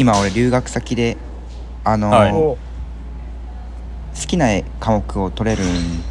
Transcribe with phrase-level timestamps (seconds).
[0.00, 1.18] 今俺留学先で
[1.84, 2.32] あのーはい。
[2.32, 2.58] お好
[4.26, 4.46] きな
[4.80, 6.02] 科目を取れるん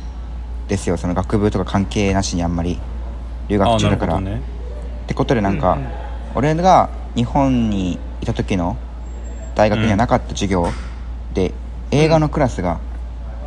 [0.67, 0.95] ですよ。
[0.95, 2.79] その学部とか関係なしにあんまり
[3.47, 4.41] 留学中だから、ね。
[5.05, 5.89] ってことでなんか、うんうん。
[6.35, 8.77] 俺が日本にいた時の
[9.55, 10.67] 大学にはなかった授業
[11.33, 11.51] で、
[11.89, 12.79] 映画のクラスが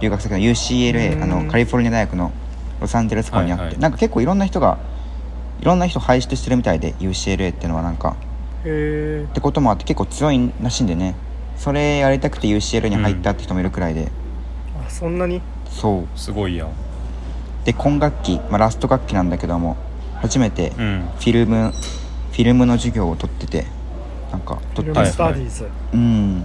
[0.01, 1.23] 留学先の UCLA、うん。
[1.23, 2.33] あのカリフォルニア大学の
[2.81, 3.81] ロサンゼルス校にあって、はいはい。
[3.81, 4.79] なんか結構いろんな人が
[5.61, 8.17] いろんな人輩出してるみたいで UCLA っていうのはなんか
[8.65, 11.15] へってこともあって結構強いらしいんでね。
[11.57, 14.09] それやりたくて UCLA に入ったって人もいるくらいで、え
[14.87, 15.41] あそんなに？
[15.71, 16.19] そう。
[16.19, 16.69] すごいやん。
[17.65, 19.77] で今学期、まあ、ラスト学期なんだけども
[20.17, 21.09] 初めてフうん。
[21.21, 21.73] ィルム、
[22.33, 23.67] フィルムの授業を取ってて
[24.33, 26.45] なんか取ってフィルムスタディーズ、うん。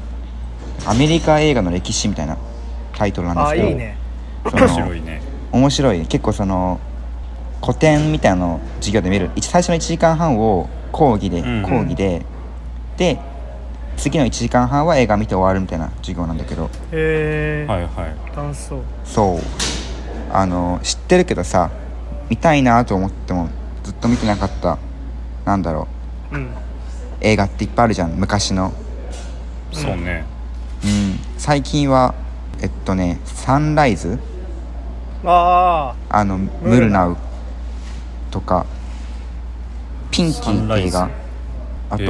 [0.86, 2.38] アメリカ映画の歴史みたいな
[2.96, 3.66] タイトルなんですけど。
[3.66, 3.98] あいいね。
[4.46, 5.22] 面白いね。
[5.52, 6.06] 面白い。
[6.06, 6.80] 結構その
[7.62, 9.32] 古典みたいなのを授業で見る。
[9.36, 11.64] 一最初の1時間半を講義で、うん。
[11.64, 12.26] 講義で。
[12.98, 13.20] で
[13.96, 16.70] 次の1時間半は映画見て終わるみたいな授業なんだけど。
[16.92, 18.36] へえ、はいはい。
[18.36, 19.40] 楽しそうそう。
[20.32, 21.70] あの知ってるけどさ
[22.30, 23.50] 見たいなと思っても
[23.84, 24.78] ずっと見てなかった
[25.46, 25.88] なんだろ
[26.32, 26.36] う。
[26.36, 26.50] うん。
[27.22, 28.74] 映画っていっぱいあるじゃん昔の。
[29.72, 30.26] そうね。
[30.84, 31.20] うん。
[31.38, 32.14] 最近は
[32.62, 34.20] えっとねサンライズ？
[35.26, 37.18] ああのムルナウ
[38.30, 38.66] とか
[40.18, 41.10] ピンキーって映画
[41.92, 42.08] あと、へ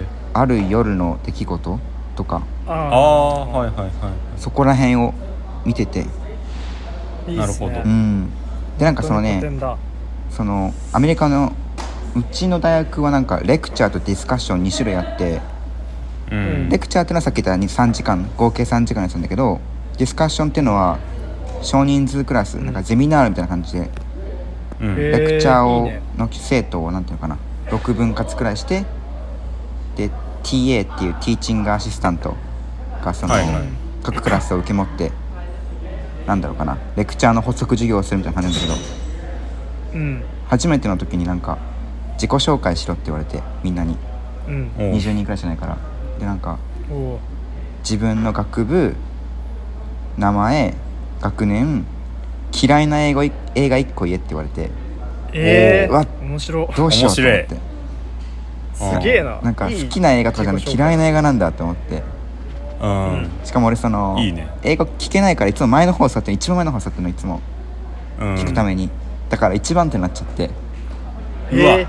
[0.00, 0.06] ー。
[0.32, 1.78] ある夜の出来事
[2.16, 2.42] とか。
[2.66, 3.90] ああはいはいはい
[4.38, 5.12] そこら辺を
[5.66, 6.06] 見てて。
[7.28, 7.82] なるほど。
[7.82, 8.30] うん。
[8.78, 9.42] でなんかそのね
[10.30, 11.52] そのアメリカの
[12.16, 15.42] うちの大学はなんかレクチャーとディスカッション2種類あって
[16.30, 16.68] うん。
[16.70, 19.60] レクチャーっていうのはさっき言った3時間合計3時間のやつなんだけど
[19.98, 20.98] ディスカッションっていうのは
[21.60, 23.90] 少人数クラスなんかゼミナールみたいな感じで
[24.82, 27.38] レクチャーをの生徒をなんていうのかな。
[27.68, 28.84] 6分割くらいして
[29.96, 30.10] で
[30.42, 32.34] TA っていうティーチングアシスタント
[33.02, 33.62] がその、はいはい。
[34.02, 35.12] 各クラスを受け持って
[36.26, 36.78] なんだろうかな。
[36.96, 39.98] レクチャーの補足授業をするみたいな感じなんだけど。
[39.98, 40.24] うん。
[40.48, 41.58] 初めての時になんか
[42.14, 43.96] 自己紹介しろって言われてみんなに。
[44.48, 44.70] うん。
[44.78, 45.78] おう20人くらいしかないから。
[46.18, 46.58] でなんか
[47.82, 48.94] 自分の学部
[50.18, 50.74] 名前
[51.20, 51.86] 学年
[52.52, 54.70] 嫌いな英語い映画1個言えって言われて。
[55.34, 57.56] ええうわ面白どうしようと思っ面て
[58.74, 59.40] すげえな。
[59.42, 62.02] なんか好きな映画とかじゃなくて嫌いな映画なんだって思って。
[62.80, 63.30] うん。
[63.44, 64.48] しかも俺そのいいね。
[64.62, 67.40] 英語聞けないからいつも前の方座って一番前の方座ってるのいつも
[68.20, 68.34] うん。
[68.34, 68.90] 聞くために、
[69.30, 70.50] だから一番手になっちゃって。
[71.52, 71.74] うわ。
[71.74, 71.86] ええ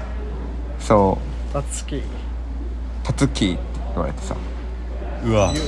[0.79, 1.17] そ
[1.51, 1.95] たつき。
[1.97, 2.01] う
[3.03, 3.59] 「たつき」って
[3.93, 4.35] 言われてさ。
[5.25, 5.47] うわ。
[5.47, 5.65] どうしよ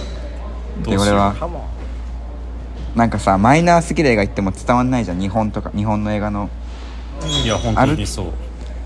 [0.86, 0.90] う。
[0.92, 1.62] で俺はカモン
[2.96, 5.72] なんかさマイナーすぎる映画言っても伝わんないじゃん日本とか。
[5.76, 6.50] 日本の映画の。
[7.44, 8.26] いや本当にそう。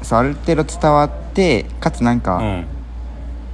[0.05, 2.65] そうある程度伝わってかつなんか、うん。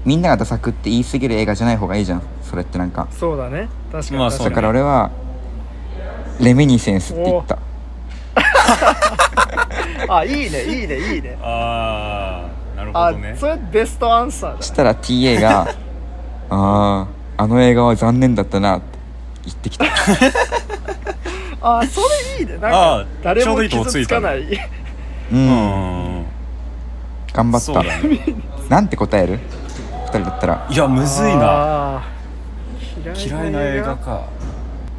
[0.06, 2.22] みんながダサくって言い過ぎる映画じゃない方がいいじゃん。
[2.44, 3.08] それってなんか。
[3.12, 3.68] そうだね。
[3.92, 4.20] 確かに。
[4.20, 5.12] まあだから俺は
[6.40, 7.58] レミニセンスって言った。
[10.08, 10.64] あいいね。
[10.64, 11.16] いいね。
[11.16, 11.38] いいね。
[11.42, 13.36] ああなるあほどね。
[13.38, 14.56] それベストアンサーだ。
[14.58, 15.68] ねしたら TA が
[16.50, 18.95] 「あああの映画は残念だったな」って
[19.46, 19.86] 言ってきた。
[21.62, 22.02] あそ
[22.38, 22.58] れいいね。
[22.58, 24.22] なんあかー誰もちょうどいいとこつ傷いたね。
[24.22, 24.70] つかない
[25.32, 26.26] うん、うん。
[27.34, 28.36] 頑張った、ね。
[28.70, 29.40] なんて答える
[30.08, 30.68] ？2人だったら。
[30.70, 32.04] いやむずいな。
[33.18, 34.24] 嫌いな映画か。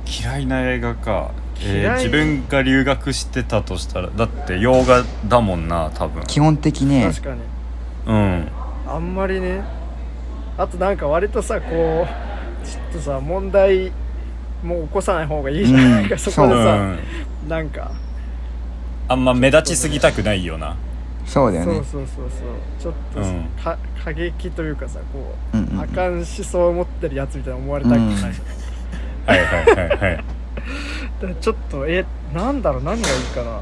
[0.06, 1.30] 嫌いな映画か、
[1.60, 4.08] えー、嫌い自分が留学してたとしたら。
[4.14, 6.22] だって洋画だもんな多分。
[6.24, 7.06] 基本的ね。
[7.12, 7.40] 確かに。
[8.06, 8.48] うん。
[8.88, 9.62] あんまりね。
[10.58, 13.92] あとなんか割とさこうちょっとさ問題
[14.62, 16.18] もう起こさない方がいいじゃないか、うん。
[16.18, 16.58] そこでさ、
[17.44, 17.46] う。
[17.46, 17.90] んなんか。
[19.08, 20.76] あんま目立ちすぎたくないよな。
[21.26, 21.74] そうだよね。
[21.74, 22.82] そうそうそうそう。
[22.82, 23.44] ちょっとさ、うん。
[23.62, 25.80] か過激というかさこう、うんうんうん。
[25.80, 28.12] あかん思想を持ってるやつみたいな思われたくない、うん
[29.26, 30.24] はいはいはいはい。
[31.40, 32.82] ちょっとえなんだろう？
[32.82, 33.60] 何がいいかな？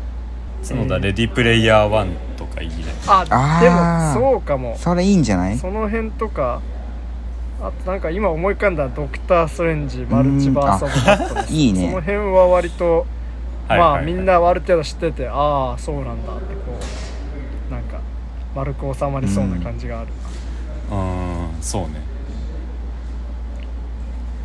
[0.62, 2.06] そうだ、レディプレイヤー1
[2.36, 2.74] とかいいね。
[3.06, 4.76] ああでーもそうかも。
[4.78, 5.58] それいいんじゃない？
[5.58, 6.60] その辺とか
[7.66, 13.06] あとなんか今思い浮かんだドクター・ストレンジマルチバース・オブ・バットいいねその辺は割と
[13.68, 16.78] まあみんなある程度知っててああそうなんだってこ
[17.68, 18.00] うなんか
[18.54, 20.08] 丸く収まりそうな感じがある、
[20.92, 21.88] うんそうね。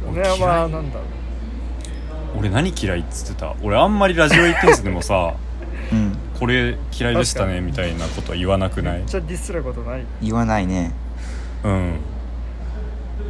[0.09, 2.39] 俺はまあなんだろう。
[2.39, 3.53] 俺何嫌いっつってた？
[3.61, 5.33] 俺あんまりラジオエイテンスでもさ
[5.91, 6.17] うん。
[6.39, 8.99] これ嫌いでしたねみたいなことは言わなくない？
[8.99, 10.05] めっちゃディスることない。
[10.21, 10.93] 言わないね。
[11.65, 11.93] うん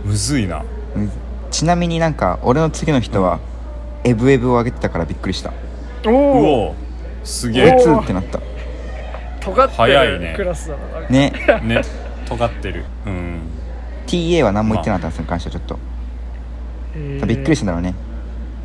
[0.04, 0.64] むずいな。
[0.96, 1.12] うん
[1.52, 3.40] ちなみになんか俺の次の人は、
[4.04, 5.50] エブエブを上げてたからびっくりした。
[6.06, 6.76] うおおお
[7.24, 7.52] すえ。
[7.52, 8.40] げツーってなった。
[9.42, 10.32] 尖って早いね。
[10.32, 11.10] るクラスだな。
[11.10, 11.34] ね。
[11.36, 11.82] えね。
[12.28, 12.86] 尖ってる。
[13.06, 13.40] うん。
[14.06, 15.80] TA は何も言ってなかったんですよ関してはちょっと、
[16.96, 17.26] えー。
[17.26, 17.96] びっくりしたんだろうね。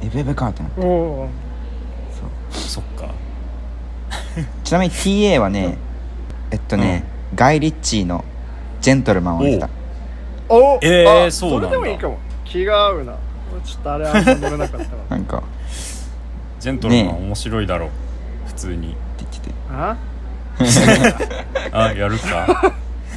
[0.02, 1.28] えベベかってなっておお
[2.12, 2.60] そう。
[2.60, 3.08] そっか。
[4.62, 5.78] ちなみに TA はね
[6.50, 7.04] えっとね、
[7.34, 8.24] ガイ・リッチーの
[8.80, 9.68] 「ジェントルマン」を見てた
[10.48, 11.68] おえーあそうなんだ。
[11.68, 12.18] それでもいいかも。
[12.44, 13.12] 気が合うな。
[13.64, 15.02] ちょっとあれあんま乗れなかったわ。
[15.10, 15.42] なんか。
[16.60, 17.90] ジェントルマンね面白いだろ
[18.46, 18.96] 普通に。
[19.18, 19.96] 言っててあ？
[21.72, 22.74] あやるか。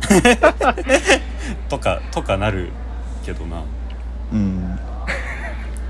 [1.69, 2.69] とかとかなる
[3.25, 3.63] けどな。
[4.31, 4.79] うん。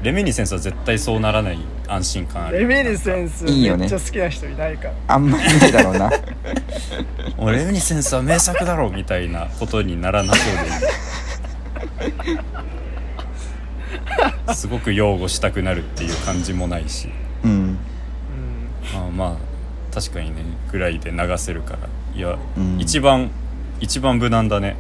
[0.04, 1.58] レミニセンスは絶対そうならない
[1.88, 3.82] 安心感あるレミニセンスいいよね。
[3.82, 4.94] めっちゃ好きな人いないから。
[5.08, 6.12] あんまりないだろうな。
[7.38, 10.88] もうレミニセンスは名作だろみたいなことにならなそうで
[14.54, 17.10] すごく擁護したくなるっていう感じもないし。
[17.44, 17.52] うん。
[17.52, 17.78] うん
[18.94, 20.38] まあまあ確かにね
[20.72, 21.80] ぐらいで流せるから。
[22.16, 22.80] いや、うん。
[22.80, 23.30] 一番
[23.80, 24.76] 一番無難だね。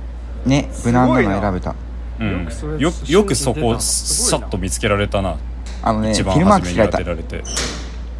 [0.45, 1.75] ね無難なの選べた。
[2.19, 2.39] うん。
[2.39, 5.35] よくそれよよくそこさっと見つけられたな。
[5.83, 7.43] あのね一番フィルマー初めに当てられて。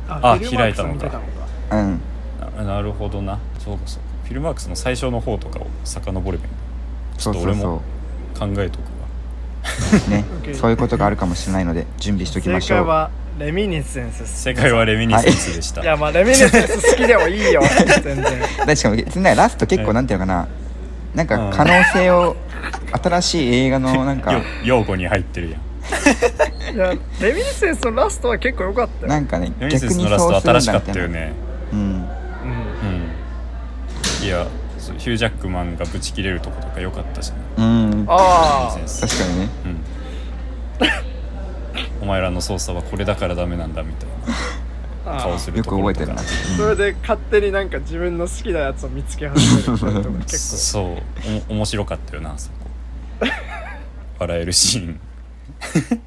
[0.10, 1.22] あ開いたのか。
[1.72, 2.02] うん。
[2.58, 3.40] ななるほどな。
[3.60, 4.08] そうかそうか。
[4.26, 6.58] フィルマークスの最初の方とかを遡ればいいんだ。
[7.18, 7.82] ちょっと俺そうそうそも
[8.38, 8.98] 考えとくわ。
[10.08, 12.78] うね そういうことがあるかもしれないので準備しておきましょう。
[12.80, 14.26] 正解はレミニセンス。
[14.26, 15.86] 正解はレミニセンスでした、い。
[15.86, 17.62] やまあレミニセンス好きでもいいよ。
[18.04, 18.26] 全然。
[18.66, 20.48] でしかにねラスト結構はいなんていうのかな。
[21.16, 22.36] なんうんか可能性を
[23.04, 24.34] 新しい映画のなんか。
[24.34, 25.62] よ用語に入ってるやん。
[26.76, 29.10] いやレミニセンスのラストは結構良かったよ。
[29.10, 30.92] なんかねレミニセ逆にンスのラストそうする新しかんだみいな。
[30.92, 31.34] ったたよね。
[31.74, 31.86] うんうん。
[34.22, 34.26] うん。
[34.26, 34.48] いや
[34.94, 38.06] ヒュージャックマンがブチ切れるとことか良かったしねうん。
[38.08, 39.50] あレミニセンス確かにね。
[39.66, 39.84] うん。
[42.02, 44.10] お前らの操作はこれだからダメなんだみたい
[45.06, 46.58] あな顔するよところとかく覚えてるな。
[46.58, 50.96] それで勝手になんか自分の好きなやつを見つけ始めるとか結そう。
[51.50, 52.56] お面白かったよなあそこ。
[54.20, 55.00] 笑えるシーン。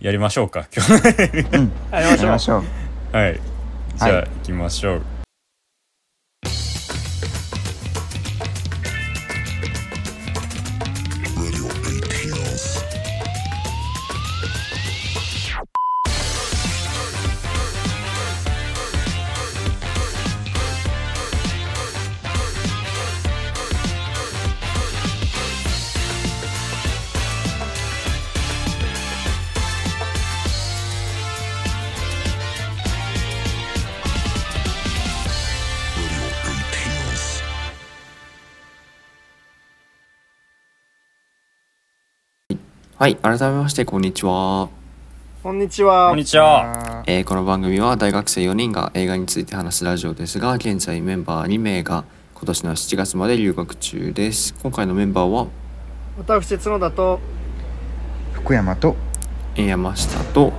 [0.00, 0.92] やりましょうか今日。
[0.92, 1.72] うん。
[1.90, 2.16] 構やりましょう。
[2.16, 3.16] やりましょう。
[3.16, 3.40] はい。
[3.96, 4.24] じゃあ、はい。
[4.24, 5.02] 行きましょう
[43.04, 44.70] はい、改めましてこんにちは。
[45.42, 54.54] こんにちはこんにちはえーこの番組は大学生4人が映画について話すラジオですが、現在メンバー2名が今年の7月まで留学中です。
[54.62, 55.48] 今回のメンバーは
[56.16, 57.20] 私角田と
[58.32, 58.96] 福山と
[59.56, 60.54] えー山下と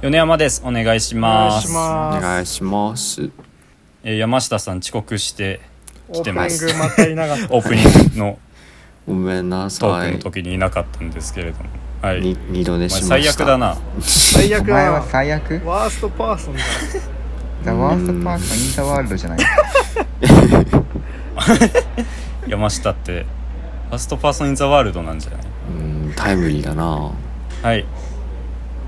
[0.00, 3.30] 米山ですお願いしお願いしますおます願いします。
[4.02, 5.60] えー山下さん遅刻して
[6.08, 7.84] オープニ来てますングまたいなかった オープニン
[8.14, 8.38] グの
[9.12, 9.70] ごめんなトー
[10.00, 10.22] さいクの。
[10.22, 11.68] 時にいなかったんですけれども。
[12.00, 12.20] はい。
[12.20, 13.08] に二度寝しました。
[13.08, 13.58] 最悪だ。
[13.58, 13.76] な。
[14.00, 15.06] 最悪お前はだ。
[15.10, 16.60] 最悪なワーストパーソンだ
[17.64, 19.38] The worst person in the world じゃない？
[22.48, 23.26] 山下って。
[23.90, 25.40] ファーストパーソン・イン・ ザ・ワールドなんじゃない？
[25.68, 27.10] うん、タイムリーだな。
[27.62, 27.84] はい。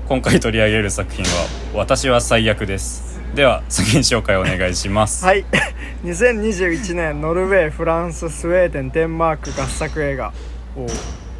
[0.07, 1.29] 今回取り上げる作品は
[1.73, 3.19] 「私は最悪」です。
[3.33, 5.25] では作品紹介お願いします。
[5.25, 5.45] はい
[6.05, 10.33] 2021年ノルウェーフランススウェーデンデンマーク合作映画。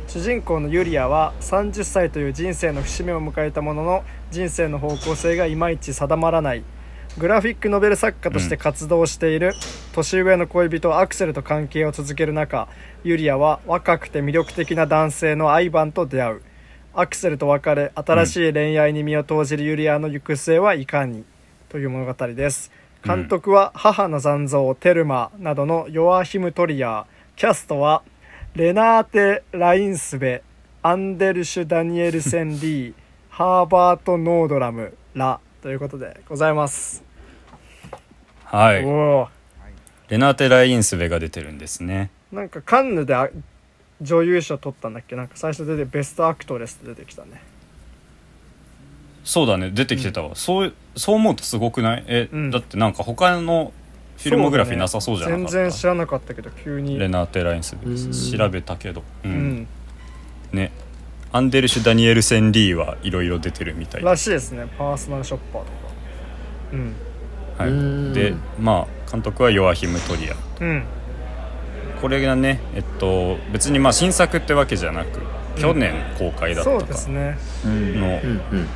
[0.08, 6.64] 主人公のユリアは30歳という人生の節目を迎えたものの人生の方向性がいまいち定まらない。
[7.20, 9.54] グラフィックノベル作家として活動している
[9.94, 12.68] 年上の恋人アクセルと関係を続ける中
[13.04, 16.42] ユリアは若くて魅力的な男性のアイバンと出会う。
[16.96, 21.24] アクセルと別れ新しい恋愛に身を投じるユリアの行く末はいかに？
[21.70, 22.72] という物語です
[23.06, 28.02] 監督は「母の残像」「テルマ」などのヨアヒム・トリアーキャストは
[28.56, 30.42] レナーテ・レインスヴェ、
[30.82, 32.94] アンデルシュ・ダニエルセン・リー、
[33.30, 37.04] ハーバート・ノードラムらということでございます、
[38.44, 38.84] はい。
[38.84, 39.28] おお
[40.10, 42.10] レナーテ・レインスヴェが出てるんですね。
[42.32, 43.30] なんかカンヌであ
[44.02, 45.16] 女優賞取ったんだっけ？
[45.16, 47.42] なんか最初出て best actress って出てきたね
[49.26, 52.04] そうだね出てきてたわ、そうそう思うとすごくない？
[52.08, 52.52] え、うん。
[52.52, 53.74] だってなんか他の
[54.18, 56.98] フィルモグラフィーなさそうじゃなかった、全然知らなかったけど急に。
[56.98, 59.04] レナーテ・ラインスベうん調べたけど。
[59.26, 59.34] う、うん。
[59.34, 59.68] ん
[60.54, 60.72] ね。
[61.32, 64.68] アンデルシュ・ダニエルセン・リーはいろいろ出てるみたいらしいですね。
[64.78, 65.74] パーソナルショッパーとか。
[66.72, 66.94] うん。
[67.58, 68.12] はうん。
[68.12, 70.36] い、でまあ監督はヨアヒム・トリア。
[70.62, 70.84] うん。
[72.00, 75.20] これがねえっと別にまあ新作ってわけじゃなく
[75.58, 77.38] 去年公開だったそうかですね。
[77.66, 78.00] うん。
[78.00, 78.14] の、うん。
[78.14, 78.68] うん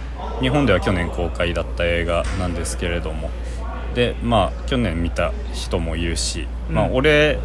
[0.42, 3.30] 日本では去年公開だった映画なんですけれども。
[3.96, 7.40] でまあ去年見た人もいるし、まあうん俺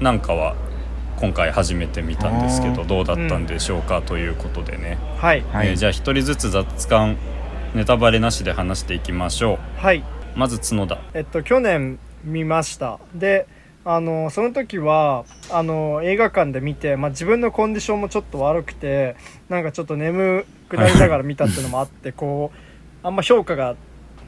[0.00, 0.54] なんかは
[1.18, 5.40] 今回初めて見たんですけどどうだったんでしょうかということでね、はい。
[5.50, 5.68] はい。
[5.68, 7.16] えーじゃあ一人ずつ雑感
[7.74, 10.04] ネタバレなしで話していきましょはい、う
[10.38, 10.98] まず角田。
[11.14, 12.98] えっと去年見ました。
[13.14, 13.46] で
[13.84, 19.16] あのその時はあの映画館で見て、まあ、自分のコンディションもちょっと悪くて
[19.48, 22.50] なんかちょっと眠くなりながら見たっていうのもあってこ
[23.02, 23.76] うあんま評価が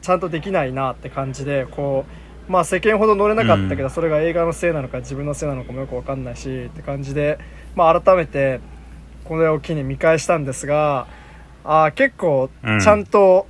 [0.01, 2.05] ちゃんとできないなって感じでこ
[2.47, 3.89] うまあ世間ほど乗れなかったけど、うん。
[3.89, 7.37] それが映画のせいなのか自分のせいなのかもよく分かんないしって感じで、
[7.75, 8.59] まあ、改めて
[9.25, 11.07] これを機に見返したんですが
[11.63, 12.79] あー結構うん。
[12.79, 13.45] ちゃんと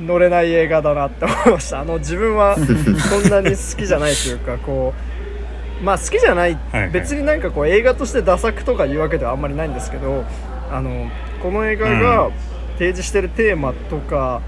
[0.00, 1.80] 乗れない映画だなって思いました。
[1.80, 4.92] あの自分はそんなに好きじゃないというかこ
[5.80, 6.58] うまあ好きじゃない
[6.92, 10.24] 別になんかこう映画としてダ作とかいうわけではあんまりないんですけど
[10.70, 11.10] あの
[11.46, 12.30] この映画が
[12.72, 14.42] 提示してるテーマとか、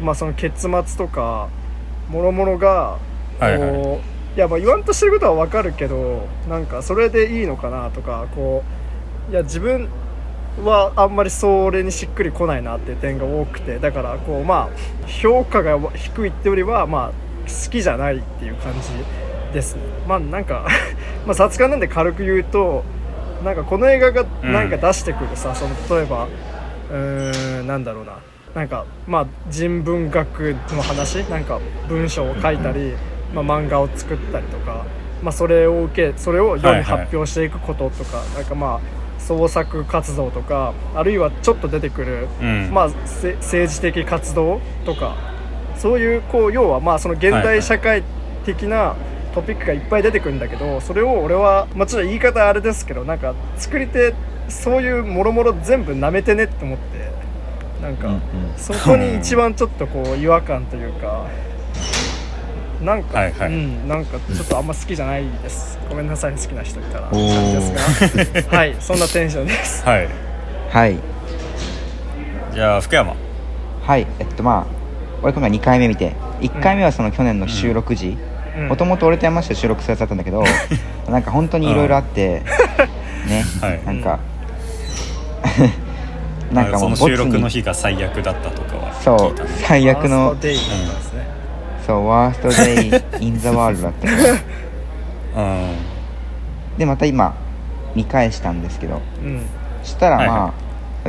[0.00, 1.48] まあその結末とか
[2.08, 2.98] もろもろが
[3.40, 3.58] こう、はい。
[3.58, 8.64] はいいやまあ言わんとしてることはわかるけどなんかそれでいいのかなとかこ
[9.28, 9.88] ういや自分
[10.64, 19.82] はあんまりそれにしっくりこないなっていう点が多くてだからこうまあ評価が低いってよりはまあ好きじゃないっていう感じですね。
[20.08, 20.66] まあなんか
[21.24, 22.82] まあ雑感なんで軽く言うと
[23.44, 28.18] なんかこの映画がなんか出してくるさ、その例えばうーんなんだろうな。
[28.54, 31.18] なんかまあ人文学の話？
[31.30, 32.94] なんか文章を書いたり、
[33.34, 34.86] まあ、漫画を作ったりとか、
[35.22, 42.70] まあ、それを受けそれを世に発表していくこととか、なんかまあ創作活動とかあるいはちょっと出てくる、うん。
[42.72, 45.16] まあ、せ政治的活動とか
[45.76, 48.02] そういうこう要はまあその現代社会
[48.44, 48.94] 的な
[49.34, 54.14] トピックがいっぱい出てくるんだけどそれを俺は、まあ、ちょっと言い方あれですけどなんか作り手
[54.48, 57.12] そういうもろもろ全部舐めてねって思って
[57.82, 58.20] なんか、うんうん。
[58.56, 61.26] そこに一番ちょっとこう違和感というか
[62.82, 63.48] なんか、はいはい。
[63.48, 65.78] うん、なんかちょっとあんま好きじゃないです。
[65.88, 67.10] ごめんなさい好きな人いたら。
[67.10, 68.56] ですが。
[68.56, 69.84] はいそんなテンションです。
[69.84, 70.08] はい。
[70.70, 70.98] はい。
[72.52, 73.14] じゃあ福山。
[73.82, 74.66] はいえっとまあ
[75.22, 78.33] 俺今回2回目見て1回目はその去年の収録時うん
[78.68, 80.44] もともと俺と山下で収録するやつだったんだけど
[81.10, 82.42] なんか本当にいろいろあって
[83.26, 83.80] ね はい。
[83.84, 84.18] なんか
[86.52, 89.34] なんかそのもう収録のに日が最悪だったとかはそう
[89.66, 91.26] 最悪のファーストデイとかですね、
[91.86, 92.48] そうワースト
[93.20, 93.92] デイ・イン・ザ・ワールドだっ
[95.34, 95.40] た。
[95.42, 96.78] ん。
[96.78, 97.34] でまた今
[97.94, 99.42] 見返したんですけどうん。
[99.82, 100.52] そしたらまあ、はいは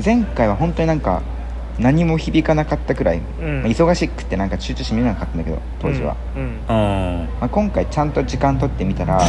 [0.03, 1.21] 前回は本当になんか
[1.79, 3.61] 何も響かなかったくらい、うん。
[3.61, 6.41] まあ忙しくてなんか集中して見れなかったんだけど当時は、うん。
[6.41, 6.49] うん。
[6.69, 9.23] まあ、今回ちゃんと時間取ってみたら、ま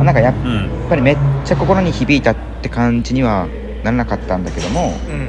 [0.00, 0.70] あ、なんかやっうん。
[0.88, 3.48] ぱりめっちゃ心に響いたって感じには
[3.82, 5.28] ならなかったんだけども、うん。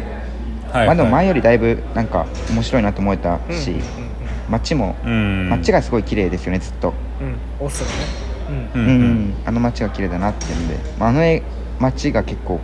[0.74, 3.58] はいまあでもはい前よりだいぶなんか面白いなと思えたうん。
[3.58, 3.74] し、
[4.50, 5.50] 街もうん。
[5.50, 7.32] 街がすごい綺麗ですよねずっと、うん。
[7.32, 7.38] ね。
[8.76, 9.34] ううんん。
[9.46, 11.42] あの街が綺麗だなっていうんで、まあ、あの絵
[11.80, 12.60] 街が結構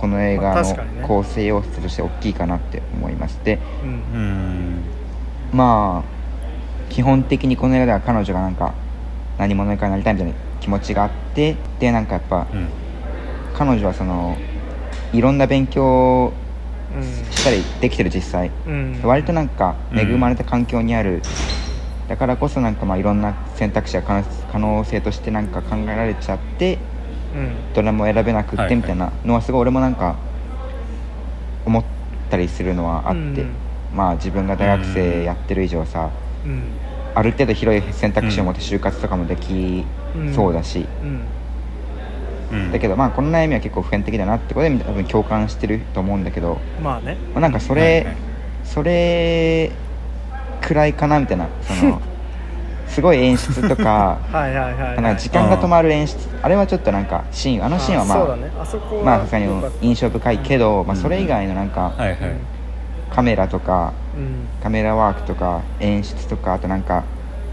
[0.00, 4.82] この映画の構成要素として大きいかなって思いますでうん。
[5.52, 8.74] まあ基本的にこの映画では彼女がなんか
[9.38, 12.68] 何者かになりたいみたいな気持ちがあってでなんかやっぱうん。
[13.54, 14.36] 彼女はその
[15.12, 16.32] いろんな勉強
[16.94, 17.02] うん。
[17.02, 18.50] したりできてる実際。
[18.66, 19.00] うん。
[19.02, 19.98] 割となんかうん。
[19.98, 21.22] 恵まれた環境にある、
[22.08, 26.95] だからこそなんかまあいろんな選択肢が可能可能性としてなんか考えられちゃってうん
[27.74, 30.16] どれも選べなくっはいてみたいなのはすごい俺もなんか
[31.66, 31.84] 思っ
[32.30, 33.48] たりするのはあって、うん。
[33.94, 36.10] まあ自分が大学生やってる以上さ、
[36.44, 36.62] うん。
[37.14, 39.84] ある程度広い選択肢を持って就活とかもでき
[40.34, 41.20] そうだし、うん。
[42.52, 42.72] うん。
[42.72, 47.16] だけどまあこの悩みは結構普遍的だなってことで多分共感してると思うんだけど、まあね。
[47.34, 48.16] まあ、なんかそれ、はいはい。
[48.64, 49.70] それ
[50.60, 52.00] くらいかなみたいなその
[52.88, 55.02] すごい演出とか はいはいはいはい。
[55.02, 58.50] なんか時間が止まる演出あれはちょっとなんかシーンあのシーンはまあそうだね。
[58.60, 59.46] あそこはまあさすがに
[59.82, 61.02] 印象深いけど、まあ、うん。
[61.02, 62.16] それ以外のなんかはいはい。
[63.10, 64.48] カメラとかうん。
[64.62, 67.04] カメラワークとか演出とかあとなんか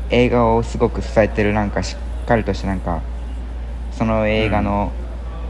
[0.10, 3.00] 映画をすごく支えてるなんかしっかりとしたなんか
[3.92, 4.92] その映画の、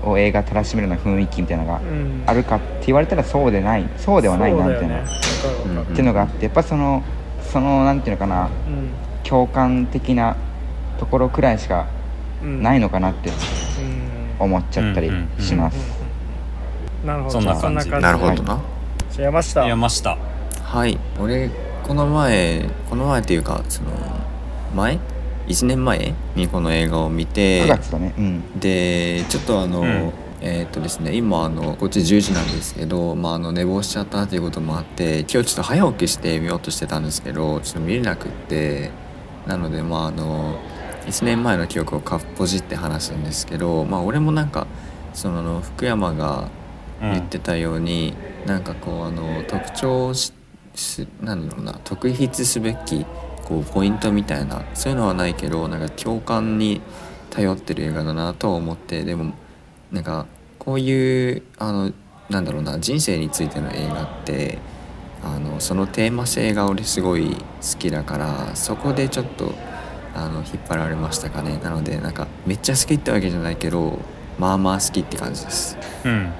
[0.05, 2.23] を映画楽しめるような雰囲気みたいなのがうん。
[2.25, 5.01] あるかって言われたらそうでないそうではないなみたいな、っ
[5.93, 7.01] ていうのがあってやっぱその
[7.51, 8.89] そのなんていうのかなうん
[9.33, 10.35] 共感的な
[10.99, 11.87] ところくらいしか
[12.43, 12.61] うん。
[12.61, 13.35] ないのかなってうん。
[14.37, 15.09] 思っちゃったり
[15.39, 15.77] します、
[17.03, 17.31] なるほど。
[17.31, 18.61] そんな感じなるほどな。
[19.09, 19.65] じゃあ山下。
[19.65, 20.17] 山下。
[20.61, 20.99] はい。
[21.19, 21.49] 俺
[21.83, 23.89] この前この前っていうかその
[24.75, 24.99] 前
[25.47, 28.13] ？1年前にこの映画を見て9月だね。
[28.15, 28.59] うん。
[28.59, 30.11] でちょっとあの、うん。
[30.41, 38.91] えーっとですね今あのこっち10時なんですけど、まあ、あの寝坊しちゃったということもあって今日ちょっと早起きして見ようとしてたんですけどちょっと見れなくって
[39.47, 40.59] なのでまああの
[41.05, 44.67] 1年前の記憶をかっぽじって話すんですけどまあ俺もなんか
[45.13, 46.50] その福山が
[47.01, 47.12] うん。
[47.12, 48.13] 言ってたように、
[48.45, 50.31] なんかこうあの特徴し
[50.75, 53.05] しなんだろうな特筆すべき
[53.45, 56.81] こうポイントみたいなそういうのはないけどなんか共感に
[57.29, 59.33] 頼ってる映画だなとは思ってでも
[59.91, 60.25] なんか
[60.57, 61.93] こういうあの
[62.29, 64.57] なんだろうな人生についての映画って
[65.23, 69.53] あのそのテーマ性が俺すごい好きだからそこでちょっと
[70.15, 71.59] あの引っ張られましたかね。
[71.63, 73.99] なのでなんかめっちゃ好きってわけじゃないけど
[74.37, 75.77] まあまあ好きって感じです。
[76.05, 76.33] うん。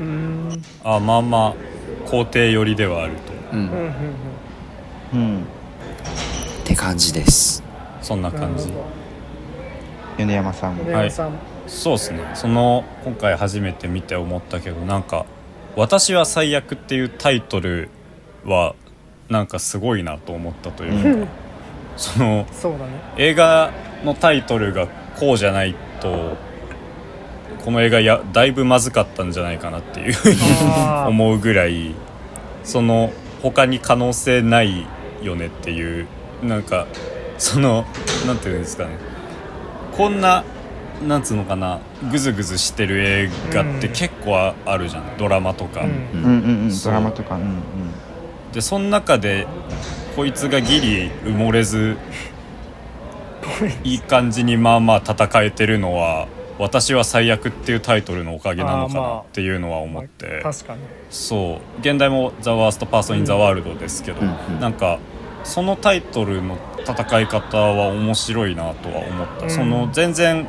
[0.00, 0.64] うーん。
[0.84, 1.54] あまあまあ
[2.08, 3.56] 肯定寄りではあると。
[3.56, 3.58] うん。
[3.58, 3.68] うん。
[3.70, 3.78] うん。
[3.80, 5.42] うんうん
[6.62, 7.62] って感じです。
[8.00, 8.72] そんな感じ。
[10.16, 10.76] 米山さん。
[10.78, 11.32] 米山さん、
[11.66, 12.30] そうですね。
[12.34, 15.26] その今回初めて見て思ったけどなんか
[15.76, 17.90] 「私は最悪」っていうタイトル
[18.44, 18.74] は
[19.28, 21.32] なんかすごいなと思ったというか、
[21.96, 22.92] そのそうだね。
[23.16, 23.72] 映画
[24.04, 24.86] のタイトルが
[25.18, 26.36] こうじゃないと
[27.64, 30.32] この映画やだいぶまずかったんじゃないかなっていうふう
[31.08, 31.94] 思うぐらい
[32.64, 34.86] その他に可能性ない
[35.22, 36.06] よねっていう
[36.42, 36.86] なんか
[37.38, 37.84] その
[38.26, 38.90] なんていうんですかね。
[39.96, 40.44] こんな
[41.06, 41.80] なんつうのかな
[42.10, 43.92] グズグズしてる映画ってうん。
[43.92, 45.02] 結構ああるじゃん。
[45.18, 45.80] ドラマとか。
[45.80, 45.88] うん。
[45.88, 46.36] うんう
[46.68, 47.34] んドラマとか。
[47.36, 47.48] うんうん
[48.52, 49.46] でその中で
[50.14, 51.96] こいつがギリ埋もれず
[53.84, 53.96] い。
[53.96, 56.28] い感じにまあまあ戦えてるのは
[56.58, 60.80] 「私は最悪」っていうタイトルのおかげなのかなっていうのは思って、確かに。
[61.10, 61.80] そう。
[61.80, 64.60] 現代も「ザ・ワースト・パーソン・イン・ザ・ワールド」ですけど、うんうん。
[64.60, 64.98] なんか
[65.44, 66.56] そのタイトルの
[66.86, 69.50] 戦い方は面白いなとは思った、うん。
[69.50, 70.48] その全然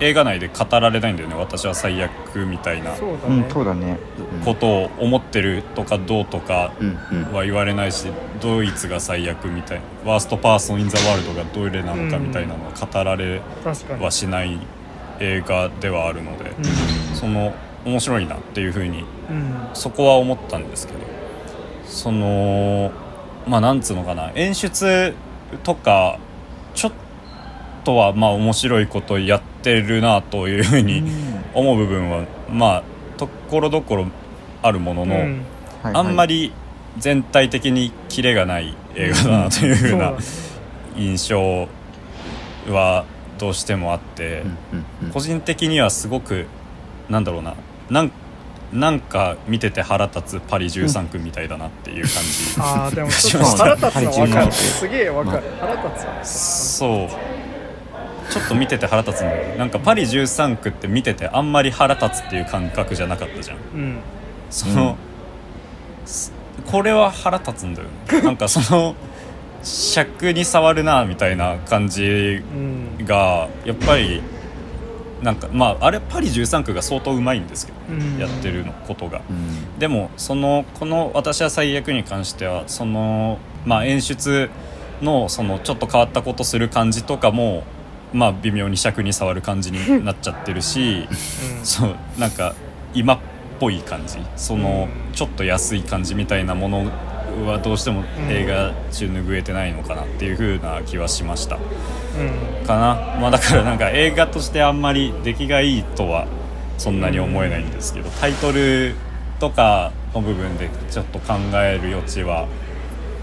[0.00, 1.34] 映画内で語られないんだよね。
[1.34, 2.94] 私は最悪みたいな。
[2.96, 3.36] そうだね。
[3.44, 3.96] うんそうだね。
[4.44, 7.32] ことを思ってるとかどうとかうんうん。
[7.32, 8.06] は言われないし
[8.40, 9.80] ドイツが最悪みたい。
[10.04, 14.04] なワーストパーソン・イン・ザ・ワールドがどれなのかみたいなのは語られ確かに。
[14.04, 14.58] はしない
[15.20, 16.50] 映画ではあるので、
[17.14, 17.54] その
[17.84, 19.54] 面白いなっていうふうにうん、うん。
[19.72, 20.98] そこは思ったんですけど
[21.86, 22.90] その
[23.46, 24.30] まあなんつうのかな。
[24.34, 25.14] 演出
[25.62, 26.18] とか
[26.74, 26.92] ちょっ
[27.86, 31.04] とはまあ面白いことやってるなというふうに
[31.54, 32.82] 思う部分はまあ
[33.16, 34.06] ところどころ
[34.60, 35.46] あるものの、うん。
[35.84, 36.52] あんまりり
[36.98, 40.14] 全体的にキレがない映画だなというふうな
[40.96, 41.68] 印象
[42.68, 43.04] は
[43.38, 46.46] どうしてもあって、うんうん個人的にはすごく
[47.08, 47.54] なんだろうな
[47.88, 48.12] なん
[48.72, 54.52] なんか見てて腹立つパリ13区みたいだなっていう感じ、ああでもちょっと腹立つの分かる。
[54.52, 55.44] すげえ分かる。
[55.60, 56.24] 腹立つわ。
[56.24, 57.35] そう
[58.30, 63.56] ちょっと見てて腹立つんだよねなんかパリ13区って見ててあんまり腹立つっていう感覚じゃなかったじゃん。
[63.56, 63.98] うん。
[64.50, 64.96] その、
[66.04, 66.32] す
[66.66, 67.88] これは腹立つんだよ。
[68.12, 68.94] ねなんかその
[69.62, 73.04] 尺に触るなみたいな感じうん。
[73.04, 74.22] がやっぱり
[75.22, 78.18] なんかまああれパリ13区が相当うまいんですけど、うん。
[78.18, 79.22] やってるのことが。
[79.30, 79.78] うん。
[79.78, 84.50] でもそのこの「私は最悪」に関してはそのまあ演出
[85.02, 87.64] のそのちょっと変わったことする感じとかも
[88.12, 91.08] まあ微妙に尺に触る感じになっちゃってるし
[91.62, 92.54] そうなんか
[92.94, 93.18] 今っ
[93.58, 94.18] ぽい感じ。
[94.36, 96.90] そのちょっと安い感じみたいなもの
[97.46, 101.56] はどうしても映画中拭えてないのかなっていう風な気はしました。
[101.56, 102.66] うん。
[102.66, 103.18] かな。
[103.20, 106.26] まあだからなんか映画としてあんまり出来がいいとは
[106.78, 108.94] そんなに思えないんですけどタイトル
[109.40, 112.46] とかの部分でちょっと考える余地は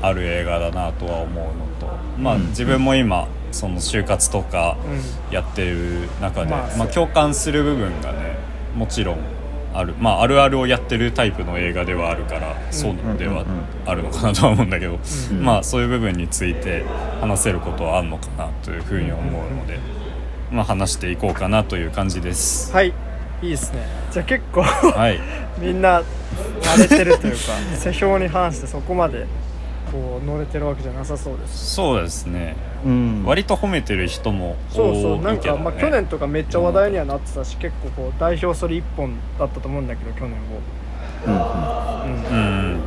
[0.02, 2.48] ある映画だなとは思うのとまあうん。
[2.50, 5.34] 自分も今その就活とかうん。
[5.34, 8.38] やってる中で、まあまあ、共感する部分がね
[8.76, 9.18] もちろん
[9.74, 9.96] ある。
[10.00, 13.46] まああるあるをやってるタイプの映画ではあるからそうでは
[13.86, 15.00] あるのかなとは思うんだけど、
[15.32, 15.44] うん。
[15.44, 16.86] まあそういう部分について
[17.22, 19.24] 話せることはあるのかなというふうに思う
[19.56, 19.80] ので、
[20.52, 22.72] まあ、話していこうかなという感じです。
[22.72, 22.94] はい。
[23.42, 23.86] いいですね。
[24.12, 25.20] じゃあ結構はい、
[25.60, 26.02] みんな
[26.62, 27.40] 慣れてるというか
[27.76, 29.26] 世評に反してそこまで
[29.94, 31.76] こう乗れてるわけじゃなさそうです。
[31.76, 32.56] そうですね。
[32.84, 33.24] うん。
[33.24, 35.22] 割と褒めてる人もそうそう。
[35.22, 35.64] なんか、多いけどね。
[35.66, 40.36] まあ、去年とかめっちゃ話題にはなってたし結構こう代表それ一本だったと思うんだけど去年
[41.28, 41.46] うんうんを、
[42.06, 42.12] うん。
[42.12, 42.40] う
[42.76, 42.80] ん。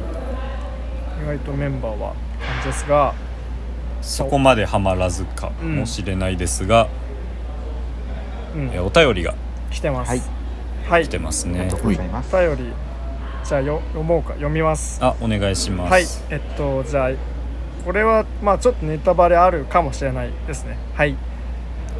[1.23, 3.15] 意外とメンバーは感じですが。
[4.03, 6.89] そこまではまらずかもしれないですが、
[8.57, 8.71] うん。
[8.75, 9.35] えお便りが
[9.71, 10.09] 来てます。
[10.09, 10.23] はい。
[10.89, 11.05] はい。
[11.05, 11.61] 来てますね。
[11.61, 12.37] ありがとうございます。
[12.37, 12.73] お便り
[13.49, 14.31] じゃあよ読もうか。
[14.31, 14.99] 読みます。
[15.03, 15.91] あお願いします。
[15.93, 16.05] はい。
[16.31, 17.11] えっとじゃあ
[17.85, 20.77] これはまあちょっとネタバレあるかもしれないですね。
[20.95, 21.17] はい。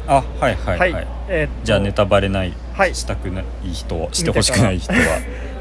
[0.07, 1.07] あはいはいはい、はい。
[1.29, 2.95] えーじゃあネタバレない、はい。
[2.95, 4.99] したくない人はしてほしくない人は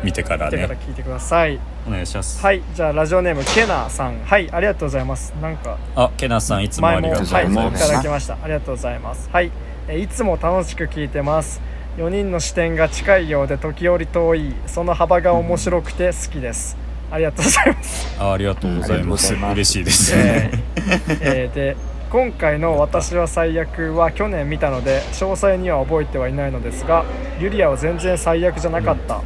[0.02, 1.60] 見てから見てからね聞いてください。
[1.86, 2.42] お願いします。
[2.42, 2.62] はい。
[2.74, 4.18] じゃあラジオネームケナさん。
[4.24, 5.32] はいありがとうございます。
[5.40, 8.34] なんかあケナさんいつもありがとうごはいいざます、ただきました。
[8.34, 9.28] ありがとうございます。
[9.32, 9.52] はい。
[9.88, 11.60] えーいつも楽しく聞いてます
[11.96, 14.54] 4人の視点が近いようで時折遠い。
[14.66, 16.76] その幅が面白くて好きです。
[17.10, 18.20] ありがとうございます。
[18.20, 18.92] あありがとうございます。
[18.92, 21.76] ありがとうございます嬉しいです、えーえーで
[22.08, 27.04] 今回の「私は最悪」は去年見たので詳細には覚えてはいないのですが
[27.40, 29.22] ユリアは全然最悪じゃなかった、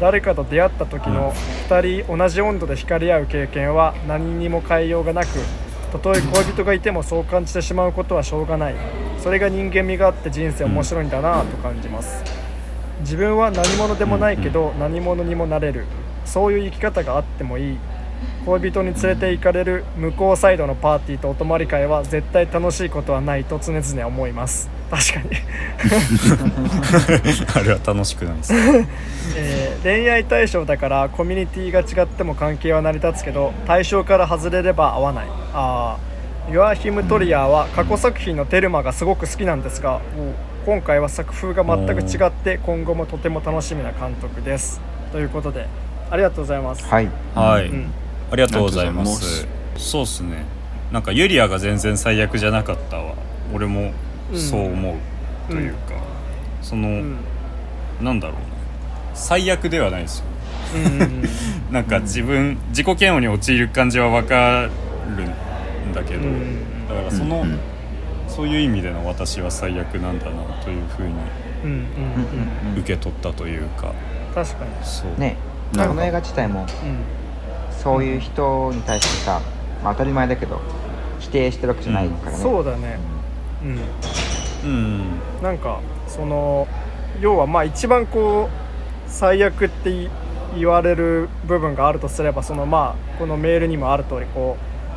[0.00, 1.32] 誰かと出会った時の
[1.68, 5.28] 2人同じ温度で惹かれ合う経験は何にも変えようがなく
[5.92, 8.74] たとえ恋人がいてもそう感じてしまうことはしょうがない。
[9.18, 12.22] それが人間味があって人生面白いんだなと感じます。
[13.00, 15.86] 自分は何者でもないけど何者にもなれる。
[16.24, 17.78] そういう生き方があってもいい。
[18.46, 24.70] 恋人に連れて行かれる向こうサイドのパーティーとお泊まり会は絶対楽しいことはないと常々思います。
[24.88, 25.30] 確かに、
[27.56, 28.54] あれは楽しくないです。
[29.36, 35.26] えー恋愛対象だからコミュニティが違っても関係は成り立つけど対象から外れれば合わない。
[35.52, 40.00] あーヨアヒム・トリアーは過去作品のテルマがすごく好きなんですが
[40.64, 44.80] 今回は作風が全く違って今後もとても楽しみな監督です。
[45.10, 45.66] ということで
[46.10, 47.10] ありがとうございます、はい。
[47.34, 47.92] はい、うん
[48.30, 49.46] ありがとうございます。
[49.76, 50.44] そうっすね。
[50.92, 53.14] なんかユリアが全然最悪じゃなかったわ。
[53.54, 53.92] 俺も
[54.34, 54.94] そう思
[55.48, 55.52] う。
[55.52, 55.94] というか、
[56.62, 57.16] その、うん。
[58.02, 58.40] なんだろうな
[59.14, 60.24] 最悪ではないですよ。
[60.74, 61.24] うんうんうん
[61.70, 64.68] なんか自分、自己嫌悪に陥る感じはわか
[65.16, 65.24] る
[65.88, 67.58] んだけど、うんだからその、うんうん。
[68.28, 71.08] そういう意味での私は最悪なんだなというふうに
[71.64, 72.80] うんうんうんうん。
[72.80, 73.92] 受け取ったというか、
[74.34, 74.70] 確かに。
[74.82, 75.20] そう。
[75.20, 75.36] ね。
[75.72, 76.66] なるほどこの映画自体もうん
[77.86, 79.40] そういう人に対してさ、
[79.84, 80.60] まあ、当たり前だけど
[81.20, 82.98] 否定してるわけじゃないからね、そうだね。
[84.64, 84.68] うん。
[84.68, 85.02] うん。
[85.40, 86.66] なんかその
[87.20, 90.10] 要はまあ一番こう最悪ってい
[90.56, 94.56] 言われる部分があるとすればそのまあこのメールにもある通りこ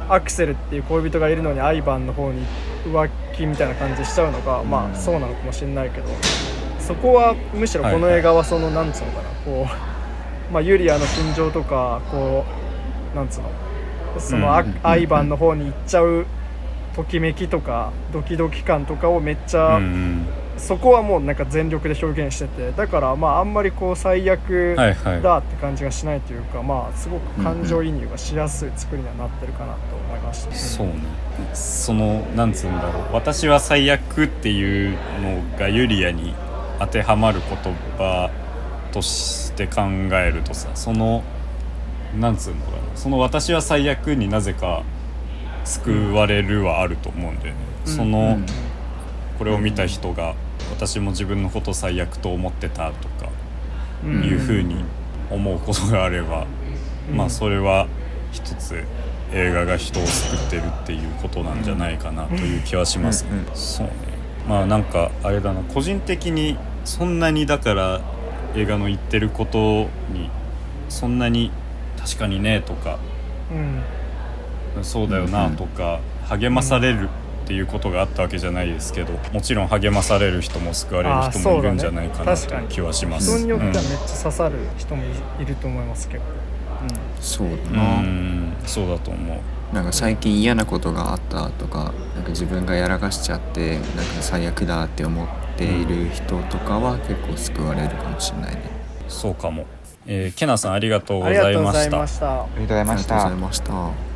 [0.10, 2.44] うアクセルっていう恋人がいるのにアイバンの方に
[2.86, 6.08] 浮気みたいな感じしちゃうのが、まあそうなのかもしれないけど
[6.80, 9.30] そこはむしろこの映画はその、なんつうのかな。
[9.46, 9.68] こ
[10.50, 12.59] う、まあ、ユリアの心情とかこう
[13.16, 13.50] なんつうの？
[14.20, 16.26] そのア,、イバンの方に行っちゃう
[16.96, 20.26] ときめきとかドキドキ感とかをめっちゃ、うん
[20.60, 25.22] そこはもうなんか全力で表現しててだからまああんまりこう最悪はいはい。
[25.22, 30.96] だって感じがしないというか、まあすごく感情移入がしやすい作りにはなってるかなと思いました、そうね。
[31.54, 33.14] そのなんつうんだろう。
[33.14, 36.34] 私は最悪っていうのがユリアに
[36.80, 38.30] 当てはまる言葉
[38.92, 41.24] として考えるとさその
[42.18, 42.78] なんつうのかな。
[42.96, 44.84] その私は最悪になぜか
[45.66, 47.92] 救われるはあると思うんだよね、うん。
[47.94, 48.46] その、うん。
[49.38, 50.36] これを見た人が
[50.72, 53.30] 私も自分のこと最悪と思ってたとか
[54.04, 54.24] うん。
[54.24, 54.84] いうふうに
[55.30, 56.46] 思うことがあれば、
[57.10, 57.18] うん。
[57.18, 57.88] まあそれは
[58.32, 58.84] 一つ
[59.32, 63.30] 映画が人を救ってるっていうことなんじゃないかなという気はしますね。
[63.54, 63.94] そうね。
[64.48, 65.62] まあなんかあれだな。
[65.62, 68.02] 個人的にそんなにだから
[68.56, 70.32] 映画の言ってることに
[70.90, 71.52] そんなに
[72.10, 72.98] 確かにねとか
[74.78, 74.84] うん。
[74.84, 77.10] そうだよなとか励まされる
[77.44, 83.36] っていうことがあったわけじゃないですけどもちろん励まされる人も救われる人もいるんじゃないかなという気はします。
[83.38, 85.08] 人によってはめっうんちゃ刺さる人もい
[85.42, 86.26] いると思います結構、
[87.20, 89.34] そうだうな、んそうだと思
[89.72, 89.76] う。
[89.76, 93.90] なんか最近嫌なことがあったとかなんか自分がやらかしちゃってなんか
[94.22, 98.62] 最悪だって思っている人とかは結構救われるかもしれないね。
[99.08, 99.66] そうかも、
[100.12, 101.98] えー、ケナさんありがとううん、ございました。
[102.00, 102.42] ました。
[102.42, 103.74] ありがとうございましありがとうございたました。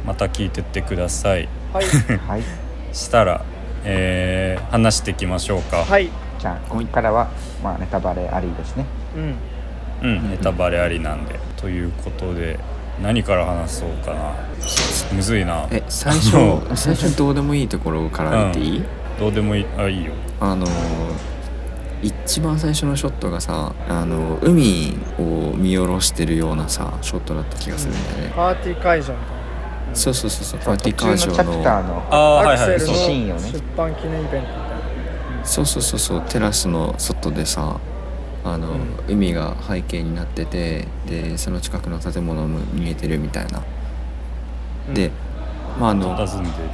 [0.08, 1.48] また聞いてってください。
[1.72, 1.86] はい。
[2.18, 2.42] はい。
[2.92, 3.42] したら、
[3.86, 6.10] えー話していきましょうか、はい。
[6.40, 7.28] じゃあここからは、
[7.64, 8.86] まあ、ネタバレありですね。
[9.16, 10.10] うん。
[10.10, 11.40] うんネタバレありなんで。
[11.58, 12.58] ということで
[13.02, 14.32] 何から話そうかな。
[15.14, 15.68] むずいな。
[15.70, 16.32] え最初
[16.76, 18.84] 最初どうでもいいところから言っていい、
[19.20, 19.66] どうでもいい。
[19.78, 20.12] あいいよ。
[20.40, 20.66] あの
[22.04, 29.38] 一番最初のショットがさあの海を見下ろしてるようなさショットだった気がするんだよね、パーティー会場みたい
[29.90, 29.96] な。
[29.96, 32.88] そうそうそうそうパーティー途会場中のアクセル
[33.28, 34.44] の出版記念イベントみたい
[35.38, 35.46] な。
[35.46, 37.80] そうそうそうそうテラスの外でさ
[38.44, 38.80] あの、うん。
[39.08, 43.64] 海が背景になっててでその近くの建物も見えてるみたいな、
[44.90, 44.94] うん。
[44.94, 45.12] で
[45.80, 46.28] まああの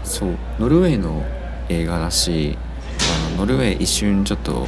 [0.04, 1.24] そうノルウェーの
[1.68, 2.58] 映画だし
[3.28, 4.68] あのノルウェー一瞬ちょっと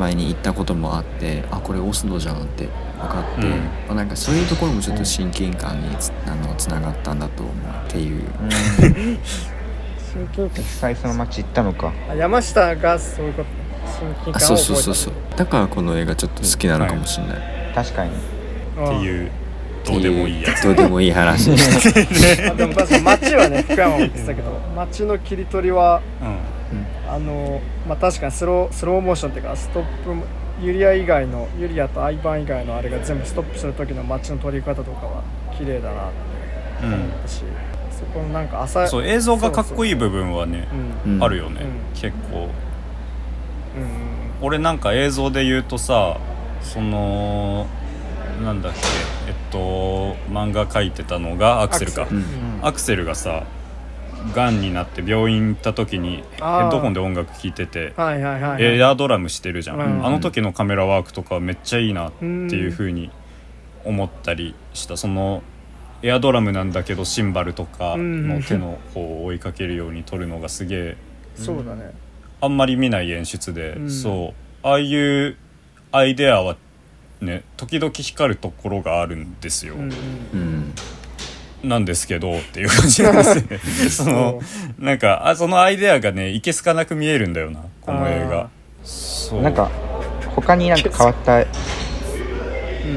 [0.00, 3.50] 前に行ったこともあってあこれオスロじゃんって分かって、うん。
[3.50, 3.56] ま
[3.90, 7.54] あなんかそういうところもちょっと親近感につあのつながったんだと思う
[7.88, 8.22] っていう。
[8.42, 8.50] うん。
[8.50, 11.92] 親近感実際その街行ったのか。
[12.08, 13.48] あ山下がそういうこと
[14.02, 14.82] 親近感をあそう覚えた。
[14.82, 18.12] そうそうそうだからこの映画ちょっと好きなのかもしれない、確かに。
[18.78, 18.84] うん。
[18.84, 19.30] っていう
[19.84, 20.62] どうでもいいやつ。
[20.62, 21.50] どうでもいい話。
[22.50, 26.59] あでも確かに街はね福山も言ってたけど街の切り取りはうん
[27.08, 35.22] あのまあ確かにスロースローモーションっていうかストップユリア以外のユリアとアイバン以外のあれが全部ストップする時の街の撮り方とかは
[35.56, 36.12] 綺麗だなっ
[36.80, 37.42] て思ったし、
[37.90, 40.68] そこのなんか朝そう映像がかっこいい部分はね
[41.04, 41.18] うんう。
[41.18, 42.00] んあるよね、うん。
[42.00, 42.44] 結構。
[42.44, 42.48] うん。
[44.42, 46.18] 俺なんか映像で言うとさ
[46.62, 47.66] その
[48.44, 48.78] なんだっけ
[49.28, 52.06] えっと漫画描いてたのがアクセルか。
[52.62, 53.44] アクセルがさ
[54.34, 60.06] がんになって病院行った時にヘッドホンで音楽聴いててはいはいはい、エアドラムしてるじゃん、うん。
[60.06, 63.10] あの時のカメラワークとかめっちゃいいなっていう風に
[63.84, 64.96] 思ったりした。
[64.96, 65.42] その
[66.02, 70.96] エアドラムなんだけどシンバルとかの手の方を追いかけるように撮るのがすげえ
[71.34, 71.92] そうだね。
[72.40, 73.90] あんまり見ない演出で、うん。
[73.90, 74.66] そう。
[74.66, 75.36] ああいう
[75.92, 76.56] アイデアは
[77.20, 79.90] ね時々光るところがあるんですよ、うんうん。
[79.90, 80.74] うん
[81.62, 83.58] なんですけどっていう感じなんですね
[83.90, 84.40] その
[84.78, 88.48] なんかあそのアイデアがねいけすかなく見えるんだよなこの映あ画
[88.82, 89.42] そう。
[89.42, 89.70] なんか
[90.34, 91.44] 他になんか変わったうん。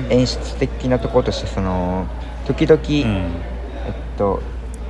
[0.09, 2.05] 演出的なところとしてその
[2.47, 2.91] 時々、うん。
[2.91, 4.41] えっと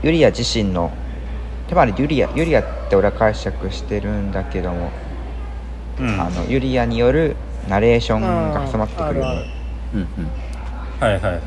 [0.03, 0.91] ユリア自身の
[1.67, 4.91] つまりユリアユリアって俺は解釈してるんだけども、
[5.99, 6.21] うん。
[6.21, 7.35] あのユリアによる
[7.67, 8.21] ナレーション
[8.53, 9.33] が挟まってくるは
[11.01, 11.41] いはいはい。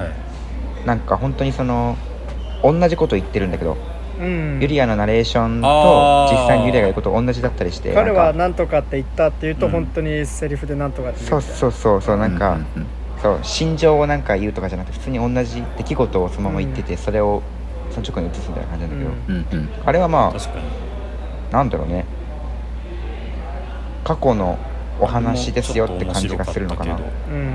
[0.87, 1.97] なんか本当にその
[2.73, 3.77] 同じこと言ってるんだけど、
[4.21, 4.59] うん。
[4.61, 9.73] ユリアのナレーションと実際にユリアが言うこと同じだったりして彼はなんとかって言ったって言うとうん。
[9.73, 12.87] 本当にセリフで何とかって言そうそうそうそうなんか、うんうん
[13.23, 17.43] そう心情をなんか言うとかじゃなくて普通に同じ出来事をそのまま言ってて、それを
[17.91, 19.47] その直後に移すみたいな感じなんだけど、うん。
[19.53, 20.65] うんうんあれはまあ確かに。
[21.51, 22.05] なんだろうね。
[24.05, 24.59] 過去の
[25.01, 26.97] お話ですよって感じがするのかな。
[26.97, 27.37] ちょっと面白ったけど。
[27.37, 27.55] うん。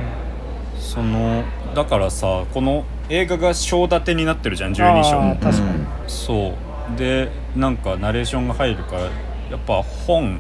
[0.79, 1.43] その
[1.75, 5.19] だからさこの映画が章立てになってるじゃん12章。
[5.41, 5.85] 確かに。
[6.07, 6.53] そ
[6.95, 6.97] う。
[6.97, 9.09] でなんかナレーションが入るからや
[9.57, 10.39] っぱ本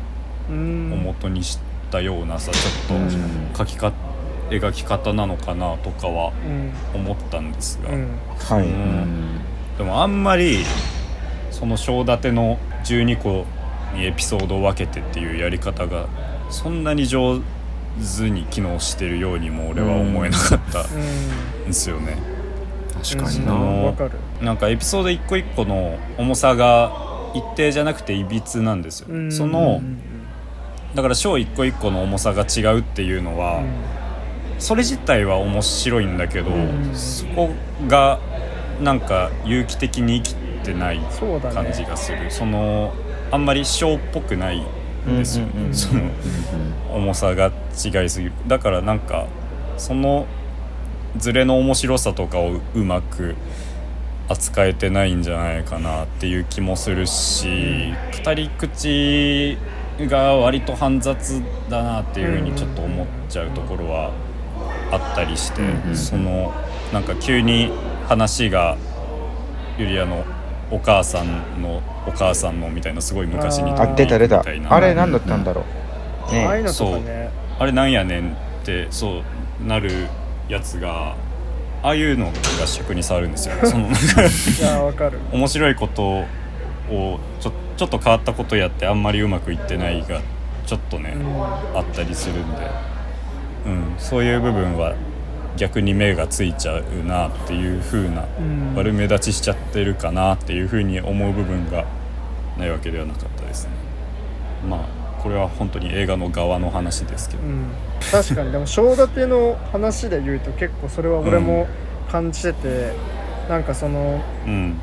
[0.49, 1.59] うをん元にし
[1.91, 3.09] たようなさちょっうん。
[3.53, 3.91] と書きか
[4.49, 6.31] 描き方なのかなとかは
[6.93, 7.01] うん。
[7.01, 8.07] 思ったんですが、うん。
[8.37, 8.61] は
[9.75, 10.59] い、でもあんまり
[11.51, 13.45] その章立ての12個
[13.95, 16.07] にエピソードを分けてっていうやり方が
[16.49, 17.39] そんなに上
[18.17, 22.17] 手に機能してるようにも俺は思えなかったんですよね。
[23.03, 23.85] 確かにな、うん。
[23.85, 24.11] わかる。
[24.41, 26.91] なんかエピソード一個一個の重さが
[27.33, 29.31] 一定じゃなくていびつなんですよ、うん。
[29.31, 30.01] そのうん
[30.93, 33.63] だから章一個一個の重さが違うっていうのは、
[34.59, 36.93] それ自体は面白いんだけど、うん。
[36.93, 37.49] そこ
[37.87, 38.19] が
[38.81, 40.35] なんか有機的に生き
[40.65, 40.99] てない
[41.53, 42.29] 感じがする。
[42.29, 42.93] その
[43.31, 45.73] あんまり章っぽくないんですよ、うんうんうん。
[45.73, 46.01] その
[46.93, 47.51] 重さが
[47.85, 48.33] 違いすぎる。
[48.47, 49.27] だからなんか
[49.77, 50.27] その
[51.17, 53.35] ズレの面白さとかをうまく
[54.29, 57.93] 扱えてないんじゃないかなっていう気もするし、
[58.23, 59.57] 語り口
[59.99, 64.11] が割と煩雑だなっていうふうにちょっと思っちゃうところは
[64.91, 65.61] あったりして、
[65.95, 66.53] その
[66.93, 67.71] なんか急に
[68.07, 68.77] 話が
[69.77, 70.23] ユリアの
[70.71, 74.41] お母さんのお母さんのみたいなすごい昔にああ出た出た。
[74.43, 75.65] みいなあれ何だったんだろ
[76.29, 76.67] う、ねああいう。
[77.59, 79.21] あれなんやねんってそ
[79.61, 80.07] うなる
[80.51, 81.15] やつが
[81.81, 83.91] ああいうのが尺に触るんですよそのい
[84.61, 85.17] やわかる。
[85.31, 86.25] 面白いこと
[86.93, 90.21] をちょちょっと変わったことやってあんまりうまくいってないが
[90.67, 91.77] ちょっとね、うん。
[91.77, 92.69] あったりするんで、
[93.65, 94.95] うん、そういう部分は
[95.57, 98.75] 逆に目がついちゃうなっていう風なうん。
[98.75, 101.85] 悪目立ちしちゃってるかなっていう風に思う部分が
[102.57, 103.71] ないわけではなかったですね。
[104.69, 107.65] まあこれは本当に映画の側の話ですけど、うん。
[108.11, 108.51] 確かに。
[108.51, 111.67] でも正立ての話で言うと結構それは俺も
[112.09, 112.93] 感じてて、
[113.47, 114.79] なんかそのうん。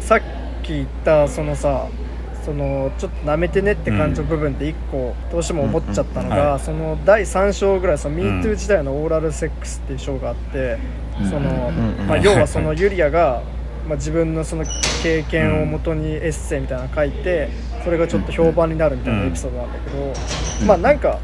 [0.00, 0.20] さっ
[0.62, 1.88] き言ったそのさ
[2.44, 10.78] そのちょっと舐めてねって感じの部分で一個どうしても思っちゃったのが、その第3章ぐらい MeToo 時代のオーラルセックスっていう章があって、
[11.28, 12.00] そのうん。
[12.00, 12.06] うん。
[12.06, 13.42] まあ、要はそのユリアが、
[13.86, 14.64] まあ、自分のその
[15.02, 17.48] 経験をもとにエッセイみたいなの書いて
[17.84, 21.18] それがちょっと評判になるみたいなエピソードなんだけど、まあなんか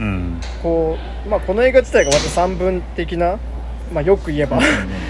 [0.00, 0.40] うん。
[0.62, 0.96] こ
[1.26, 3.38] う、まあ、この映画自体が割と三文的な、
[3.92, 4.58] まあ、よく言えば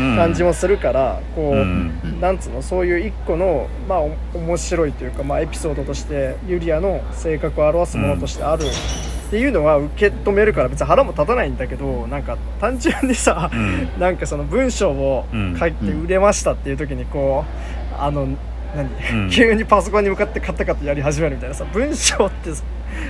[0.00, 0.16] うん。
[0.18, 2.20] 感じもするからこう、うん。
[2.20, 13.88] なんつうのそういう一個の、まあ、お面白いというか、まあ、エピソードとしてユリアの性格を表すものとしてあるっていうのは受け止めるから別に腹も立たないんだけどなんか単純にさ、うん。
[13.98, 15.24] なんかその文章を
[15.58, 18.28] 書いて売れましたっていう時にこうあの
[18.74, 19.30] 何、うん。
[19.30, 22.50] 急にパソコンに向かってカタカタやり始めるみたいなさ文章って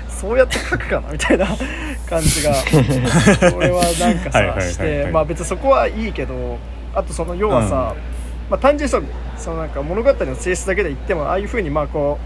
[0.08, 1.46] そうやって書くかなみたいな
[2.08, 2.54] 感じが
[3.56, 6.58] 俺はなんかさしてまあ別にそこはいいけど
[6.94, 7.94] あとその要はさ、
[8.50, 9.00] まあ、単純にさ
[9.38, 12.18] そのなんか物語の性質だけで言ってもああいうふうにまあこ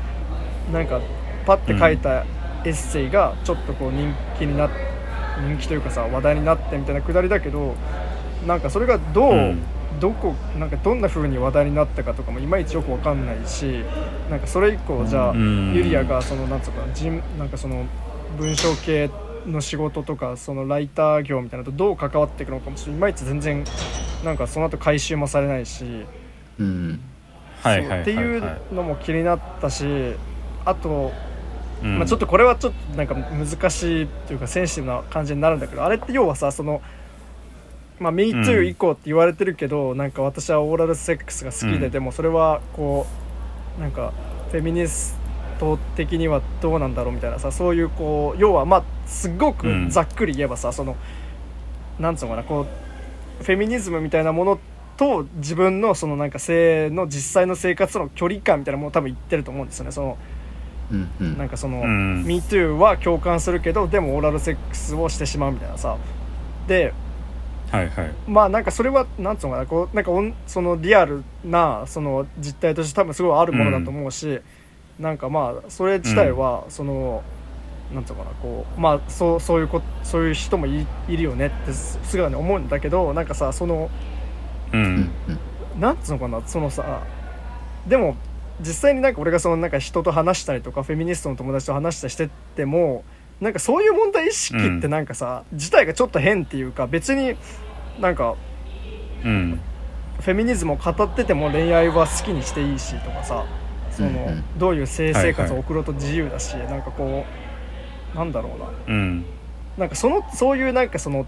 [0.70, 1.00] うなんか
[1.46, 2.24] パッて書いた
[2.64, 4.70] エッセイがちょっとこう人気になっ
[5.46, 7.74] 人気というかさ話題になってみたいなくだりだけど
[8.46, 9.62] なんかそれがどう、うん
[10.00, 13.84] どこなんかどんな風に話題になったかとかもいまいちよくわかんないし
[14.30, 15.74] なんかそれ以降じゃあ、うん。
[15.74, 17.86] ユリアがそのなんつうか人なんかその
[18.38, 19.10] 文章系
[19.46, 23.64] の仕事とかそのライター業みたいなのとどう関わっていくのかもいいまいち全然
[24.24, 25.84] なんかその後回収もされないし、
[26.58, 27.00] うん。
[27.62, 27.98] はいはいはいはい。
[27.98, 29.84] そうっていうのも気になったし
[30.64, 31.12] あと、
[31.82, 31.98] うん。
[31.98, 36.80] まあ、ちょっとこれはちょっとなんか難しいっていうかセンシティブな感じになるんだけどあれって要はさその。
[38.00, 41.90] まあ、MeToo 以降って言われてるけど、なんか私はオーラルセックスが好きで、うん。
[41.92, 43.06] でもそれはこ
[43.78, 44.12] うなんか
[44.50, 45.16] フェミニス
[45.58, 49.90] ト的にはどうなんだろうみたいなさそういうこう要はまあすごくうん。
[49.90, 50.96] ざっくり言えばさ、その
[51.98, 52.66] なんつうのかなこ
[53.40, 54.58] うフェミニズムみたいなもの
[54.96, 59.92] と自分のそのなんか性の実際の生活との距離感みたいなものを多分言ってると思うんですよね。
[59.92, 60.18] その
[60.90, 61.38] うんうん。
[61.38, 62.24] なんかその、うん。
[62.24, 65.96] MeToo は共感するけどでもオーラルセックスをしてしまうみたいなさ。
[66.66, 66.92] で
[67.74, 68.10] はいはい。
[68.26, 74.40] まあなんかそれはなんつうのかなこうなんかおんそのリアルなその実態として多分すごいあるものだと思うし、
[74.98, 77.22] なんかまあそれ自体はその、
[77.92, 83.90] なんつうのかなこうまあそうそういうこそういう人もいいるよねってすすぐに思うんだけどなんかさその
[84.72, 84.84] ううん。
[85.00, 85.10] ん
[85.78, 87.02] なんつうのかなそのさ
[87.88, 88.16] でも
[88.60, 93.04] 実際になんか俺がそのなんか人と話したりとかフェミニストの友達と話したりしてっても
[93.40, 97.36] なんかそういう問題意識ってなんかさ、自体がちょっと変っていうか別に
[98.00, 98.36] なんか
[99.24, 99.60] うん。
[100.20, 103.44] フェミニズムを語ってても恋愛は好きにしていいしとかさ
[103.90, 104.58] その、うんうん。
[104.58, 107.24] どういう性生活を送ろうと自由だし、なんかこ
[108.14, 108.94] うなんだろうな。
[108.94, 109.24] うん。
[109.76, 111.26] なんかそのそういうなんかその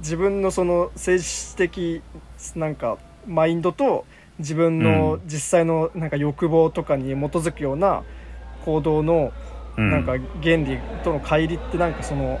[0.00, 2.02] 自分のその政治的
[2.56, 4.04] なんかマインドと
[4.38, 8.02] 自分の実際のなんか欲望とかに基づくような
[8.64, 12.40] 行動のうんなんか原理との乖離ってなんかその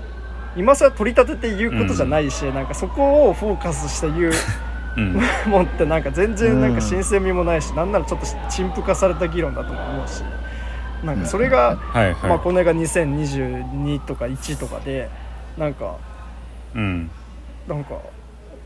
[0.56, 4.32] 今更取り立てて言うことじゃないし、なんかそこをフォーカスして言う
[4.96, 5.20] うん。
[5.50, 10.22] もんってなんか全然なんか新鮮味もないし、なんならちょっと陳腐化された議論だとも思うし
[11.02, 12.30] なんかそれが、はいはい。
[12.30, 15.10] まあこの映画2022とか1とかで
[15.58, 15.96] なんか
[16.74, 17.10] うん。
[17.66, 17.94] なんか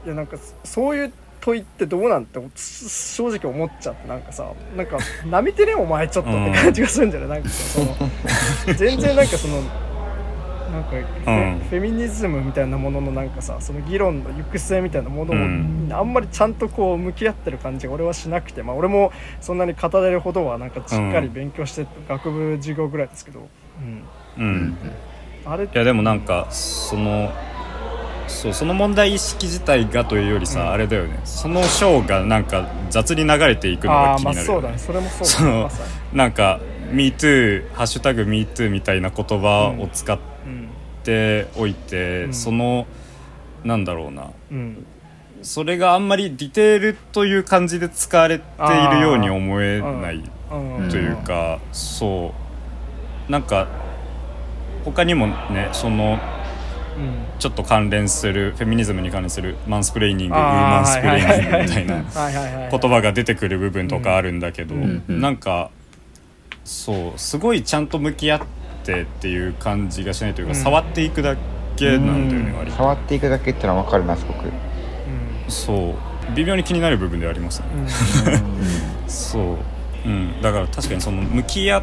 [0.04, 4.98] いやなんかそういう問いってどうなんて正直思っちゃってなんかさなんか
[5.30, 7.28] なめてねお前ちょっとって感じがするんじゃない？
[7.28, 11.58] なんかさその全然なんかそのなんかフェ,、うん。
[11.60, 15.88] フェミニズムみたいなもののなんかさその議論の行く末みたいなものも、うん。
[15.90, 23.48] あんまりちゃんとこう向き合ってる感じが俺はしなくてまあ俺もそんなに語れるほどはなんかしっかり勉強して、学部授業ぐらいですけど、
[24.36, 24.76] うん、うん。
[25.46, 27.32] あれいやでもなんかその
[28.28, 30.70] そうその問題意識自体がというよりさ、うん。
[30.70, 31.20] あれだよね。
[31.24, 34.42] その章がなんか雑に流れていくのが気になるよね。
[34.42, 34.78] まあそうだね。
[34.78, 35.68] それもそうだね。
[36.12, 36.60] なんか
[36.92, 40.68] 「MeToo」「ハッシュタグ MeToo」みたいな言葉を使っうん
[41.04, 42.34] ておいて、うん。
[42.34, 42.86] その
[43.64, 44.30] なんだろうな。
[44.50, 44.86] うん。
[45.42, 50.88] それがあんまりディテールという感じで使われているように思えないうん。
[50.88, 52.34] というか、そ
[53.28, 53.30] う。
[53.30, 53.68] なんか
[54.84, 56.37] 他にもねそのうん
[57.38, 65.70] ちょっと関連するフェミニズムに関連するマンスプレーニングウーマンスプレーニングみたいな言葉が出てくる部分とかあるんだけど、うなんか
[66.64, 68.40] そうすごいちゃんと向き合っ
[68.84, 70.56] てっていう感じがしないというか、うん。
[70.56, 71.36] 触っていくだ
[71.76, 72.76] けなんだよね、うん割と。
[72.76, 74.50] 触っていくだけってのは分かるなすごく。
[75.48, 76.34] そう。
[76.34, 77.88] 微妙に気になる部分ではありますね、うん。
[79.08, 79.56] そう、
[80.06, 81.82] うん、だから確かにその向き合っ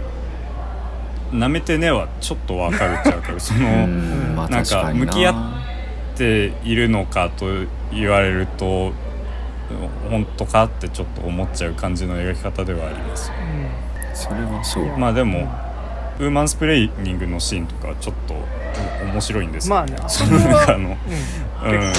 [1.35, 3.39] なめてねはちょっとわかるっちゃわかる。
[3.41, 7.45] その、うんまあなんか向き合っているのかと
[7.93, 8.93] 言われると
[10.09, 13.31] 本当かってちょっと思っちゃう感じの描き方ではあります。
[14.13, 14.97] それはそう。
[14.97, 15.51] まあでも、
[16.19, 18.33] ウーマンスプレーニングのシーンとかはちょっと
[19.03, 19.75] お面白いんですよ。
[19.75, 19.95] まあね。
[20.01, 21.71] あそのなんかあの、うん。
[21.71, 21.93] うん、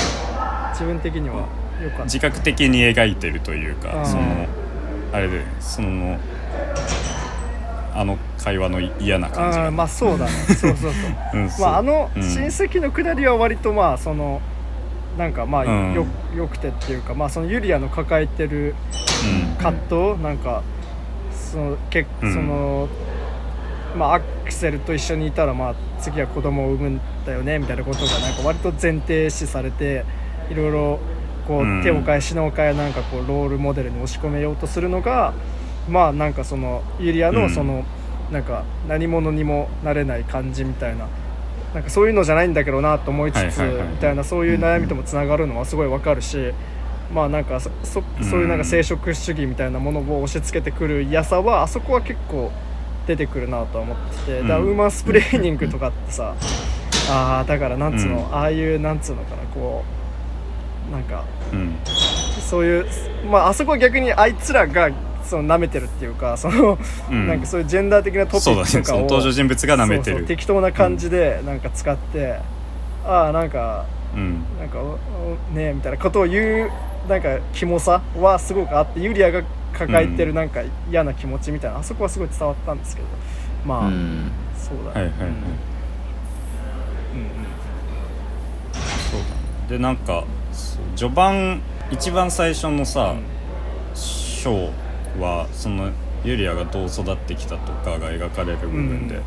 [0.70, 1.44] 自分的にはよ
[1.90, 2.04] かった。
[2.04, 4.06] 自覚的に描いてるというか、うん。
[4.06, 4.46] その
[5.12, 6.18] あれでその
[7.98, 10.30] あの会話の嫌な感じが、まあそうだね。
[10.54, 10.92] そうそうそう。
[11.34, 12.22] うんまああのうん。
[12.22, 14.40] 親戚のくだりは割とまあその
[15.18, 15.94] なんかまあうん。
[15.94, 18.74] よよくてっていうかまあそのユリアの抱えてる
[19.24, 19.62] うん。
[19.62, 19.72] 葛
[20.14, 20.62] 藤なんか
[21.32, 22.32] そのけうん。
[22.32, 22.88] その
[23.96, 30.04] まあ、アクセルと一緒にいたら、まあ、次は子供を産むんだよねみたいなことがなんか割と前提視されて
[30.50, 30.98] いろいろ
[31.46, 35.32] こう手を変え品を変えなんかこうロールモデルに押し込めようとするのが
[35.88, 37.36] まあなんかそのユリアうん。
[37.36, 37.84] のその
[38.30, 41.06] なんか何者にもなれない感じみたいな。
[41.74, 46.52] なんかそういうのじゃないんだけどなと思いつつみたいなそういう悩みともつながるのはすごいわかるし
[47.12, 52.50] まあなんかそそそういうなんか生殖主義みたいなものを押し付けてくる嫌さはあそこは結構
[53.06, 54.48] 出てくるなとは思っててうん。
[54.48, 56.34] ウーマンスプレーニングとかってさ
[57.10, 58.34] ああだからなんつうの、うん。
[58.34, 59.84] ああいうなんつうのかなこ
[60.88, 61.76] うなんかうん。
[61.84, 62.86] そういう
[63.30, 64.88] まああそこは逆にあいつらが
[65.26, 66.78] その舐めてるっていうかその、
[67.10, 67.26] うん。
[67.26, 70.24] なんかそういうジェンダー的なトックとかを登場人物が舐めてる。
[70.24, 72.38] 適当な感じでなんか使って、
[73.04, 74.44] ああなんかうん。
[74.58, 74.78] なんか
[75.54, 76.70] ねえみたいなことを言う
[77.08, 83.08] なんかキモさはすごくあってユリアが抱えてるなんか嫌な気持ちみたいな、あそこはすごい伝わったんですけど
[83.64, 84.30] まあ、うん。
[84.56, 85.00] そうだね。
[85.00, 85.32] はいはいはい、うん。
[85.32, 85.36] うん
[89.10, 89.32] そうだね。
[89.68, 90.24] でなんか
[90.96, 91.60] 序盤
[91.90, 93.14] 一番最初のさ、
[93.94, 94.70] 章
[95.20, 95.90] はその
[96.24, 99.22] ユリアがどう育ってきたとかが描かれる部分で、うん。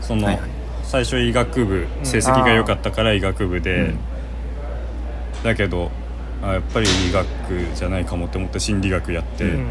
[0.00, 0.50] その、はいはい。
[0.84, 3.98] 最初医学部成績が良かったから医学部で、うん
[5.42, 5.90] だけど
[6.40, 7.26] あやっぱり医学
[7.74, 9.66] じゃないかもって思って心理学やって、うん。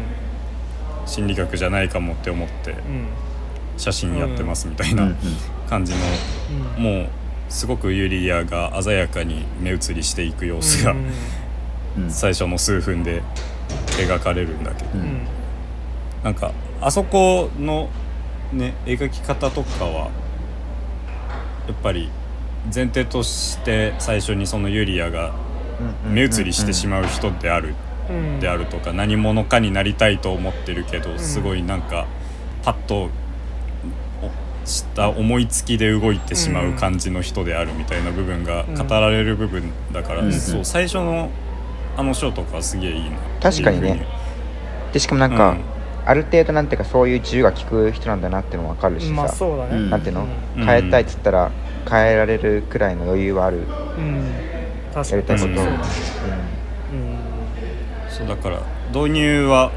[1.06, 3.06] 心理学じゃないかもって思ってうん。
[3.78, 5.16] 写真やってますみたいなん。
[5.68, 5.98] 感じの、
[6.76, 6.82] うん。
[6.82, 7.08] もう
[7.48, 10.94] すごくユリアが鮮やかに目移りしていく様子が、
[12.08, 13.22] 最初の数分で
[13.98, 14.90] 描かれるんだけど、
[16.22, 17.88] なんかあそこの
[18.52, 20.10] ね描き方とかは
[21.66, 22.10] やっぱり
[22.74, 25.34] 前提として最初にそのユリアが
[26.04, 27.74] 目移りしてしまう人である
[28.08, 28.40] うん。
[28.40, 31.18] であるとか何者かになりたいと思ってるけどん。
[31.18, 32.06] すごいなんか
[32.62, 33.08] パッと
[34.22, 34.30] お
[34.64, 41.30] した思いつきで動いてしまう感じの人であるみたいな部分が語られる部分だから、うんそう最初の
[41.96, 44.06] あのショーとかはすげえいいな確かにね。
[44.92, 45.71] でしかもなんか、うん
[46.04, 49.90] ある程度なんていうかそういう自由が利く人なんだなっていうのも分かるしさ、まあそうだね、うん。
[49.90, 50.26] なんていうの、
[50.56, 50.64] うん。
[50.64, 51.50] 変えたいっつったら
[51.88, 53.64] 変えられるくらいの余裕はある、うん。
[54.92, 55.22] 確かに。
[55.22, 55.82] やりたいこと、うんそうだね。
[58.08, 58.60] そうだから
[58.92, 59.70] 導入は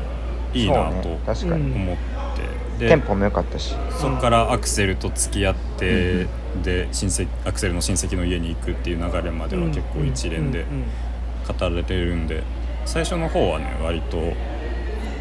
[0.53, 1.19] いいなとね。
[1.25, 1.97] 確かに、うん思っ
[2.77, 3.75] て、でテンポも良かったし。
[3.99, 6.27] そこからアクセルと付き合って、
[6.63, 10.65] で親戚アクセルの親戚の家に行くっていう流れまでは結構一連でうん。
[10.67, 10.83] うん。
[11.47, 12.41] 語られてるんで
[12.85, 14.17] 最初の方はね割と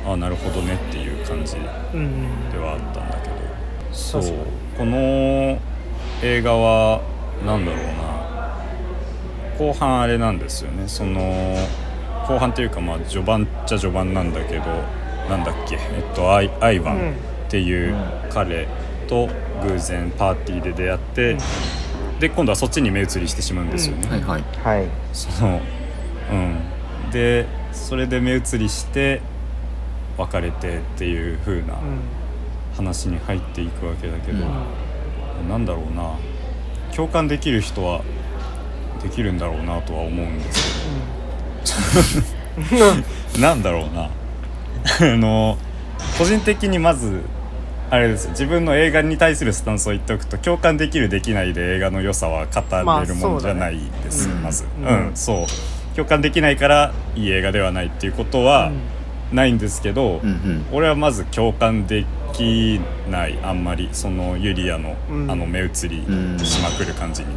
[0.06, 1.60] あなるほどねっていう感じで
[1.94, 2.00] うん
[2.54, 3.34] うんはあったんだけど。
[3.92, 4.46] そう確かに
[4.78, 5.58] この
[6.22, 7.00] 映画は
[7.46, 8.14] なんだろうな。
[9.58, 10.88] 後半あれなんですよね。
[10.88, 11.56] その
[12.26, 14.64] 後半っていうかまあ序盤っちゃ序盤なんだけど
[15.28, 15.76] なんだっけ？
[15.76, 17.14] えっとアイアイバンっ
[17.48, 17.94] ていう
[18.30, 18.66] 彼
[19.06, 19.28] と
[19.62, 21.36] 偶然パーティーで出会って、
[22.18, 24.42] で今度はそっちに目移りしてしまうんですよね、はいはい。
[24.64, 24.88] はい。
[25.12, 25.60] その
[26.32, 27.10] うん。
[27.12, 29.20] でそれで目移りして
[30.18, 31.78] 別れてっていう風な
[32.76, 34.44] 話に入っていくわけだけど、
[35.48, 36.16] なんだろうな。
[36.94, 38.02] 共感できる人は
[39.02, 40.84] できるんだろうなとは思うんです
[42.70, 43.40] けど。
[43.40, 44.04] なんだろうな。
[44.04, 44.10] あ
[45.16, 45.58] の
[46.18, 47.22] 個人的にまず
[47.90, 52.60] あれです自分の映画に対するスタンスを言っておくと共感できるできないで映画の良さは語
[53.00, 55.96] れるものじゃないです、まあまず、うんうんそう。
[55.96, 58.72] 共感できないからいい映画ではないっていうことは
[59.32, 60.66] ないんですけど、うんうん。
[60.72, 65.30] 俺はまず共感できないあんまりそのユリアの、うん。
[65.30, 66.38] あの目移りうん。
[66.38, 67.34] しまくる感じにね、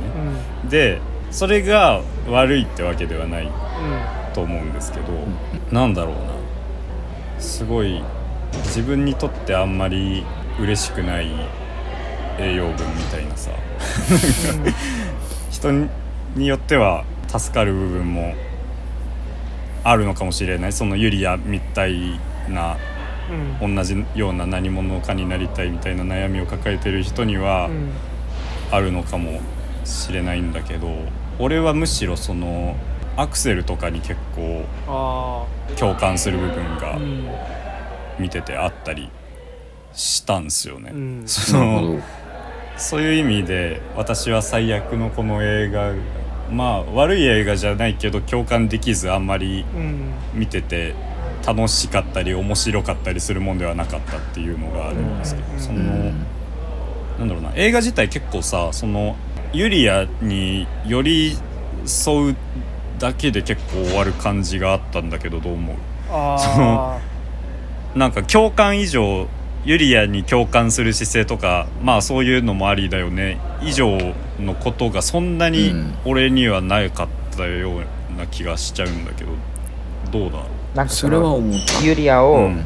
[0.64, 0.70] うん。
[0.70, 1.00] で
[1.32, 3.52] それが悪いってわけではないうん。
[4.34, 5.06] と思うんですけど、
[5.72, 6.22] なんだろうな。
[7.40, 8.02] すごい
[8.66, 10.24] 自分にとってあんまり
[10.60, 11.30] 嬉しくない
[12.40, 13.52] 栄養分みたいなさ。
[15.50, 15.72] 人
[16.36, 18.36] によっては助かる部分も
[19.90, 20.74] あるのかもしれない。
[20.74, 22.20] そのユリアみたい
[22.50, 22.78] な
[23.62, 23.76] うん。
[23.76, 27.90] 同じような何者かになりたいみたいな悩みを抱えてる人にはうん。
[28.72, 29.40] あるのかも
[29.86, 30.90] しれないんだけど
[31.40, 32.76] 俺はむしろその
[33.16, 35.46] アクセルとかに結構あ
[35.78, 37.28] 共感する部分あがうん。
[38.20, 39.10] 見ててあったり
[39.94, 40.92] したんですよね。
[40.94, 41.24] うん。
[41.28, 42.00] その
[42.78, 45.94] そういう意味で私は最悪のこの映画
[46.52, 50.12] まあ悪い映画じゃないけど共感できずあんまりうん。
[50.34, 50.94] 見てて
[51.46, 55.60] 楽しかったり面白かったりするもんではなかったっていうのがあるんですけど、うん。
[55.60, 56.26] その、うん
[57.20, 59.16] なんだろうな映画自体結構さその
[59.52, 61.38] ユリアに寄り
[61.86, 62.36] 添う
[63.00, 65.76] だけで結構終わる感じがあったんだけどどう思う？
[66.10, 67.00] あ
[67.96, 69.28] なんか共感以上
[69.68, 73.38] ユリアに共感する姿勢とかまあそういうのもありだよね。
[73.62, 73.98] 以上
[74.40, 75.94] のことがそんなにうん。
[76.06, 79.32] 俺にはなかったような気がしちゃうんだけど。
[80.10, 80.46] どうだ？
[80.74, 82.64] なんかそれは思ったユリアうをん。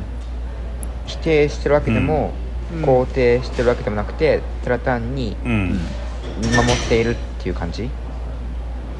[1.08, 2.34] 否定してるわけでも、
[2.72, 2.86] うん。
[2.86, 5.80] 肯定してるわけでもなくてただ単にうん、
[6.40, 7.90] 見守っているっていう感じ？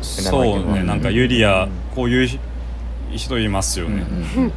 [0.02, 0.84] そうね。
[0.84, 1.70] なんかユリアうん。
[1.94, 2.40] こういう
[3.16, 4.06] 人いますようんね、
[4.38, 4.52] うん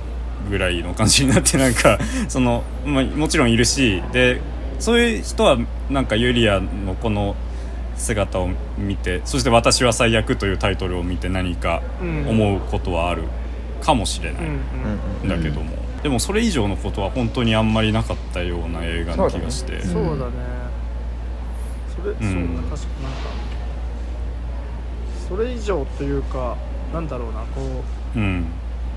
[0.49, 4.41] ぐらいの感じになってなんか その、まあ、もちろんいるしで
[4.79, 5.59] そういう人は
[5.91, 7.37] なんかユリアのこの
[7.97, 12.29] 姿を見てそして「私は最悪」というタイトルを見て何かうん。
[12.29, 13.23] 思うことはある
[13.81, 15.71] かもしれない、うんだけども、
[16.03, 19.81] でもそれ以上のことは本当にあんまりなかったような映画の気がして。
[19.83, 20.33] そうだね。
[21.95, 22.17] それ、ん。
[22.17, 23.29] そうだ確かなんか
[25.29, 26.57] それ以上というか
[26.93, 27.83] なんだろうなこ
[28.17, 28.45] うん。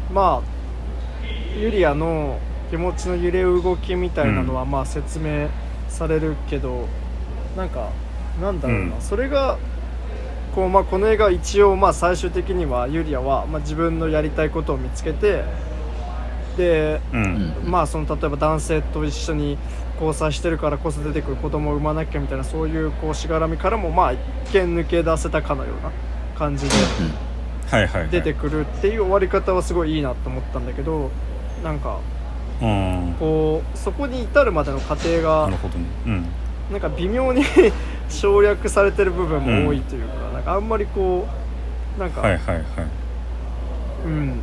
[0.09, 0.56] うまあ
[1.57, 5.49] ユリアの気持ちの揺れ動きみたいなのはまあ説明
[5.89, 6.87] されるけど、
[7.55, 7.89] なんか
[8.41, 9.01] なんだろうな、うん。
[9.01, 9.57] それが
[10.53, 15.43] こう、まあ、この映画一応まあ最終的にはユリアはまあ自分のやりたいことを見つけて
[16.57, 17.23] でうん。
[17.23, 19.57] うんまあその例えば男性と一緒に
[19.99, 24.19] 交際してるからこそ出てくる子供を産まなきゃみたいなそういうこうしがらみからもまあ一
[24.53, 25.91] 見抜け出せたかのような
[26.37, 27.26] 感じではいはい、はい、
[28.09, 31.11] 出てくるっていう終わり方はすごいいいなと思ったんだけど
[31.63, 31.99] なんか
[32.61, 33.15] うん。
[33.19, 35.85] こうそこに至るまでの過程ながるほどね。
[36.05, 36.25] うん。
[36.71, 37.43] なんか微妙に
[38.09, 41.27] 省略されてる部分も多いというか,、なんかあんまりこ
[41.97, 42.65] うなんか、はいはいはい。
[44.05, 44.39] うん。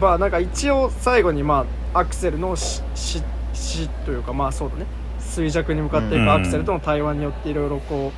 [0.00, 3.22] まあなんか一応最後にまあアクセルの死死
[3.54, 4.86] 死というかまあそうだね。
[5.20, 6.24] 衰弱に向かっていうん。
[6.26, 8.12] くアクセルとの対話によっていろいろこ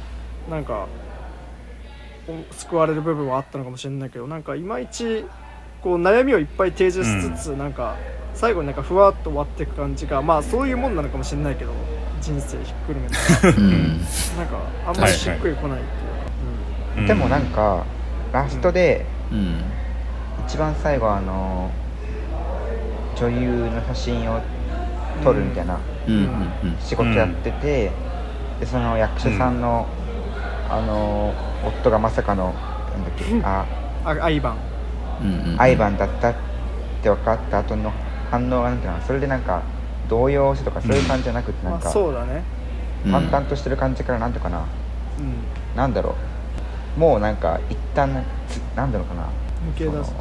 [0.49, 0.87] うなんかお
[2.53, 5.25] 救われる部分はあったのかもしれないけどなんかいまいち
[5.83, 7.97] こう悩みをいっぱい提示しつつ、なんか
[8.35, 11.73] 最後になんかふわっと終わっていく感じがまあそういうもんなのかもしれないけど
[12.21, 13.99] 人生ひっくるめたらうんうん
[14.37, 15.97] なんかあんまりしっくりこないっていう。
[16.97, 17.07] か、うん。
[17.07, 17.85] でもなんか
[18.33, 19.61] ラストでうん。
[20.47, 21.71] 一番最後あの
[23.17, 24.41] 女優の写真を
[25.23, 26.15] 撮るみたいなうん。
[26.15, 26.77] うん。
[26.81, 27.91] 仕事やってて、
[28.61, 29.87] でその役者さんの、
[30.71, 31.33] あの
[31.65, 32.53] 夫がまさかの
[32.93, 33.67] なんだっけあ
[34.05, 34.57] うん、あアイバン。
[35.23, 35.61] うんうん。
[35.61, 36.35] アイバンだったっ
[37.03, 37.93] て分かった後の
[38.31, 39.63] 反応がなんていうのそれでなんか
[40.09, 41.83] 動揺してとかそういう感じじゃなくてなまあん。
[41.83, 42.43] かそうだね。
[43.07, 43.13] うん。
[43.13, 44.59] 淡々としてる感じからなんとかな。
[45.19, 45.77] うん。
[45.77, 46.15] なんだろ
[46.97, 47.01] う。
[47.01, 49.23] もうなんか一旦つなんだろうかな。
[49.23, 50.13] 抜け出す。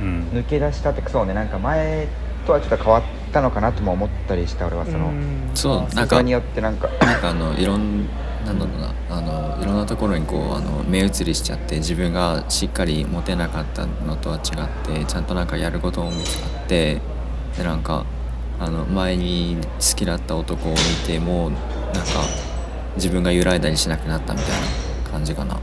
[0.00, 0.28] うん。
[0.32, 1.34] 抜け出したってそうね。
[1.34, 2.06] なんか前
[2.46, 3.02] とはちょっと変わっ
[3.32, 5.50] たのかなとも思ったりした俺はうんその、うん。
[5.54, 6.88] そうなんかそこによってなんか。
[7.00, 8.06] なんかあのいろん
[8.46, 17.00] なんだろうなあのいろんなところにこうあの目移りしちゃって自分がしっかり持てなかったのとは違ってちゃんとなんかやることも見つかって
[17.58, 18.06] でなんか
[18.60, 21.60] あの前に好きだった男を見てもなんか
[22.94, 24.48] 自分が揺らいだりしなくなったみたい
[25.04, 25.58] な感じかな。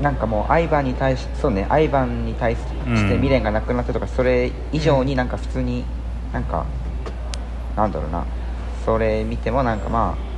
[0.00, 5.84] なんかもうアイバンに対しそうねアイバンに対して未練がなくなったとか、それ以上になんか普通に
[6.32, 6.64] なんか
[7.76, 8.24] なんだろうな
[8.86, 10.29] それ見てもなんかまあ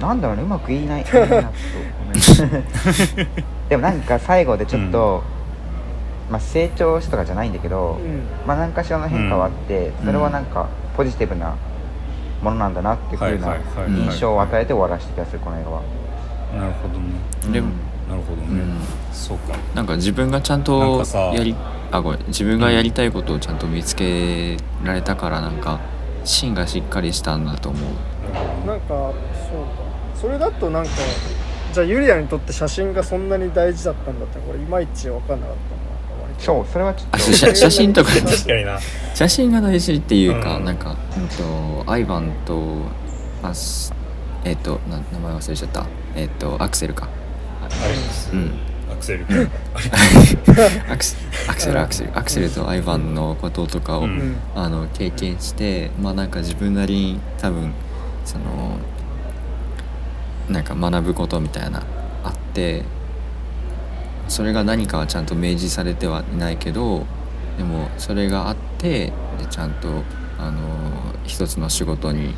[0.00, 1.42] なんだろうねうまく言えない言えない。
[1.42, 1.50] な
[2.20, 3.28] ちょっとごめん
[3.68, 5.22] でもなんか最後でちょっと、
[6.30, 8.22] まあ成長したとかじゃないんだけど、うん。
[8.46, 11.54] まあ何かしらの変化はあって、それはなんかポジティブな
[12.42, 13.56] ものなんだなっていうふうな
[13.88, 15.82] 印象を与えて終わらせた気がするこの映画は。
[16.56, 17.52] なるほどね。
[17.52, 17.68] でも
[18.08, 18.78] なるほどね、うん。
[19.12, 19.54] そうか。
[19.74, 21.54] なんか自分がちゃんとやり
[21.92, 22.26] あごめん。
[22.26, 25.78] 自分がやりたいことをちゃんと見つけられたからなんか
[26.24, 27.82] 芯がしっかりしたんだと思う。
[28.66, 29.89] なんかそうか
[30.20, 30.90] それだとなんか
[31.72, 35.80] じゃあユリアにとって写真がそんなに大事だったんだってこれいまいち分かんなかった
[36.40, 37.18] そうそれはちょっと。
[37.18, 38.12] 写 写真とか。
[38.12, 38.78] 確かにな。
[39.14, 40.64] 写真が大事っていうか、うん。
[40.64, 41.28] なんか、うん
[41.84, 42.62] と、アイバンと
[43.42, 43.92] あす
[44.44, 45.86] えっ、とな名前忘れちゃった。
[46.16, 47.08] えっ、とアクセルか。
[48.32, 48.52] うん。
[48.90, 49.26] アクセル。
[50.90, 51.16] アクセ
[51.46, 52.10] アクセルアクセル。
[52.14, 54.36] アクセルとアイバンのこととかを、うんうん。
[54.54, 57.72] あの経験してまあなんか自分なりに多分
[58.24, 58.78] その
[60.50, 61.82] なんか学ぶことみたいな
[62.24, 62.84] あって
[64.28, 67.06] それが何かはちゃんと明示されてはいないけど
[67.56, 70.02] でもそれがあってでちゃんと
[70.38, 70.60] あの
[71.24, 72.34] 一つの仕事に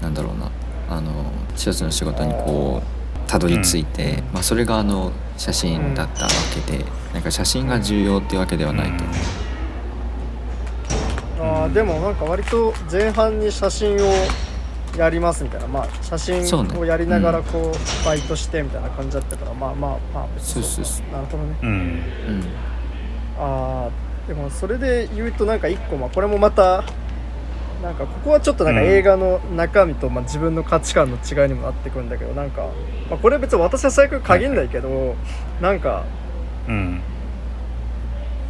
[0.00, 0.50] なんだろうな
[0.88, 6.30] あの一つの仕事にこうたどり着いて、まあ、それがあの写真だったわ
[6.66, 6.84] けで、
[7.14, 9.04] なんか写真が重要っていうわけではないと。
[9.04, 9.16] 思う。
[11.40, 13.98] あーでもなんか割と前半に写真を
[14.96, 15.66] やりますみたいな。
[15.66, 20.84] まあ写真をやりながらこうバイトしてみたいな感じだったからまあまあまあ別にそうそう。
[20.84, 21.56] そうなるほどね。
[21.62, 21.70] うん。
[21.70, 22.44] うん。
[23.38, 26.84] あーでもそれで言うとなんか一個まあこれもまた
[27.82, 28.86] なんかここはちょっとなんかうん。
[28.88, 32.68] 映画の中身と、まあ、自分の価値観の違いにもなってくるんだけどなんか、
[33.10, 35.16] まあ、これ別に私は最悪限んないけど、
[35.60, 36.04] なんか
[36.68, 37.00] うん。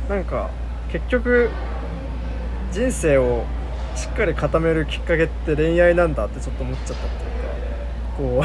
[0.08, 0.50] なんか
[0.90, 1.48] 結局
[2.72, 3.44] 人生を
[3.94, 7.10] しっかり固めるきっかけって恋愛なんだってちょっと思っちゃったっ
[8.16, 8.44] ていうか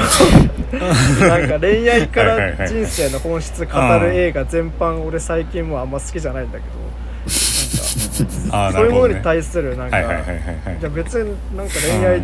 [1.22, 6.88] うなんか恋愛から人生の本質語る映画全般俺最近もあんま好きじゃないんだけど
[8.50, 10.00] なんかそういうものに対するなんか、
[10.80, 12.22] じゃあ別になんか恋愛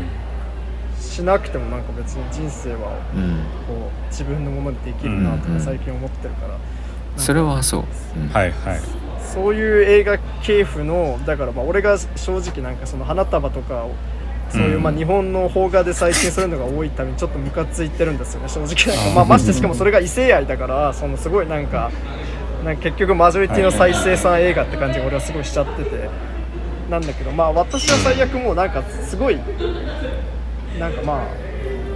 [0.99, 3.45] しなくてもなんか別に人生はうん。
[3.67, 6.59] こう自分のものにできるなとうんか最近思ってるから、
[7.17, 7.85] それはそう、
[8.17, 8.29] うん。
[8.29, 8.81] はいはい
[9.35, 13.91] そういう映画系譜のだからまあ俺が正直なんかその花束とかを
[14.51, 14.83] そういううん。
[14.83, 18.97] まあ日本の邦画で最近そういうのが多いためにちょっとムカついてるんですよね正直。
[18.97, 21.91] なんかまあましてしかもそれが異性愛だからそのすごいなんか
[22.65, 26.35] なんか結局マジョリティの再生産映画って感じが俺はすごいしちゃってて。
[26.91, 29.39] なんだけどまあ私は最悪もうなんかすごい
[30.79, 31.27] なんかま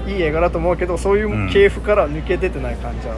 [0.07, 3.17] あいい映画だと思うけどそういう系譜から抜け出てない感じは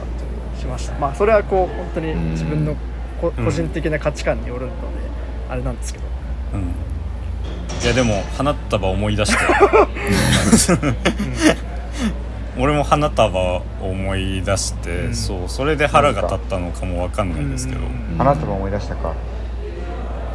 [0.59, 2.89] しました、まあそれはこう本当に自分のこうん
[3.21, 4.79] 個人的な価値観によるので
[5.49, 6.05] あれなんですけど、
[6.55, 6.62] うん。
[7.83, 9.41] いやでも花束思い出して。
[12.59, 15.14] 俺も花束を思い出して、うん。
[15.14, 18.16] そうそれで腹が立ったのかもわかんないんですけど、うん。
[18.18, 19.14] 花束思い出したか？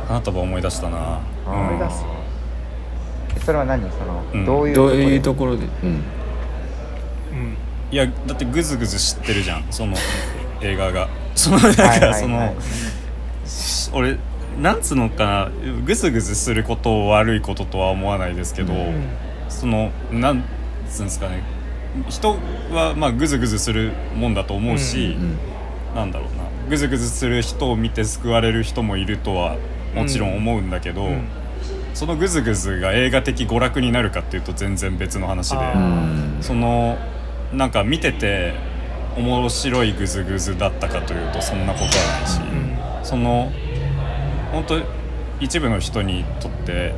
[0.07, 2.05] 花束思い出したな、思い出す。
[3.35, 3.81] えそれは何？
[3.91, 4.45] その、うん。
[4.45, 5.65] どういうとところで？
[5.83, 5.89] うん。
[5.89, 6.01] うん。
[7.91, 9.65] いやだってグズグズ知ってるじゃん。
[9.69, 9.95] その
[10.61, 12.55] 映画がそのなんか、その
[13.45, 14.17] し俺
[14.59, 15.51] なんつうのかな
[15.85, 19.07] グズグズすることを悪いこととは思わないですけど、うん。
[19.49, 20.43] そのなん
[20.89, 21.43] つうんですかね。
[22.09, 22.37] 人
[22.71, 25.37] はまあグズグズするもんだと思うし、うん
[25.95, 26.43] なんだろうな。
[26.69, 29.57] グズグズする人を見て救われる人もいるとは
[29.93, 31.27] もちろん思うんだけど、うん。
[31.93, 35.57] そのグズグズが映画的娯楽になるかっていうと全然別の話で
[36.41, 36.97] その
[37.53, 38.53] なんか見てて
[39.17, 43.05] 面白いグズグズだったかというとそんなことはないし、うん。
[43.05, 43.51] その
[44.51, 44.81] 本当
[45.39, 46.93] 一部の人にとって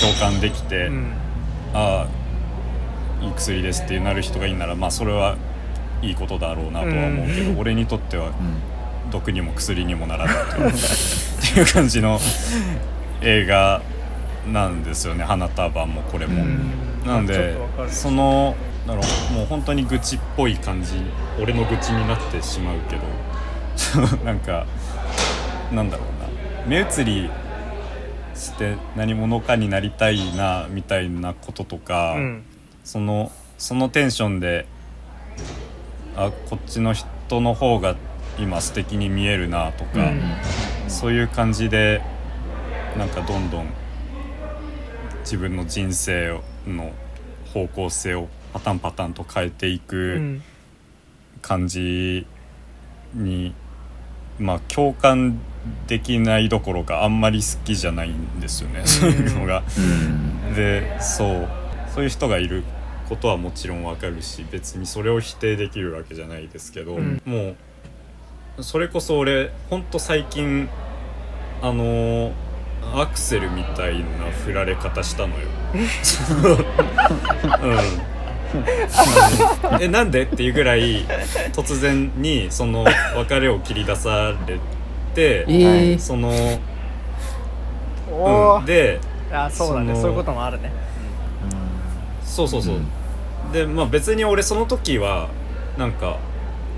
[0.00, 1.12] 共感できて、うん。
[1.74, 5.36] ああいい薬ですってなる人がいいならまあそれは
[6.02, 7.58] いいことだろうなとは思うけど、うん。
[7.60, 8.32] 俺にとってはうん。
[9.10, 10.72] 毒にも薬にもならないという っ
[11.54, 12.20] ていう感じの
[13.22, 13.82] 映画
[14.50, 15.24] なんですよね。
[15.24, 16.42] 花束もこれも。
[16.42, 16.70] うん。
[17.04, 17.56] なんで
[17.88, 18.54] その
[18.90, 20.94] だろうもう本当に愚痴っぽい感じ
[21.40, 23.02] 俺の愚痴になってしまうけど。
[24.24, 24.66] なんか
[25.72, 26.28] なんだろうな。
[26.66, 27.30] 目移り
[28.34, 32.42] して何者かになりたいなみたいなこととか、うん。
[32.84, 34.66] そのそのテンションで
[36.16, 37.96] あこっちの人の方が
[38.38, 40.22] 今素敵に見えるなとか、うん。
[40.88, 42.02] そういう感じで
[42.98, 43.66] なんかどんどん
[45.20, 46.92] 自分の人生の
[47.54, 50.42] 方向性をパタンパタンと変えていうくん。
[51.42, 52.26] 感じ
[53.14, 53.54] に、
[54.38, 55.38] まあ共感
[55.86, 59.62] できないどころかあんまり好きじゃないんですよね、そういうのが。
[59.78, 60.54] うん。
[60.54, 61.48] でそう。
[61.94, 62.62] そういう人がいる
[63.08, 67.20] ことはもちろんわかるし別にそれを否定できるわけじゃないですけど、うん。
[67.24, 67.54] も
[68.58, 70.68] うそれこそ俺ほんと最近
[71.62, 72.32] あのー
[72.94, 75.46] アクセルみたいな振られ方したのよ。
[75.74, 75.80] うん、
[79.80, 80.22] えなんで？
[80.22, 81.04] っていうぐらい
[81.52, 82.84] 突然にその
[83.16, 84.58] 別れを切り出され
[85.14, 85.98] てえー。
[85.98, 86.30] その、
[88.58, 89.00] うん、で
[89.32, 89.94] あそうだね。
[89.94, 90.72] そういうこともあるね。
[92.24, 93.52] そうそうそう、うん。
[93.52, 95.28] でまあ別に俺その時は
[95.78, 96.18] なんか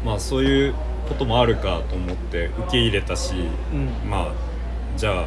[0.04, 0.74] まあそういう
[1.08, 3.34] こともあるかと思って受け入れたし
[3.72, 4.10] うん。
[4.10, 4.32] まあ
[4.96, 5.24] じゃあ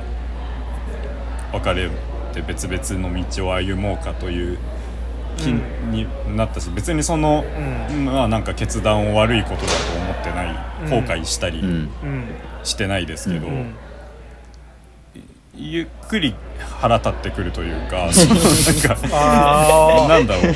[1.53, 1.89] 別れ
[2.33, 4.57] て別々の道を歩もうかという
[5.37, 7.43] 気になったし、別にその、
[7.91, 8.05] うん。
[8.05, 9.67] まあなんか決断を悪いことだと
[9.99, 10.89] 思ってない、うん。
[10.89, 11.67] 後悔したりうん。
[11.67, 11.89] うん
[12.63, 13.75] してないですけど、うん
[15.57, 16.35] ゆっくり
[16.81, 18.43] 腹立ってくるというかその なん
[18.81, 20.53] かあなんだろう。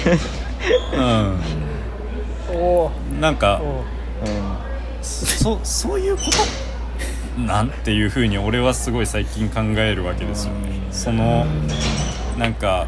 [3.14, 3.22] うん。
[3.22, 3.86] なんかお
[5.02, 6.24] そそういうこ
[7.38, 7.42] と？
[7.42, 10.70] なんていうふうに俺はすごい最近考えるわけですよね。
[10.92, 11.46] その
[12.38, 12.88] なんか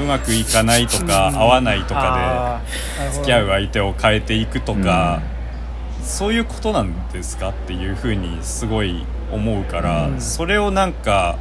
[0.00, 2.62] うまくいかないとか合わないとか
[3.04, 5.20] で付き合う相手を変えていくとか、
[6.02, 10.20] そういうことなんですかっていうふうにすごい思うから、うん。
[10.20, 11.38] それをなんか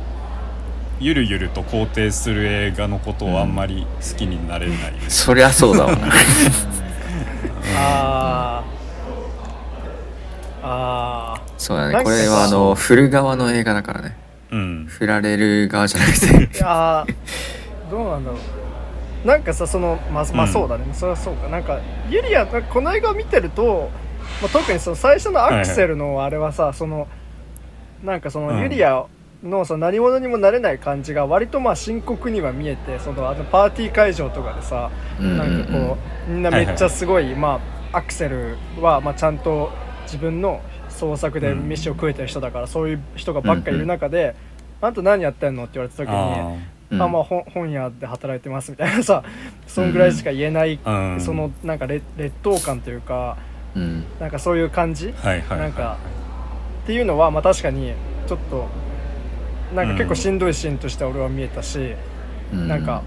[0.99, 5.25] ゆるゆると肯定する映画のことをあんまり好きになれないです。
[5.25, 5.95] そりゃそうだわ。
[5.95, 6.07] な
[7.77, 8.79] あー。
[10.61, 12.03] あそうだね。
[12.03, 14.15] これはあの振る側の映画だからね。
[14.51, 16.27] うん、振られる側じゃなくて。
[16.27, 17.58] ーいやー
[17.89, 19.27] どうなんだろう。
[19.27, 21.49] なんかさそのまあ、まあうんそうだね、それはそうか。
[21.49, 21.79] なんか
[22.09, 23.89] ユリアこの映画を見てると、
[24.41, 27.07] まあ、特にその最初のアクセルのあれはさ、その
[28.03, 28.61] なんかそのうん。
[28.61, 29.05] ユリア
[29.43, 37.59] のその何者にもなれない感じが割とまあ深刻には見えてそのあのパーティー会場とかでさ、うんなんかこうみんなめっちゃすごい、ま
[37.93, 39.71] あアクセルはまあちゃんと
[40.03, 44.35] 自分の創作で飯を食えてる人だから、そういう人がばっかりいる中で、
[44.81, 45.63] あんた何やってんの？
[45.63, 46.78] って言われた時に。
[46.91, 49.23] あまあ本本屋で働いてますみたいなさ
[49.67, 50.79] そんぐらいしか言えない、
[51.19, 53.37] そのなんか劣劣等感というか
[53.75, 54.03] うん。
[54.19, 55.97] なんかそういう感じ、はいはいはいなんか
[56.83, 57.93] っていうのはまあ確かに
[58.27, 58.67] ちょっと
[59.75, 61.93] なんか結構しんどいシーンとして俺は見えたし、
[62.51, 62.67] うん。
[62.67, 63.03] なんか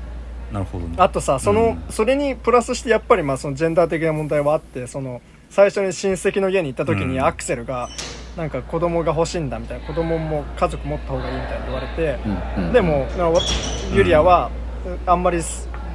[0.53, 0.95] なるほどね。
[0.99, 1.83] あとさその、うん。
[1.91, 5.21] それにプラスしてやっぱりまあそのジェンダー的な問題はあってその
[5.51, 7.27] 最初に親戚の家に行った時にうん。
[7.27, 7.89] アクセルが
[8.37, 12.19] なんか子供が欲しいんだみたいな子供も家族持った方がいいみたいな言われて。
[12.57, 12.73] うんうん。
[12.73, 13.07] でも
[13.95, 14.51] ユリアは
[15.07, 15.39] あんまり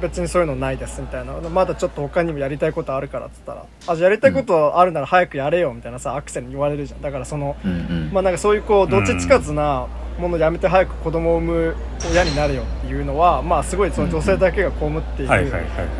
[0.00, 1.32] 別にそういうのないですみたいな。
[1.50, 7.02] まだちょっと他にもやりたいことあるからっつったらあじゃあやりたいことあるなら早くやれよみたいなさアクセルに言われるじゃん。
[7.02, 8.10] だからそのうんうん。
[8.12, 11.76] まあなんかそういうこうどっちつかずなものやめて早く子供を産む
[12.12, 15.50] 親になれよっていうのはまあすごいその女性だけが被っている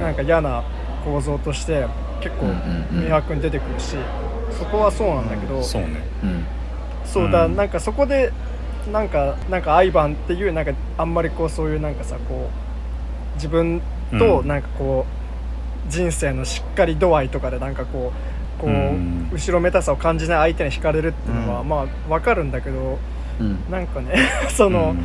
[0.00, 0.64] なんか嫌な
[1.04, 1.86] 構造として
[2.20, 2.46] 結構
[2.92, 3.96] 明白に出てくるし
[4.52, 5.88] そこはそうなんだけどそうね。
[6.22, 6.44] うん。
[7.04, 7.56] そうだ、うん。
[7.56, 8.32] なんかそこで
[8.92, 12.50] なんかなんかアイバンっていうなんかあんまりこうそういうなんかさこ
[13.32, 13.80] う自分
[14.18, 14.48] とうん。
[14.48, 15.06] なんかこ
[15.88, 18.12] う人生のしっかり度合いとかでなんかこ
[18.58, 19.30] うこう、うん。
[19.32, 21.68] 後ろめたさを感じない相手に惹かれるっていうのは、うん。
[21.68, 22.98] まあわかるんだけど
[23.40, 23.58] うん。
[23.70, 24.16] なんかね
[24.50, 24.98] その、うん。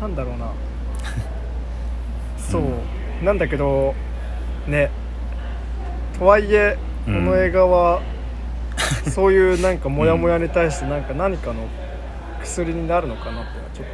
[0.00, 0.46] なんだろうな。
[2.38, 3.94] そう、なんだけど
[4.66, 4.90] ね。
[6.18, 6.76] とはいえ
[7.06, 7.26] こうん。
[7.26, 8.00] の映画は、
[9.10, 11.66] そういうなんかモヤモヤに対してなんか何かの
[12.42, 13.86] 薬になるのかなっていうのはちょっ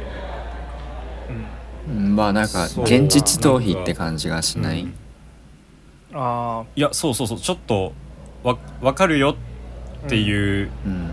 [1.87, 2.15] とうん。
[2.15, 4.81] まあなんか現実逃避って感じがしない。
[4.81, 4.93] うん。
[6.13, 7.39] あいやそうそうそう。
[7.39, 7.93] ちょっと
[8.43, 9.35] わ分かるよ
[10.05, 11.11] っていううん。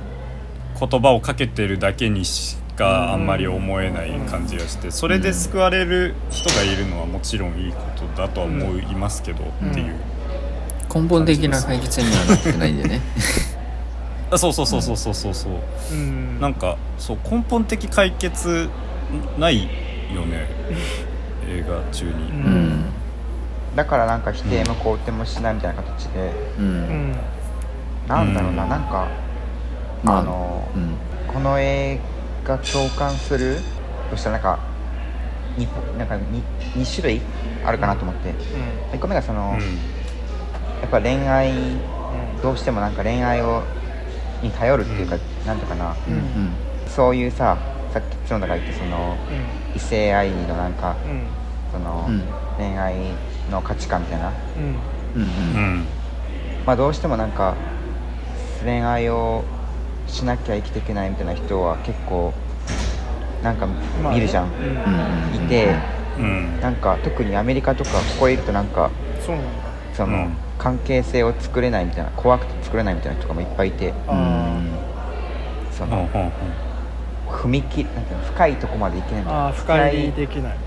[0.79, 9.95] 言葉をかけてるだけにしかあんまり思えない感じがしてそれで救われる人がいるのはもちろんいいことだとは思いますけどっていう
[10.93, 13.01] 根本的な解決にはなってないんでね
[14.33, 15.53] あそうそうそうそうそうそうそう。
[15.53, 15.57] あ
[15.93, 16.41] うん。
[16.41, 18.69] なんかそう根本的解決
[19.39, 19.65] ない
[20.15, 20.47] よね。
[21.49, 22.17] 映画中に、うう
[22.49, 22.69] ん。
[22.81, 22.85] ん
[23.75, 27.11] だからなんか否定も肯定もしないみたいな形で、ううん。
[27.13, 27.17] ん
[28.09, 28.69] なんだろうな、うん。
[28.69, 29.07] なんか
[30.05, 30.95] まあのうん。
[31.33, 31.99] この映
[32.45, 33.59] 画共感する
[34.11, 34.59] としたらなんか
[35.59, 36.21] 2, なんか 2,
[36.81, 37.21] 2種類
[37.65, 38.33] あるかなと思って、
[38.93, 39.79] 1個目がその、うん。
[40.81, 41.53] やっぱ恋愛
[42.43, 43.63] どうしてもなんか恋愛を
[44.43, 45.17] に頼るっていうか、
[45.47, 45.59] なん。
[45.59, 45.95] ていうかな。
[46.09, 46.13] うん。
[46.15, 46.51] うんうん
[46.87, 47.57] そういうさ
[47.93, 49.17] さっき角田が言ってその
[49.77, 51.23] 異性愛のなんかうん。
[51.73, 52.23] その、うん。
[52.59, 52.95] 恋愛
[53.51, 54.33] の価値観みたいな。
[54.57, 55.23] うん。
[55.23, 55.63] うんうん。
[55.63, 55.85] うん。
[56.67, 57.55] まあどうしてもなんか
[58.65, 59.45] 恋愛を
[60.09, 62.33] しなきゃ生きていけないみたいな人は結構
[63.45, 63.69] なんか
[64.13, 64.53] 見るじゃん、うん。
[64.53, 65.47] うんうん。
[65.47, 65.75] いて、
[66.19, 66.61] うん。
[66.61, 68.91] なんか特にアメリカとかここいるとなんか
[69.25, 69.51] そうなんだ。
[69.95, 73.95] その、うん関係性を作れないみたいな怖くて作れないみたいな人とかもいっぱいいて。
[74.07, 74.61] あ
[75.73, 76.07] その
[77.27, 79.41] 踏み切なんていうの深いとこまでいけないみたいな。
[79.45, 80.59] ーあー深入りできない。
[80.59, 80.65] み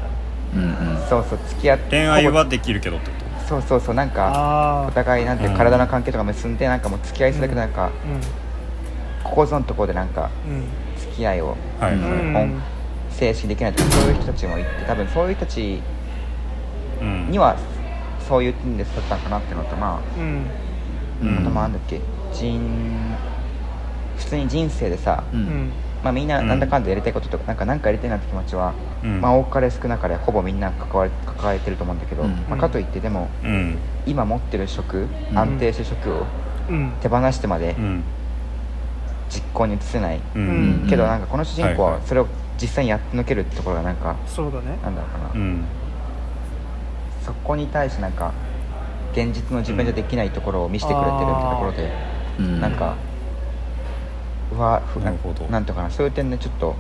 [0.56, 0.64] たい。
[0.64, 1.08] なうんうん。
[1.08, 3.48] そうそう付き合って恋愛はできるけどってこと？
[3.48, 7.92] そうそうそうなんかあお互いなんて体の関係とか結んでなんかもう付き合いするだけどなんか、う
[9.24, 10.64] ここぞのところでなんかんうん。
[10.98, 12.34] 付き合いをはいはい、うん。
[12.34, 12.62] 本
[13.12, 15.82] 静止できないとかそういう人たちもいて多分そういう人たち
[17.02, 17.58] うんには
[18.28, 20.46] そういう点で育ったのかなっていうのとまあうん。
[21.28, 22.02] うんあとまあなんだっけ
[22.34, 22.60] 人
[24.18, 25.44] 普通に人生でさ、ううん。
[25.44, 25.70] ん
[26.04, 29.22] まあ、みんななんだかんだやりたいこととか、なんかなんかやりたいなって気持ちは、うん。
[29.22, 32.32] まあ多かれ少なかれほぼみんな関われ抱えてると思うんだけど、うん。
[32.50, 33.78] まあ、かといってでもうん。
[34.06, 35.38] 今持ってる職、うん。
[35.38, 36.26] 安定して職を
[36.70, 36.92] うん。
[37.02, 38.04] 手放してまでうん。
[39.30, 40.82] 実行に移せない、うん。
[40.84, 40.90] うん。
[40.90, 42.28] けどなんかこの主人公はそれを
[42.62, 44.78] 実際にやってのけるってところがなんかそうだね。
[44.84, 45.64] なんだろうかな、うん
[47.26, 48.34] そこに対してなんか
[49.14, 51.92] 現実の自分じゃできないところを見せてくれてるってところで、
[52.40, 52.62] うん。
[52.62, 52.96] なんか
[54.52, 55.46] うわふなるほど。
[55.46, 56.76] なんとかなそういう点でちょっと、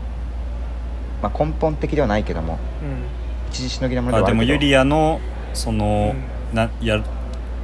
[1.22, 3.50] まあ、根本的ではないけどもうん。
[3.52, 4.48] 一時しのぎのものであはあるけど。
[4.48, 5.20] でもユリアの
[5.54, 6.16] その、
[6.52, 7.04] うなやっ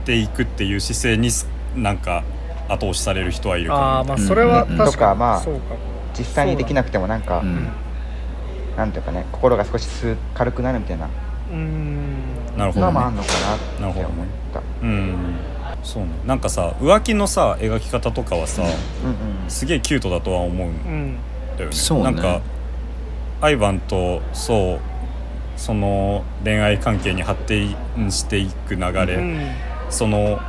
[0.06, 2.24] ていくっていう姿勢にすなんか
[2.68, 5.74] 後押しされる人はいるかもああまあそれは確かにとかまあそうか。
[5.74, 5.80] も
[6.18, 7.68] 実際にできなくてもなんか、うん。
[8.78, 11.10] なんていうかね心が少しす軽くなるみたいな。
[11.52, 12.19] うん
[12.60, 14.28] なるほど、ね、のもあんのかなって思っなるほどね。
[14.54, 15.36] た、うん。
[15.84, 16.10] そうね。
[16.26, 21.18] なんかさ浮気のさ描き方とかはさ、うんうんすげえキュートだとは思うんうん
[21.58, 21.76] だよね。
[21.76, 22.04] そうね。
[22.04, 22.42] なんか
[23.42, 24.80] アイバンとそう
[25.58, 27.76] その恋愛関係に発展
[28.12, 29.40] していく流れ、うん。
[29.90, 30.40] その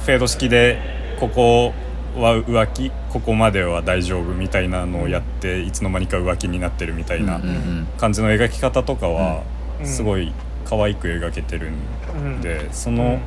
[0.00, 0.78] フェード式で
[1.18, 1.72] ここ
[2.16, 9.42] は浮気ここまでは大丈夫みたいなのをやっていつの間にか浮気になってるみたいなうんうん感じの描き方とかは
[9.80, 9.86] うん。
[9.86, 10.32] すごい
[10.64, 13.18] 可愛く描けてるんでその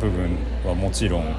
[0.00, 1.34] 部分はもちろん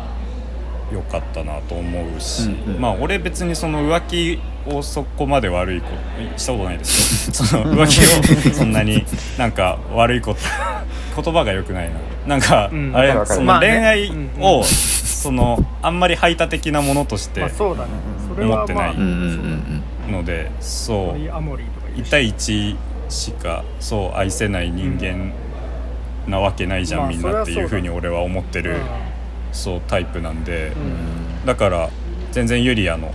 [0.91, 2.75] 良かったなと思うし、うん。
[2.75, 2.81] うん。
[2.81, 5.87] まあ俺別にその浮気をそこまで悪いこ
[6.33, 9.03] としたことないですけど その浮気を そんなに
[9.37, 10.39] なんか悪いこと
[11.21, 11.95] 言葉が良くないな。
[12.27, 12.91] なんか、うん。
[12.95, 20.11] あれその恋愛うんを、そのあんまり排他的なものとして思ってないうんうんうんうん。
[20.11, 22.75] のでそうポリアモリーとか言う1し対1
[23.09, 25.33] しかそう愛せない人間
[26.27, 28.79] なわけないじゃん、まあみんなっていうふうにそ俺は思ってる、うん
[29.55, 31.45] そうタイプなんで、うん。
[31.45, 31.89] だから
[32.31, 33.13] 全然ユリアの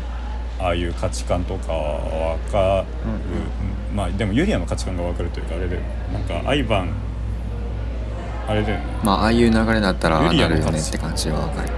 [0.59, 5.79] ああいう価値観とかは分かる、まあでもユリアの価値観が分かるというかあれで
[6.13, 6.93] なんかアイバン
[8.49, 8.85] あれだよね。
[9.05, 11.69] まあああいう流れだったらああユリアなるよねって感じはわかる。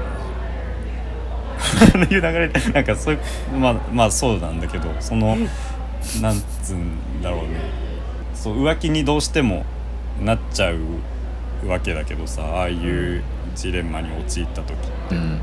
[1.63, 5.37] ああいう流れでなんかそういうまあまあそうなんだけどその
[6.21, 7.82] なんつうんだろうね
[8.43, 9.65] そう浮気にどうしても
[10.21, 13.23] なっちゃうわけだけどさああいう
[13.55, 14.77] ジレンマに陥った時
[15.13, 15.41] うん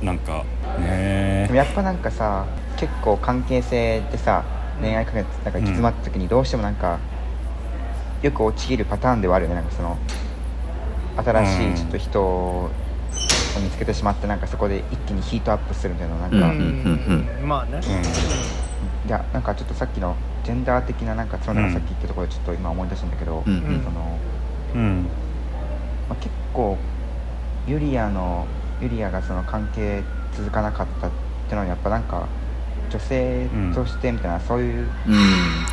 [0.00, 0.06] うん。
[0.06, 0.44] なんか
[0.76, 2.46] でねもやっぱなんかさ
[2.76, 4.44] 結構関係性ってさ
[4.80, 7.00] 恋愛関係なんか行き詰まった時にどうしてもなんか、
[8.22, 9.56] よく陥るパターンではあるよね。
[9.56, 9.96] なんかその
[11.16, 11.72] 新しうん。
[11.72, 12.70] いちょっと人を
[13.60, 17.28] 見つけてしまってなんかそこで一気にヒートアップするみたいななんか、ううんん。
[17.40, 17.48] うん。
[17.48, 17.80] まあね。
[19.04, 19.08] うん。
[19.08, 20.14] いやなんかちょっとさっきの
[20.48, 21.72] ジェンダー的ななんかそのうん。
[21.74, 23.52] さっき言ったところでちょっと今思い出したんだけど、うん。
[23.52, 24.18] うんその
[24.74, 25.06] うん。
[26.08, 26.78] まあ、結構
[27.66, 28.46] ユリアの
[28.80, 30.02] ユリアがその関係
[30.34, 32.26] 続かなかったっていうのはやっぱなんか
[32.90, 34.86] 女性としてみたいな、そういううん。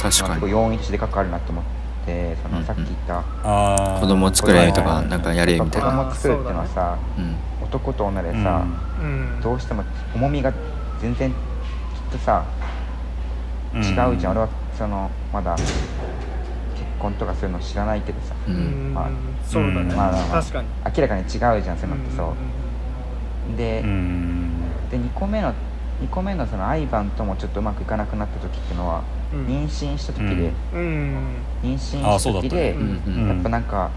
[0.01, 0.51] 確かに。
[0.51, 1.63] 要因でかくあるなと思っ
[2.05, 2.65] てそのうん。
[2.65, 3.23] さっき言った
[4.01, 5.91] 子供作れとかうんなんかやれみたいな。
[5.91, 7.35] 供作るっていうのはさ、うん。
[7.63, 8.65] 男と女でさ、
[9.01, 9.39] うん。
[9.41, 10.51] どうしても重みが
[10.99, 11.37] 全然きっ
[12.11, 12.43] とさ
[13.73, 13.81] うん。
[13.81, 15.65] 違うじゃん、俺はそのまだ結
[16.99, 18.35] 婚とかそういうの知らないけどさ。
[18.47, 18.91] ううん。
[18.91, 19.09] んまあ
[19.43, 19.79] そうだね。
[19.81, 20.67] うんまあ確かに。
[20.95, 22.33] 明らかに違うじゃんそういうのってそ
[23.53, 24.51] う、で、うん
[24.91, 25.53] で2個目の
[26.01, 29.01] 2個目のそのアイバンともちょっとうまくいかなくなった時っていうのは、
[29.33, 29.45] うん。
[29.47, 30.79] 妊娠した時で、うん。
[30.79, 31.17] うん
[31.63, 32.75] 妊娠あした時で、
[33.27, 33.89] やっぱなんか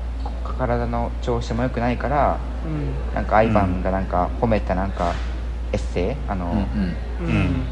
[0.59, 3.15] 体の調子も良くないからうん。
[3.15, 5.13] なんかアイバンがなんか褒めたなんか
[5.73, 7.35] エッセイあの、うんうん。
[7.35, 7.65] うん。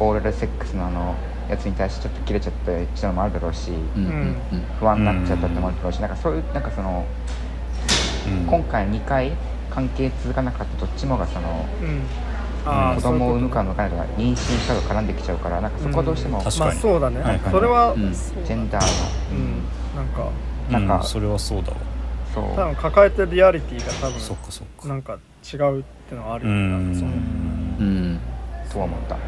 [0.00, 1.14] オーラルセックスのあの
[1.52, 4.04] やつに対してちょっと切れちゃった人のもあるだろうし、うん。
[4.04, 4.36] うん。
[4.80, 6.10] 不安になっちゃったってのもあるだろうし、なん。
[6.10, 7.04] かそういうなんかその
[8.26, 8.46] うん。
[8.46, 9.32] 今回2回
[9.70, 11.64] 関係続かなかったどっちもがその
[12.94, 16.80] 子供を産むか産むかとか妊娠したとか絡んできちゃうからなんかそこはどうしても、確かに。
[16.80, 17.16] とまあそうだね。
[17.20, 18.82] はいはいそれはジェンダー
[19.32, 19.62] の、うん。
[19.96, 20.28] なんか
[20.70, 21.04] なんかうん。
[21.04, 21.76] それはそうだわ。
[22.34, 22.44] そう。
[22.54, 24.88] 多分抱えてるリアリティが多分そっかそっか。
[24.88, 25.18] なんか
[25.52, 26.92] 違うってのはあるうよねなん。
[26.92, 27.14] かそのん。
[27.14, 28.20] うん。
[28.70, 29.08] とは思った。
[29.08, 29.22] そうだね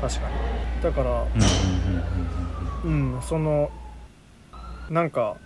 [0.00, 0.34] 確かに。
[0.82, 1.10] だから
[2.84, 3.70] うんうんうんその
[4.90, 5.36] なんか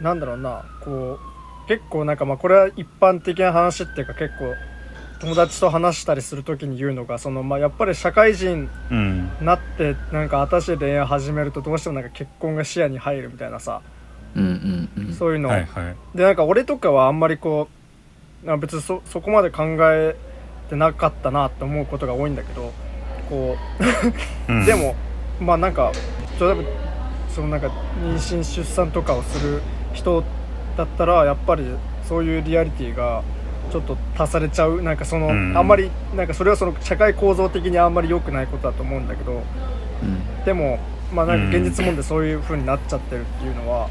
[0.00, 1.18] なんだろうなこ
[1.64, 4.54] う結構なんかまあこれは一般的な話っていうか結構
[5.20, 13.80] 友達と話したりする時に言うのがそのまあやっぱり社会人になってなんか新しい恋愛始めるとどうしてもなんか結婚が視野に入るみたいなさ。
[14.36, 15.14] うんうんうん。
[15.14, 15.96] そういうの、はいはい。
[16.16, 17.68] でなんか俺とかはあんまりこ
[18.44, 20.14] うなんか別にそそこまで考え
[20.70, 22.72] てなかったなって思うことが多いんだけど
[23.28, 23.56] こ
[24.48, 24.52] う。
[24.52, 24.64] うん。
[24.66, 24.94] でも
[25.40, 25.92] まあなんか
[26.40, 26.62] 例えば
[27.34, 27.68] そのなんか
[28.02, 29.62] 妊娠出産とかをする
[29.92, 30.24] 人
[30.76, 31.66] だったらやっぱり
[32.08, 33.22] そういうリアリティが
[33.70, 34.82] ちょっと足されちゃう。
[34.82, 35.56] なんかその、うん。
[35.56, 39.42] あんまりなんかそれはその社会構造的にあんまり良くないことだと思うんだけど。
[40.02, 40.44] うん。
[40.44, 40.78] でも
[41.12, 43.88] まあなんか現実問題そういう風になっちゃってるっていうのは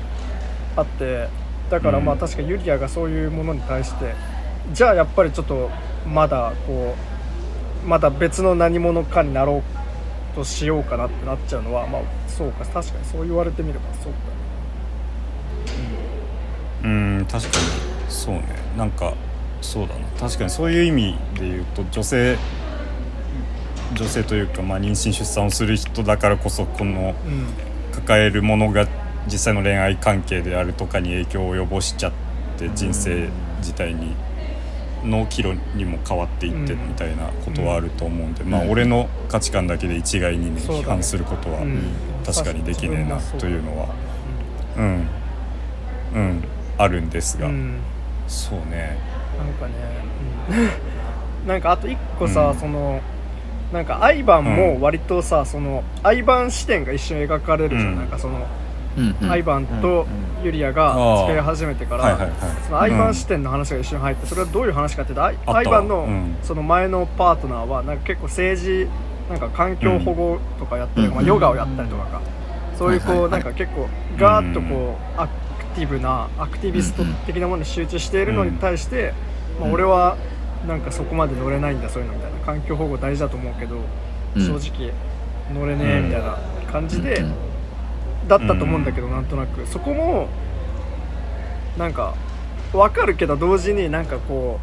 [0.75, 1.27] あって。
[1.69, 2.19] だからまあうん。
[2.19, 4.13] 確かユリアがそういうものに対して
[4.73, 5.69] じゃあやっぱりちょっと
[6.05, 7.16] まだこう
[7.87, 9.63] まだ別の何者かになろ
[10.33, 12.65] うとしようかなってなっちゃうのはまあそうか。
[12.65, 14.17] 確かにそう言われてみればそうだ
[16.83, 17.25] うん。
[17.29, 17.65] 確かに。
[18.09, 18.43] そうね。
[18.77, 19.13] なんか
[19.61, 20.07] そうだな。
[20.19, 22.37] 確かにそういう意味で言うと女性
[23.93, 27.15] 女性というか、まあ、妊娠出産をする人だからこそこのね
[27.93, 28.87] 抱えるものが
[29.25, 32.11] 実際の恋愛関係であるとかに影響を及ぼしちゃっ
[32.57, 33.29] て人生
[33.59, 34.13] 自体に
[35.03, 41.59] の岐路にも変わっていってうんみたいなことはあると思うんで、んまあ俺の価値観だけで一概にね批判することは
[42.25, 43.87] 確かにできねえなというのは
[44.77, 45.07] ううん。
[46.13, 46.43] うん。
[46.77, 47.49] あるんですが、
[48.27, 48.97] そうね。
[49.37, 49.73] なんかね、
[51.43, 51.47] うん。
[51.47, 52.55] なんかあと一個さ、うん。
[52.55, 53.01] その
[53.73, 54.81] なんかアイバンうもん。
[54.81, 57.95] 割とさ、そのアイバン視点が一緒に描かれるじゃん、うん。
[57.97, 58.45] なんかその
[59.29, 60.07] アイバンと
[60.43, 62.29] ユリアが付き合い始めてから、
[62.65, 66.35] そのアイバン視点の話が一緒に入ってそれはどういう話かっていうとアイバンのうん。
[66.43, 68.87] その前のパートナーはなんか結構政治
[69.29, 72.21] なんか環境保護とかやったりまあ、ヨガをやったりとかか。
[72.77, 73.87] そういうこう、なんか結構
[74.17, 79.13] ガーッとこうアクティブなアクティビスト的なものに集中しているのに対して、
[79.59, 80.15] まあ、俺は
[80.67, 83.77] なんかそこまで乗れないんだそういうのみたいな環境保護大事だと思うけど、
[84.35, 84.41] うん。
[84.41, 84.93] 正直
[85.53, 86.37] 乗れねえみたいな
[86.71, 87.25] 感じで。
[88.35, 89.65] うんだったと思うんだけど、なんとなく。
[89.67, 90.27] そこも
[91.77, 92.15] なんか
[92.73, 94.59] 分かるけど同時になんかこ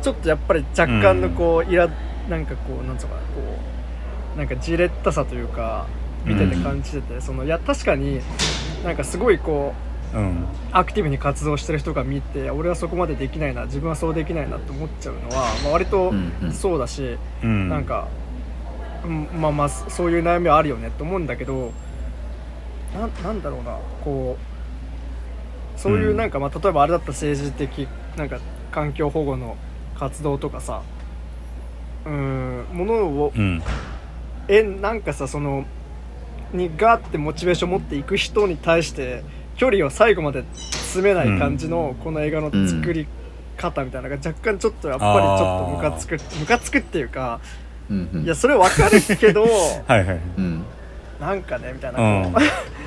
[0.00, 1.88] うちょっとやっぱり若干のこう、いら
[2.28, 3.40] なんかこうなんつうのかなこ
[4.36, 5.86] うなんかじれったさというか
[6.24, 8.20] 見てて感じてて、そのいや確かに
[8.84, 9.74] なんかすごいこ
[10.14, 10.44] ううん。
[10.72, 16.52] アクティブに活動してる人が見て俺はそこまでできないな自分はそうできないなって思っちゃうのは、まあ、割とうんうん。
[16.52, 17.68] そうだし、うん。
[17.68, 18.08] なんか、
[19.04, 21.72] うんまあまあそういう悩みはあるよねって思うんだけど
[22.94, 28.38] ななんだろうなこうそういうなんか、まあ、例えばあれだったら政治的なんか
[28.70, 29.56] 環境保護の
[29.98, 30.82] 活動とかさ
[32.04, 33.62] うんものをうん。
[34.48, 35.64] えなんかさその
[36.52, 39.22] にガーってモチベーション持っていく人に対して
[39.56, 43.06] 距離を最後まで詰めない感じのこの映画の作り
[43.56, 47.40] 方みたいなのが若干ちょっとやっぱりちょっとムカつくムカつくっていうか
[47.88, 48.24] うんうん。
[48.24, 49.44] いやそれわかるけど
[49.86, 50.64] はいはいうん。
[51.20, 52.32] なんかねみたいな、う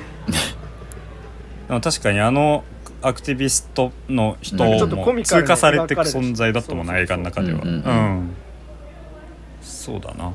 [1.68, 2.64] 確かにあの
[3.02, 7.60] アクティビストの人も通過されていく存在だったもんな映画の中では。
[7.62, 7.90] うんうんう
[8.22, 8.34] ん。
[9.62, 10.32] そうだな。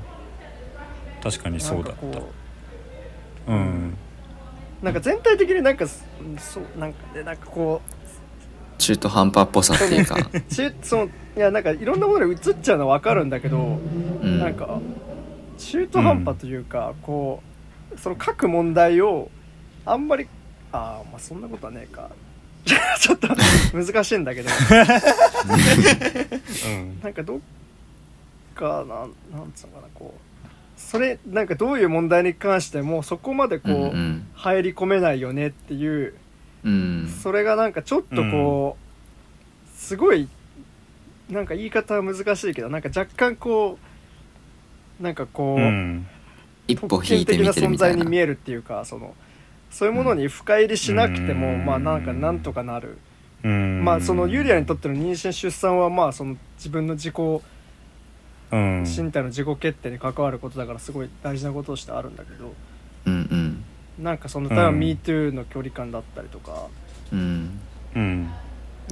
[1.23, 2.21] 確かにそうだった。
[3.47, 3.95] うん
[4.81, 4.85] う。
[4.85, 6.05] なんか全体的になんかす
[6.37, 7.81] そうなんかねなんかこ
[8.77, 10.15] 中途半端っぽさっていうか。
[10.15, 14.39] う 中そのいやなんかいろんなものに映っちゃうのはわかるんだけど、うん。
[14.39, 14.79] なんか
[15.57, 17.41] 中途半端というか、こ
[17.93, 19.29] うその各問題を
[19.85, 20.27] あんまり
[20.71, 22.09] ああまあそんなことはねえか。
[22.99, 23.27] ちょっと
[23.73, 24.49] 難しいんだけど。
[26.67, 26.99] うん。
[27.01, 27.39] なんかどっ
[28.55, 30.19] かなんなんつうのかなこう。
[30.77, 34.27] それなんかどういう問題に関してもそこまでこう、うんうん。
[34.33, 36.13] 入り込めないよねっていう。
[36.63, 37.13] うん。
[37.21, 40.27] それがなんかちょっとこう、すごい
[41.29, 43.79] なんか言い方は難しいけどなんか若干こ
[44.99, 46.07] うなんかこう、うん。
[46.67, 47.97] 一歩引いてみ的な存てるみたいな。
[47.97, 49.15] 在に見えるっていうかその
[49.71, 51.65] そういうものに深入りしなくても、うん。
[51.65, 52.97] まあなんかなんとかなる、
[53.43, 53.83] うん。
[53.83, 57.15] まあそのユリアにとっての妊娠出産はまあその自分の自己
[58.51, 58.83] うん。
[58.83, 62.53] 身体の自己決定に関わることだからすごい大事なこととしてあるんだけど
[63.05, 63.17] うんう
[64.01, 64.03] ん。
[64.03, 64.79] なんかその例えばうん。
[64.79, 66.67] MeToo の距離感だったりとか、
[67.13, 67.59] うん。
[67.95, 68.21] ううん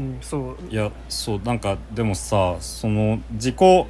[0.01, 0.57] ん、そう。
[0.69, 3.85] いやそうなんかでもさその自己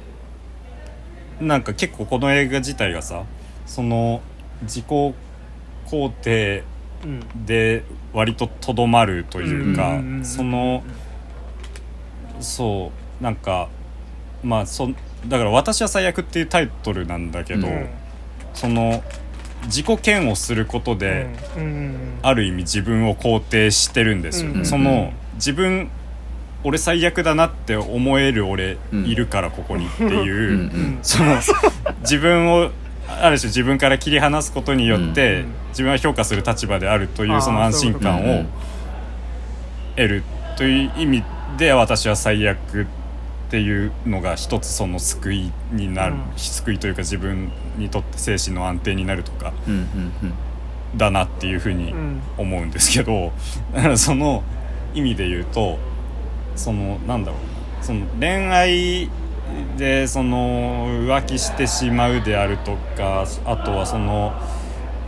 [1.40, 3.24] なんか結構この映画自体がさ
[3.66, 4.20] その
[4.62, 4.84] 自己
[5.86, 6.69] 肯定うん
[7.46, 10.82] で割ととどまるというか、その
[12.40, 13.68] そうなんか
[14.42, 14.90] まあそ
[15.26, 17.88] だから「私は最悪」っていうタイトルなんだけど、うん。
[18.54, 19.02] その
[19.66, 25.88] 自己嫌悪することで、うんうんうんある意味自分を肯定してるんですよ、うんその自分
[26.62, 29.06] 俺最悪だなって思える俺うん。
[29.06, 31.38] いるからここにっていう、その
[32.00, 32.70] 自分を
[33.20, 35.54] ある種自分から切り離すことによって、うん。
[35.70, 38.44] 自分は評価する立場であるというその安心感を
[39.96, 40.22] 得る
[40.56, 41.24] という意味
[41.58, 42.86] で私は最悪っ
[43.50, 46.20] ていうのが一つその救いになる、うん。
[46.36, 49.52] 救いというか自分にとって精神の安定になるとか
[50.96, 52.20] だなっていうふうにうん。
[52.38, 53.32] 思うんですけど
[53.74, 54.42] だからその
[54.94, 55.78] 意味で言うと
[56.56, 57.82] そのなんだろうな。
[57.82, 59.08] その恋愛
[59.76, 64.32] でその浮気してしまうであるとかあとはその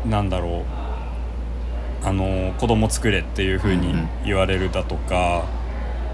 [0.08, 5.44] なんだろうあの子供作れっていうふうに言われるだとか、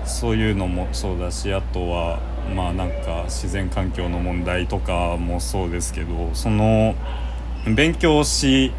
[0.05, 2.19] そういうのもそうだしあとは
[2.55, 6.95] まあなんか自然環境の問題とかもそうですけどその
[7.75, 8.73] 勉強し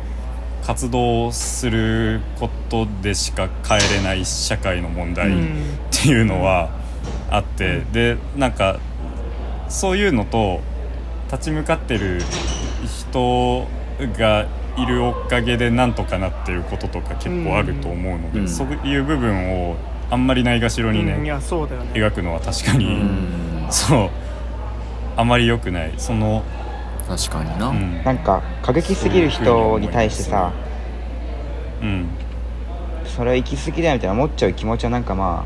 [0.63, 5.79] 活動することでしか変えれない社会の問題っうん。
[5.89, 6.69] ていうのは
[7.31, 8.79] あって、でなんか
[9.70, 10.59] そういうのと
[11.32, 12.22] 立ち向かってる
[12.86, 13.67] 人
[14.17, 14.47] が
[14.78, 18.47] いるおかげでなんとかなってることとか結構あると思うので、うん。
[18.47, 19.76] そういう部分を
[20.09, 21.91] あんまりないがしろにね、うんいやそうだよね。
[21.93, 23.67] 描くのは確かに、うん。
[23.70, 24.09] そう
[25.15, 25.93] あまり良くない。
[25.97, 26.43] その、
[27.07, 28.03] 確かにな、うん。
[28.03, 30.51] なんか過激すぎる人に対してさ
[31.82, 32.07] うん。
[33.05, 35.45] それは行き過ぎだよみたいな思っちゃう気持ちはなんかま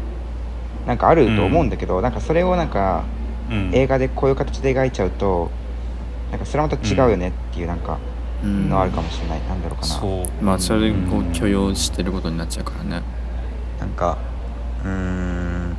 [0.86, 3.04] あなんかあると思うんだけど、なんかそれをなんか
[3.50, 5.50] うん、映画でこういう形で描いちゃうと
[6.32, 8.00] なんかそれはまた違うよねっていうなんか、
[8.44, 8.70] うん。
[8.70, 9.88] のあるかもしれない、なんだろうかな。
[9.88, 10.44] そう。
[10.44, 13.02] まあそれをうん許容してることになっちゃうからね。
[13.80, 14.18] なんか
[14.84, 15.76] うーん。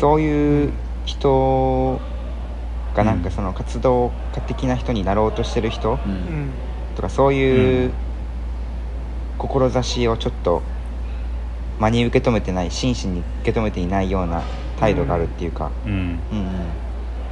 [0.00, 0.72] そういう
[1.04, 2.00] 人
[2.94, 6.50] がなんかうんその活動家的な人になろうとしてる人ううんん。
[6.96, 7.92] とかそういううん。
[9.38, 10.62] 志をちょっと
[11.78, 14.42] 真に受け止めてない真摯に受け止めていないような
[14.78, 15.92] 態度があるっていうか、うん。
[15.92, 16.40] うんう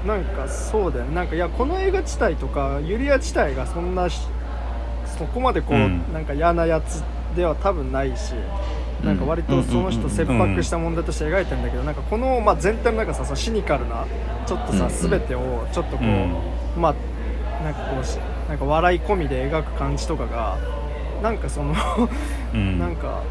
[0.07, 0.09] ん。
[0.09, 1.15] なんかそうだよね。
[1.15, 4.21] なんかいやこの映画自体とかユリア自体がそんなし
[5.19, 6.03] そこまでこう、うん。
[6.13, 7.03] なんか嫌なやつ
[7.37, 8.35] では多分ないし、
[9.01, 9.07] うん。
[9.07, 14.05] なんか割とその人切迫した問題として描いてるんだけど、なんかこの、まあ、全体の中さそのシニカルな
[14.47, 15.11] ちょっとさ、うん。
[15.11, 16.83] 全てをちょっとこう、うん。
[16.83, 16.95] まあ
[17.63, 18.19] なんかこうし
[18.49, 20.59] なんか笑い込みで描く感じとかが
[21.23, 21.75] なんかその
[22.53, 22.79] うん。
[22.79, 23.23] なんか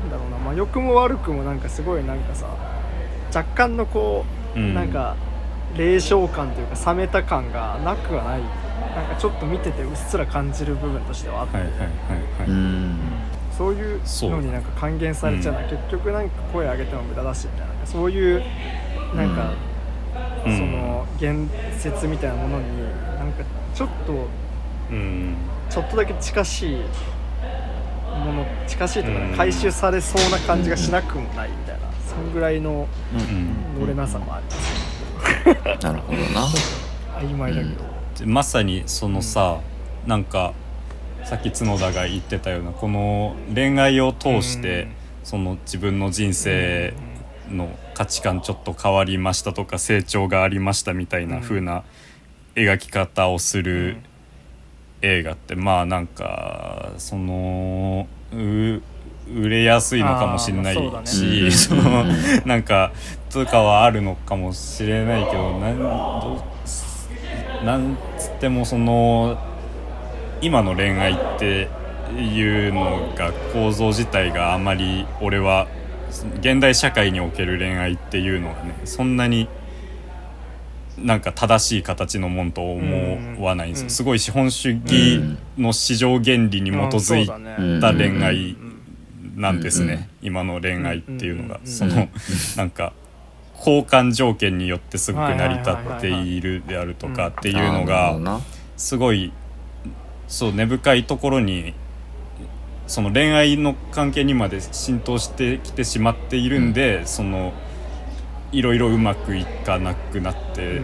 [0.00, 2.46] なんだろうな、まあ、良くも悪くもなんかすごいなんかさ
[3.34, 4.24] 若干のこ
[4.56, 4.74] う、うん。
[4.74, 5.16] なんか
[5.76, 8.40] 霊障感というか冷めた感がなくはない。
[8.94, 11.88] なんかちょっと見ててうっすら感じる部分としてはあって、はいはいはい
[12.40, 12.98] はい、うん。
[13.50, 18.42] そういうのになんか還元されちゃうのは、結局なんか声上げても無駄だしみたいななんかそういう
[19.14, 19.52] なんか、
[20.44, 20.56] うん。
[20.56, 22.64] その言説みたいなものに
[23.18, 24.28] なんかちょっと
[24.90, 25.36] うん。
[25.70, 26.76] ちょっとだけ近しい
[28.26, 29.36] もの近しいというか、うん。
[29.36, 31.48] 回収されそうな感じがしなくもない。
[31.48, 31.61] みたいな、
[32.14, 36.46] そんぐらいのうん乗れなさもあります、なるほどな。
[37.18, 37.84] 曖昧だけど、
[38.18, 39.60] でまさにそのさ、
[40.06, 40.52] なんか
[41.24, 44.92] さっき角田が言ってたようなこの恋愛を通して、うん。
[45.24, 46.94] その自分の人生
[47.48, 51.84] の価値観ちょっと変わりましたとか成長がありましたみたいな風な
[52.56, 53.98] 描き方をする
[55.00, 58.36] 映画ってまあなんかそのう
[59.28, 60.74] 売れやすいのかもしれない
[61.06, 62.16] し、そうそのうん。
[62.44, 62.92] なんか
[63.30, 65.78] とかはあるのかもしれないけどなん
[67.64, 69.38] なんつってもその
[70.40, 71.68] 今の恋愛って
[72.18, 75.68] いうのが構造自体があまり俺は
[76.40, 79.48] 現代社会における恋愛っていうのがねそんなに
[80.98, 83.90] なんか正しい形のもんと思わないんですよ、うん。
[83.90, 85.20] すごい資本主義
[85.56, 88.61] の市場原理に基づいた恋愛うん
[89.34, 92.08] なんですね、うん今の恋愛っていうのが、うんその
[92.56, 92.92] なんか
[93.58, 98.40] 交換条件によってすごく成り立っているであるとかっていうのが
[98.76, 99.32] すごい
[100.26, 101.74] そう根深いところに
[102.88, 107.52] その恋愛の関係にまで浸透してきてしまっているんで、その
[108.50, 110.82] いろいろうまくいかなくなって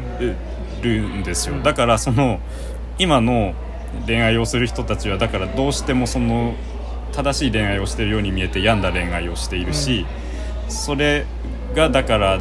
[0.82, 1.62] るんですよ、うん。
[1.62, 2.40] だからその
[2.99, 3.55] 今の
[4.07, 6.55] 恋愛をする人たちはだからどうしてもその
[7.12, 10.06] 正しい恋愛をしてるように見えて病んだ恋愛をしているし、
[10.68, 11.26] それ
[11.74, 12.38] がだからえ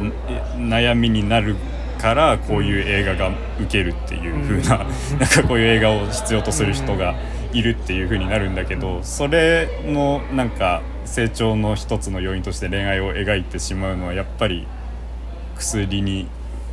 [0.56, 1.56] 悩みになる
[1.98, 4.84] からこういう映画が受けるっていう風な、
[5.18, 7.14] なんかこういう映画を必要とする人が
[7.52, 14.66] いるっていう風になるんだけどそれのなんか成長の一つの要因として恋愛を描いてしまうのはやっぱり
[15.56, 16.28] 薬に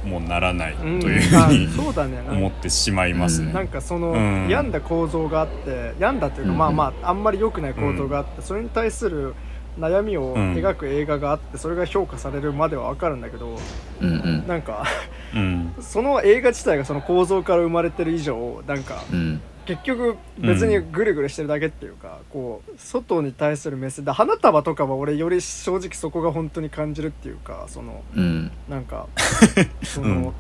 [0.06, 1.02] もならないとうん。
[1.02, 2.22] いうふうにあそうだね。
[2.30, 3.52] 思ってしまいますね。
[3.54, 4.48] なんかその、うん。
[4.50, 6.58] 病んだ構造があって病んだというか、うん。
[6.58, 9.34] まあまああんまり良くない構造があって、それに対する
[9.80, 10.54] 悩みをうん。
[10.54, 13.58] 描く映画があってそれが評価されるまでは分かるんだけど
[14.02, 14.48] うんうん。
[14.48, 14.86] なんか
[15.34, 15.74] うん。
[15.82, 24.06] その映画自体がその構造から生まれてる以上なんかうん結局別にぐるぐるしてるだけっていうか、こう外に対する目線。
[24.06, 28.52] で花束とかは俺より正直そこが本当に感じるっていうかそのうん。
[28.70, 29.08] なんか
[29.84, 30.34] その、うん。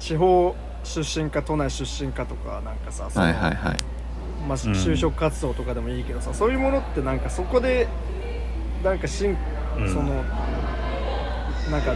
[0.00, 0.54] 地方
[0.84, 3.76] 出身か都内出身かとかなんかさそのはいはいはい。
[4.48, 4.72] まあ、うん。
[4.72, 7.86] 就職活動とかでもいいけどさ、そういうものってなんかそこで
[8.82, 9.36] なんかしん、
[9.78, 9.88] うん。
[9.88, 10.24] その
[11.70, 11.94] なんか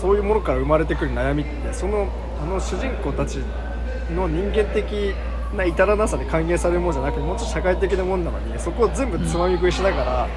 [0.00, 2.08] そういうものから生まれてくる悩みってその
[2.42, 3.38] あの主人公たち
[4.14, 5.14] の人間的
[5.54, 10.28] な至らなさで還元されるものじゃなくてもうちょっと社会的なもんなのにそこを全部つまみ食いしながら、まあ、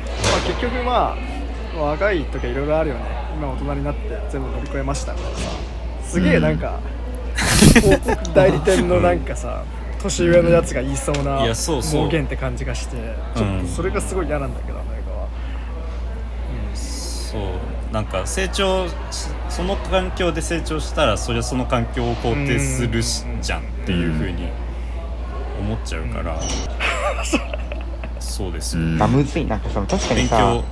[0.47, 3.01] 結局まあ若い時はいろいろあるよね。
[3.35, 3.99] 今大人になって
[4.29, 5.13] 全部乗り越えました。
[5.13, 5.49] みたいなさ
[6.03, 6.79] すげえなんか、
[7.75, 9.63] 広告代理店のなんかさ
[10.01, 11.45] 年上のやつが言いそうな
[11.93, 12.95] 暴言って感じがして
[13.35, 15.27] ちょっとそれがすごい嫌なんだけどアメリカは。
[16.73, 17.41] そう。
[17.93, 18.93] なんか成長し
[19.49, 23.41] その環境で成長したらそりゃその環境を肯定するしうん。
[23.41, 24.49] じゃんっていうふうに
[25.59, 26.39] 思っちゃうから、
[28.19, 28.97] そうですよ、うん。
[28.97, 29.45] まあむずい。
[29.45, 30.63] なんかその確かにさ勉強。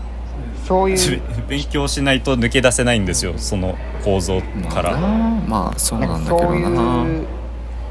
[0.65, 1.21] そういう。
[1.47, 3.33] 勉強しないと抜け出せないんですよ。
[3.37, 5.07] その構造から、まあな。
[5.47, 7.25] まあそうななんんだけかそうどないう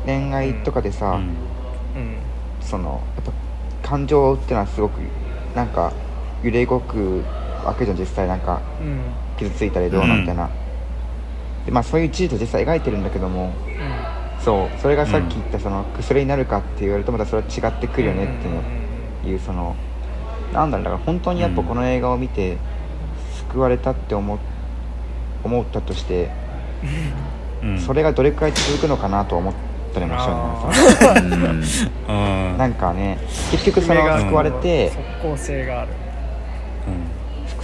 [0.07, 1.13] 恋愛とかでさ、うん。
[1.13, 1.27] うん
[2.61, 3.25] そのやっ
[3.83, 4.99] ぱ感情ってのはすごく
[5.55, 5.93] なんか
[6.43, 7.23] 揺れ動く
[7.65, 8.27] わけじゃん実際。
[8.27, 9.01] なんかうん。
[9.39, 10.49] 傷ついたりどうなみたいな、
[11.67, 13.53] でまあそういう事実を実際描いてるんだけども
[14.47, 19.75] そうそれがさっき言ったその薬になるかって言われるとまたそれは違ってくるよねっていうその
[20.53, 22.57] なんだろうだから本当にやっぱこの映画を見て
[23.51, 24.39] 救われたって思う
[25.43, 26.31] 思ったとして
[27.61, 27.81] うん。
[27.81, 29.55] それがどれくらい続くのかなと思っ
[29.93, 31.67] たりもしたあんだよね
[32.09, 32.13] う
[32.55, 32.57] ん。
[32.57, 33.19] なんかね
[33.51, 35.91] 結局その夢が救われて即効性がある。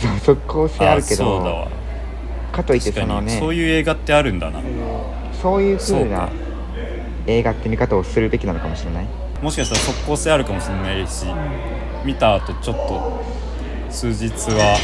[0.03, 0.19] うん。
[0.19, 1.65] 即効性あるけそうだわ。
[1.67, 1.71] ど
[2.57, 4.61] かといってそのねそういう映画ってあるんだな。
[5.41, 6.52] そういう風なそうか
[7.27, 9.07] 映画って見方をするべきなのかもしれない。
[9.41, 11.27] もしかしたら即効性あるかもしれないし
[12.05, 13.23] 見た後ちょっと
[13.91, 14.79] 数日は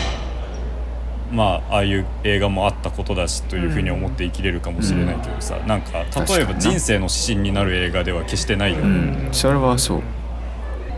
[1.31, 9.33] まあああいう映画もあったことだしというふうに思って生きれるかもしれないけどさ、なんか例えば人生の指針になる映画では決してないようね、ん。
[9.33, 10.03] それはそう。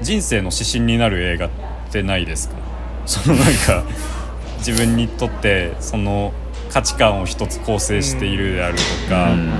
[0.00, 1.50] 人生の指針になる映画っ
[1.90, 2.56] てないですか？
[3.04, 3.84] そのなんか
[4.58, 6.32] 自分にとってその
[6.70, 9.50] 価値観を一つ構成しているであるとか、うん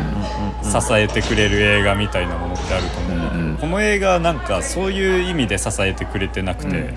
[0.63, 3.57] 支えてくれる映画みたいなものってあると思ううんうん。
[3.57, 6.85] この映画はなんかそういう意味で支えてくれてなくて、うん。
[6.85, 6.89] い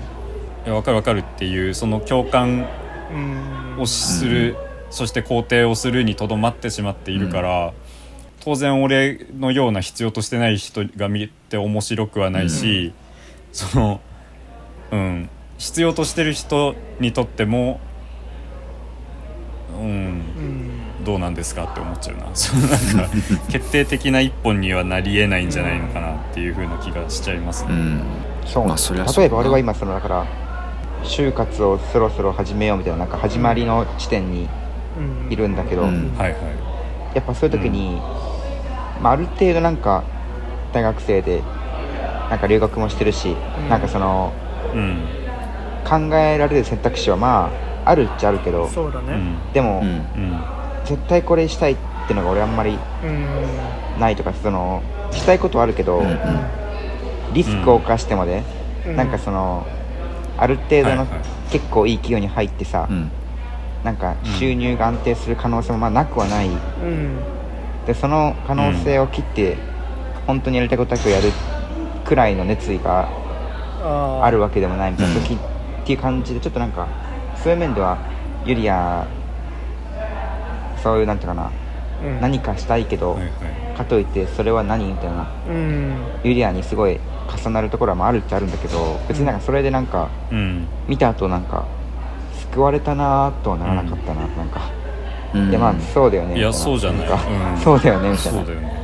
[0.66, 2.66] や分かる分かるっていうその共感
[3.12, 3.80] うん。
[3.80, 4.56] をする、
[4.90, 7.72] そして肯定をするにとどまってしまっているから、
[8.40, 12.92] 当然俺のような必要としてない人が見て面白くはないし、
[13.52, 14.00] その
[14.92, 15.28] うん。
[15.58, 17.80] 必要としてる人にとっても
[19.72, 19.86] うん。
[19.86, 20.73] うん
[21.04, 22.26] どうなんですかって思っちゃうな。
[22.34, 23.08] そのなんか
[23.48, 27.70] 決定的な一本にはなりえないんじゃないのかなっていう風な気がしちゃいますね。
[27.70, 28.02] うん。
[28.46, 28.66] そう,、
[29.18, 30.26] 例えば俺は今そのだから
[31.02, 34.48] 就活をそろそろ始めようみたいななんか始まりの地点に
[34.98, 36.12] うんいるんだけど、うん。
[36.16, 36.40] はいはい。
[37.14, 38.00] やっぱそういう時に、
[39.00, 40.02] まあ、ある程度なんか
[40.72, 41.42] 大学生で
[42.30, 43.68] なんか留学もしてるし、うん。
[43.68, 44.32] なんかその
[44.74, 44.98] うん。
[45.84, 47.50] 考えられる選択肢はま
[47.84, 49.12] ああるっちゃあるけどそうだね。
[49.12, 49.52] うん。
[49.52, 49.86] でも、うん。
[49.86, 54.00] うん絶対これしたいっていうのが俺あんまりうん。
[54.00, 56.18] ないとかそのしたいことはあるけど、うんうん。
[57.32, 58.42] リスクを冒してまで、
[58.86, 58.96] うん。
[58.96, 59.66] なんかその
[60.36, 61.08] ある程度のはいはい。
[61.50, 63.10] 結構いい企業に入ってさ、うん。
[63.84, 66.48] なんか収入が安定する可能性もまあなくはない。
[66.48, 67.18] うん。
[67.86, 69.56] でその可能性を切って
[70.26, 71.28] 本当にやりたいことだけをやる
[72.04, 73.08] くらいの熱意が
[74.22, 75.38] あるわけでもないみたいなうん時っ
[75.84, 76.88] ていう感じでちょっとなんか
[77.42, 77.98] そういう面では
[78.46, 79.06] ユリア
[80.84, 81.50] そういうなんていうかな
[82.04, 82.20] うん。
[82.20, 83.30] 何かしたいけど、はいはい。
[83.76, 85.94] かといってそれは何みたいなうん。
[86.22, 87.00] ユリアにすごい
[87.42, 90.66] 重なるところはまああるっちゃあるんだけど別になんかそれでなんかうん。
[90.86, 91.64] 見た後なんか
[92.52, 94.60] 救われたなとはならなかったな、なんか、
[95.34, 95.50] うん。
[95.50, 97.06] いやまあそうだよねいやそうじゃない。
[97.06, 97.14] んか
[97.54, 97.58] うん。
[97.58, 98.38] そうだよねみたいな。
[98.38, 98.74] そうだよね。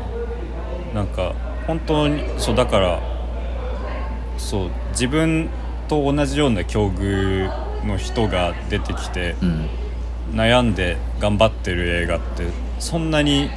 [0.94, 1.32] なんか
[1.66, 2.98] 本当にそうだから
[4.38, 5.48] そう自分
[5.86, 7.48] と同じような境遇
[7.86, 9.68] の人が出てきてうん
[10.32, 12.46] 悩んで頑張ってる映画って
[12.78, 13.50] そんなに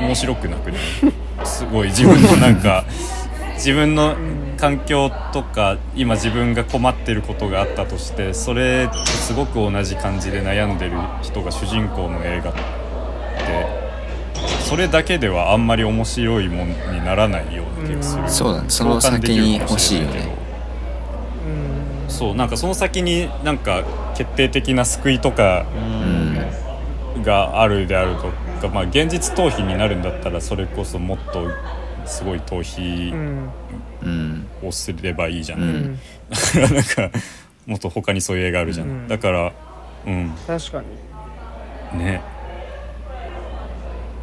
[0.00, 0.78] 面白くなくね
[1.44, 2.84] すごい自分のなんか
[3.54, 4.14] 自分の
[4.56, 12.60] 環境とか今自分が困ってることがあったとしてそれとすごく同じ感じで悩んでる人が主人公の映画って
[14.64, 20.28] それだけではあんまり面白いものにならないような気がする、うんそうだねその先に欲しいよね。
[20.36, 20.41] うん
[22.12, 23.82] そうなんかその先になんか
[24.14, 26.22] 決定的な救いとかうん。
[27.22, 28.28] があるであると
[28.66, 31.46] か、まあ、現実逃避になるんだったらそれこそもっと
[32.06, 33.14] すごい逃う避
[34.06, 34.48] ん。
[34.62, 35.70] をすればいいじゃん、ううん。
[35.70, 37.18] んだからなんか
[37.66, 39.08] もっと他にそういう映画あるじゃん、うん。
[39.08, 39.52] だから
[40.06, 40.32] うん。
[40.46, 40.82] 確か
[41.92, 41.98] に。
[41.98, 42.22] ね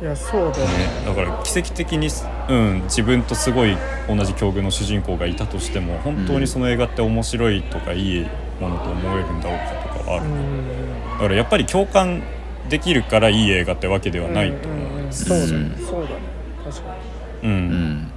[0.01, 0.67] いやそうだよ。
[0.67, 2.07] ねねだから奇跡的に、
[2.49, 3.77] うん、自分とすごい
[4.07, 8.27] 同じ境遇の主人公がいたとしても本当にその映画って面白いとかいい
[8.61, 10.27] ものと思えるんだろうかとかはある、う。
[10.29, 12.23] んだからやっぱり共感
[12.69, 14.79] できるからいい映画ってわけではないと思う。
[14.79, 15.01] んうんうん。
[15.01, 15.75] ううだね。
[15.79, 16.15] うんそうだね。
[16.63, 16.95] 確か
[17.43, 17.49] に。
[17.49, 17.57] うん。
[17.57, 18.11] うん。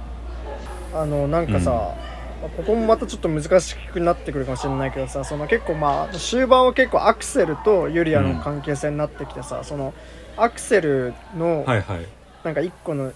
[0.93, 9.93] あのなんかさ、まあここもまたちょっと難しくなってくるかもしれないけどさその結構まあ終盤は結構アクセルとユリアの関係性になってきてさ、その
[10.37, 12.07] アクセルのはいはい。
[12.43, 13.11] なんか一個の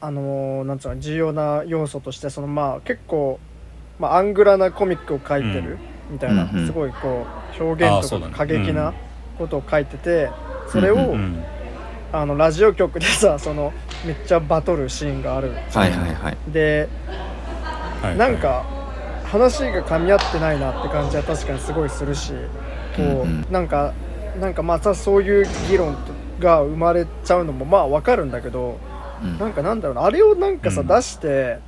[0.00, 3.40] あのーなんつうの重要な要素としてそのまあ結構、
[3.98, 5.78] まあ、アングラなコミックを書いてる
[6.10, 6.66] みたいな、うんうん。
[6.66, 7.26] すごいこ
[7.58, 8.34] う表現とかあーそうだね。
[8.34, 8.92] 過激な
[9.38, 10.30] ことを書いてて、
[10.68, 11.44] それを、うんうん
[12.12, 13.72] あのラジオ局でさその
[14.06, 15.50] めっちゃバトルシーンがある。
[15.50, 16.36] はいはいはい。
[16.52, 16.88] で
[18.00, 18.16] はいはい。
[18.16, 18.64] なんか
[19.24, 22.32] 話が噛み合ってないなって感じは確かにすごいするし
[22.96, 23.46] こう、うんうん。
[23.50, 23.92] なんか
[24.40, 25.96] なんかまたそういう議論
[26.38, 28.78] が生まれちゃうのもまあわかるんだけど
[29.22, 29.38] うん。
[29.38, 30.04] なんかなんだろうな。
[30.04, 30.86] あれをなんかさ、うん。
[30.86, 31.58] 出して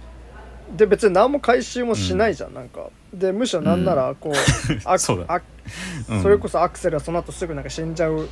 [0.76, 2.90] で別に何も回収もしないじゃん、なんか。
[3.12, 4.32] でむしろなんならこう、
[4.84, 5.40] アクそうだア
[6.10, 6.22] うん。
[6.22, 8.28] それこそアクセルはその後すぐなんか死んじゃう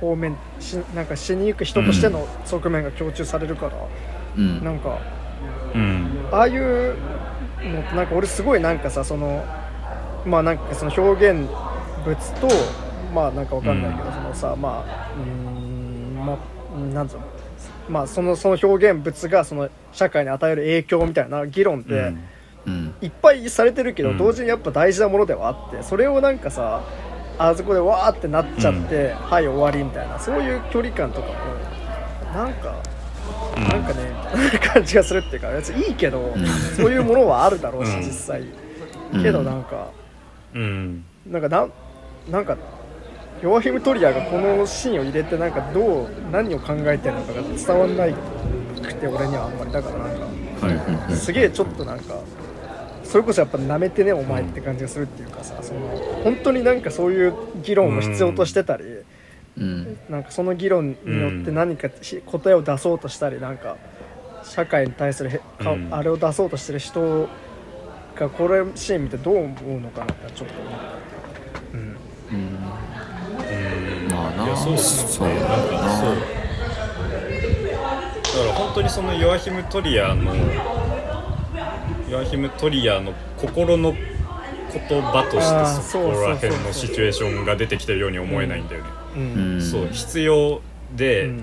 [0.00, 3.72] 方面しなんかしに行く人としての側面が強調されるから、
[4.36, 4.62] うん。
[4.62, 4.98] なんか
[5.74, 6.06] うん。
[6.30, 6.94] ああいう
[7.64, 9.42] のってなんか俺すごいなんかさその
[10.26, 11.48] まあなんかその表現
[12.04, 12.48] 物と
[13.14, 14.14] まあなんかわかんないけど、うん。
[14.14, 15.49] そのさまあうーん
[16.20, 17.22] まあなんつうの
[17.88, 22.20] まあそのその表現物がその社会に与える影響みたいな議論って、うん。
[22.66, 22.94] うん。
[23.00, 24.18] いっぱいされてるけど、うん。
[24.18, 26.82] 同時にやっぱ大事なものではあってそれをなんかさ
[27.38, 31.34] あそこでわーってなっちゃって、はい終わりみたいなそういう距離感とかも
[32.34, 32.76] なんか
[33.56, 33.64] うん。
[33.64, 34.12] なんかね
[34.62, 36.46] 感じがするっていうか別にいいけど、ん。
[36.76, 38.00] そういうものはあるだろうし、うん。
[38.00, 38.42] 実際。
[39.12, 39.22] うん。
[39.22, 39.90] けどなんか、
[40.54, 41.04] うん。
[41.26, 41.72] なんかなん
[42.30, 42.56] なんか
[43.42, 48.14] ヨアヒム・トリアがこのシーンを入れてなんかどう何を考えてるのかが伝わんない
[48.82, 52.16] くて俺にはあんまりだからなんかはいすげえちょっとなんか
[53.02, 55.80] それこそやっぱなめてねお前って感じがするっていうかさその
[56.22, 63.76] 本当になんかそういう議論を必要としてたり、うんなんかその議論によって何かし答えを出そうとしたりなんか
[64.44, 65.42] 社会に対する
[65.90, 67.28] あれを出そうとしてる人
[68.14, 71.19] がこれシーン見てどう思うのかなってちょっと思った。
[74.40, 76.14] ないやそうそうなんかそう。
[78.22, 80.34] だから本当にそのヨアヒム・トリアの
[82.08, 89.54] ヨアヒム・トリアの心の言葉としてそこら辺のシチュエーションが出てきてるように思えないんだよね、うん。
[89.54, 90.60] うんそう必要
[90.94, 91.42] で、うん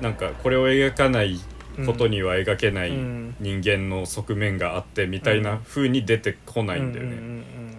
[0.00, 1.40] なんかこれを描かない
[1.84, 7.16] ことには描けないうん人間の側面があってみたいな風に出てこないんだよね、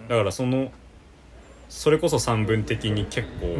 [0.06, 0.70] だからその
[1.70, 3.56] それこそ三分的に結構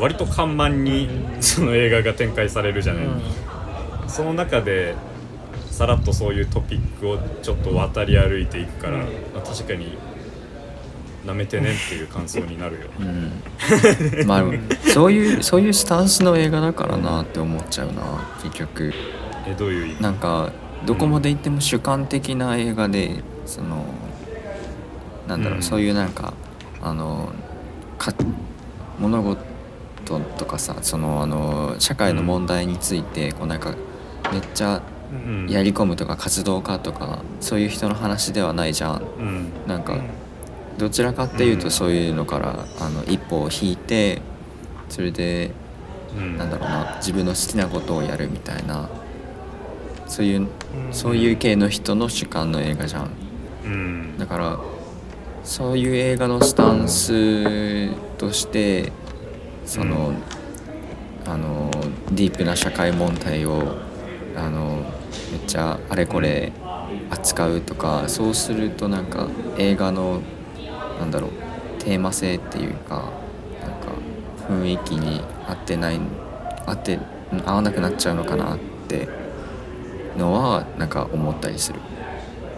[0.00, 1.08] 割と緩慢に
[1.40, 3.20] その映画が展開されるじゃない、うん。
[4.08, 4.94] その中で
[5.70, 9.00] さらっとそういうトピックをちょっと渡り歩いていくから、うん。
[9.02, 9.06] ま
[9.36, 9.96] あ確かに
[11.26, 13.42] なめてねっていう感想になるよ、うん。
[14.26, 14.44] まあ
[14.92, 18.92] そういうそういうスタンスの映画だからなって思っちゃうな結局。
[19.46, 20.02] えどういう意味？
[20.02, 20.50] なんか
[20.86, 23.84] どこまで行っても主観的な映画でその
[25.28, 25.62] なんだろう、うん。
[25.62, 26.32] そういうなんか
[26.82, 27.30] あの
[27.98, 28.14] か
[28.98, 29.49] 物事
[30.18, 33.74] とかさそのあの社会の問題についてこうなんか
[34.32, 34.82] めっちゃ
[35.12, 35.46] うん。
[35.48, 39.02] やり込むとか活動家とかそういう人の話ではないじゃん。
[39.18, 39.52] うん。
[39.66, 40.08] なんかうん。
[40.78, 41.60] どちらかっていううん。
[41.60, 44.22] とそういうのからあの一歩を引いて
[44.88, 45.50] それで
[46.16, 46.38] うん。
[46.38, 48.88] なんだろうな自分の好きなことをやるみたいな
[50.06, 50.48] そういううん。
[50.92, 53.10] そういう系の人の主観の映画じゃん。
[53.64, 54.18] うん。
[54.18, 54.60] だから
[55.42, 58.92] そういう映画のスタンスとして
[59.70, 60.14] その、
[61.24, 61.70] あの
[62.10, 63.78] ディープな社会問題を
[64.34, 64.86] あの
[65.30, 66.52] めっちゃあれこれ
[67.08, 70.24] 扱うとかそうするとなんか映画の
[70.96, 71.34] なんだろう
[71.78, 73.18] テーマ性っていうか
[73.60, 74.02] なんか
[74.36, 76.00] 雰囲気に合ってない
[76.66, 77.00] 合って
[77.32, 79.12] うん合わなくなっちゃうのかなって
[80.14, 81.82] のはなんか思ったりする。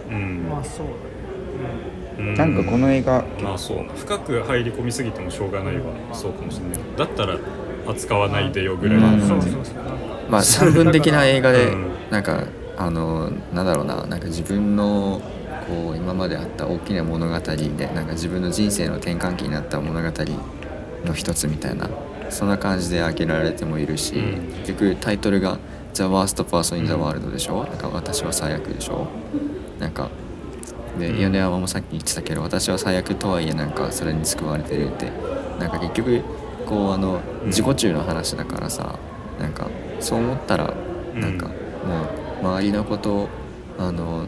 [0.07, 0.47] うん。
[0.47, 1.43] まあそうだね。
[1.53, 3.23] うんなんかこの映画。
[3.41, 3.85] まあそう。
[3.95, 5.83] 深く入り込みすぎてもしょうがないわ。
[6.13, 6.79] そうかもしれない。
[6.97, 7.37] だったら
[7.87, 9.49] 扱わないでよぐらいうん、の感じ。
[10.29, 11.85] まあ三分的な映画でうん。
[12.09, 12.43] なんか
[12.77, 14.05] あのなんだろうな。
[14.05, 15.21] なんか自分の
[15.67, 20.09] こう今まであった大きな物語でなんか自分の人生の転換期になった物語
[21.05, 21.89] の一つみたいな
[22.29, 24.53] そんな感じで挙げられてもいるし、うん。
[24.65, 25.57] 結局タイトルが
[25.93, 29.07] 「The Worst Person in the World」でしょ、なんか私は最悪でしょ？
[29.79, 30.09] なんか
[30.99, 31.19] でうん。
[31.19, 35.11] 米山もさっき言ってたけど私は最悪とはいえなんかそれに救われてるって。
[35.59, 36.21] なんか結局
[36.65, 37.47] こうあのうん。
[37.47, 38.97] 自己中の話だからさ
[39.39, 40.73] なんかそう思ったら
[41.15, 41.21] うん。
[41.21, 41.53] なんかも
[42.41, 43.29] う周りのこと
[43.77, 44.25] あの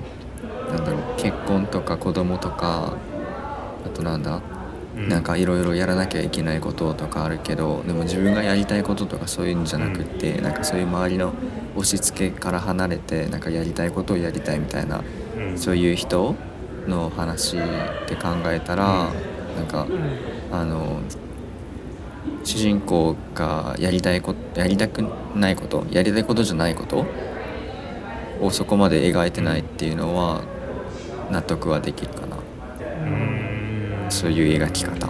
[0.70, 2.94] なんだろう結婚とか子供とか
[3.86, 4.42] あとなんだ
[4.98, 5.10] うん。
[5.10, 11.34] なんかいろいろやらなきゃいけないこととかあるけどでも自分がやりたいこととかそういうんじゃなくって、なんかそういう周りの
[11.76, 15.04] 押し付けから離れてなんかやりたいことをやりたいみたいな、
[15.38, 15.58] うん。
[15.58, 16.36] そういう人
[16.88, 17.62] の話っ
[18.08, 19.12] て考えたら、
[19.56, 19.88] なんか
[20.52, 21.02] あの
[22.44, 25.04] 主人公がやりたいことやりたく
[25.36, 27.06] ないことやりたいことじゃないこと
[28.42, 30.44] をそこまで描いてないっていうのは
[31.32, 32.38] 納得はできるかな。
[32.38, 34.06] うん。
[34.10, 35.10] そういう描き方。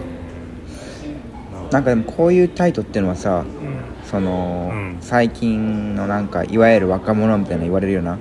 [1.70, 3.84] なんかでもこういうタイトっていうのはさうん。
[4.04, 4.98] その、うん。
[5.00, 8.18] 最近のなんかいわゆる若者みたいな言われるような。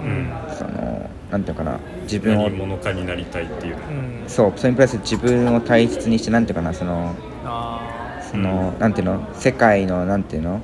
[0.00, 0.30] うん。
[0.48, 1.80] そのなんていうのかな
[2.12, 3.76] 自分を何者かになりたいっていう。
[3.76, 4.24] のうん。
[4.26, 7.14] そうそれにプラス自分を大切にしてなんていうかなその
[7.44, 10.60] あその、なんていうの世界のなんていうのー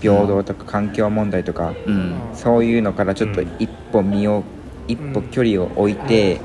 [0.00, 2.14] 平等とか環境問題とか、うん。
[2.34, 3.48] そういうのからちょっとうん。
[3.58, 4.42] 一歩身を、
[4.86, 6.40] 一歩距離を置いて、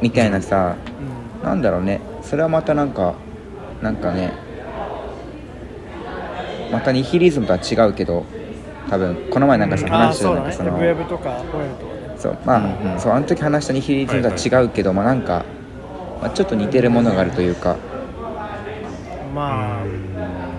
[0.00, 0.76] みたいなさ、
[1.40, 1.48] うん。
[1.48, 2.00] なんだろうね。
[2.22, 3.14] それはまたなんか
[3.82, 4.32] なんかね
[6.70, 8.26] またニヒリズムとは違うけど
[8.90, 10.48] 多分この前なんかさああ話したそうだね。
[10.48, 11.92] なんかそのウェブとかホエルとか。
[11.94, 13.00] ねそうまあ、うんうん。
[13.00, 15.44] そうあの時話したニヒリズムとは違うけど、まあなんか、
[16.20, 17.76] まあ、ちょっと似てるものがあるというか。
[19.34, 19.84] まあ。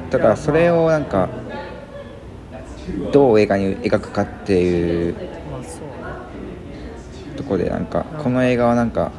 [0.09, 1.29] だからそれをなんか
[3.11, 5.15] どう映画に描くかっていう
[7.35, 9.11] ところでなんかこの映画はなんか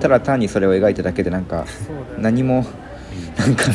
[0.00, 1.64] ただ単にそれを描いただけでなんか
[2.18, 2.66] 何も
[3.38, 3.66] なんか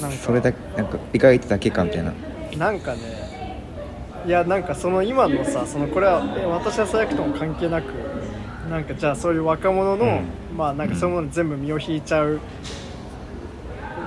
[0.00, 0.16] なんか。
[0.16, 2.12] それだけなんか描いただけかみたいな。
[2.56, 3.27] なんかね
[4.28, 7.86] いやなんかその今のさそのこれはえ私は最悪とも関係なく
[8.68, 10.20] なんかじゃあそういう若者の、
[10.54, 12.38] まあなんかそういうものに全部身を引いちゃう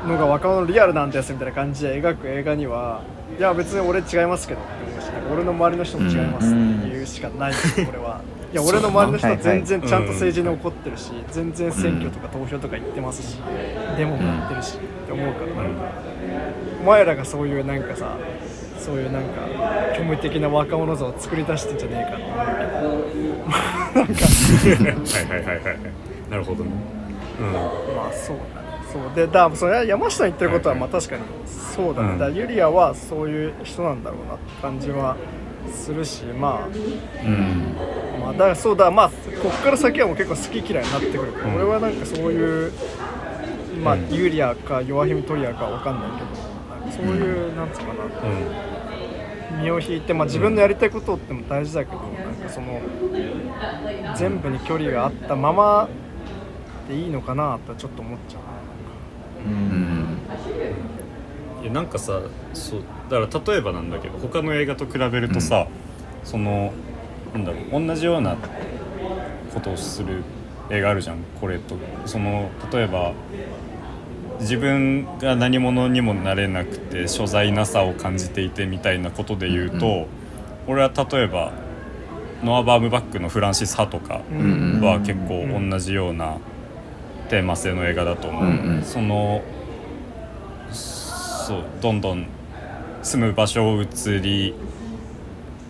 [0.07, 3.01] のが若者のリアルなんですみたいな感じで描く映画には
[3.35, 8.21] いや別に俺違いますけどって思うしなんか俺の周りの人も違いますっていうしかないんですこれは。
[8.51, 13.37] いや俺の周りの人は全然ちゃんと政治に怒ってるし全然選挙とか投票とか行ってますし
[13.97, 15.75] デモもやってるしって思うからなん。
[15.75, 15.91] か
[16.81, 18.17] お前らがそういうなんかさ
[18.81, 19.41] そういうなんか
[19.93, 25.05] 虚無的な若者像を作り出してんじゃねえかって思うけどなんか。
[25.21, 25.77] はいはいはいはい
[26.31, 26.71] なるほどね。
[27.39, 27.53] うん。
[27.53, 28.67] まあそうだね。
[28.91, 32.19] そうでだそれは山下の言ってることはまあ確かにそうだね、うん。
[32.19, 35.15] だユリアはそういう人なんだろうなって感じは
[35.71, 36.67] するしま
[37.23, 37.75] うん。
[38.21, 38.89] あまあだからそうだ。
[38.89, 41.55] まあこっから先はもう結構好き嫌いになってくるから、うん。
[41.55, 42.71] 俺はなんかそういう
[43.83, 44.09] まあ、うん。
[44.09, 46.50] ユリアか弱姫トリアかわかんないけど
[46.89, 48.03] そういう、なんつうかな。
[48.05, 48.57] うん
[49.49, 52.89] 身を引いて、まあ、自分のやりたいことっても大事だけど、なんかその
[54.13, 55.89] 全部に距離があったまま
[56.87, 58.41] でいいのかなとはちょっと思っちゃう。
[59.45, 59.57] ううん。
[60.17, 60.27] ん
[61.61, 62.21] いやなんかさ
[62.53, 65.67] そうだから例えばなんだけど他の映画と比べるとさ、
[66.23, 66.73] その
[67.33, 68.37] なんだろう同じような
[69.53, 70.23] ことをする
[70.69, 71.75] 映画あるじゃんこれと。
[72.05, 73.13] その例えば
[74.41, 80.07] 自分が何者にもなれなくて所在なさを感じていてみたいなことで言うと、うん
[80.67, 81.51] 俺は例えば
[82.43, 84.21] ノア・バームバックのフランシス・ハとか
[84.81, 86.37] は結構同じような
[87.29, 88.83] テーマ性の映画だと思う、うんうん。
[88.83, 89.41] その
[90.71, 92.27] そうどんどん
[93.01, 93.87] 住む場所を移
[94.21, 94.53] り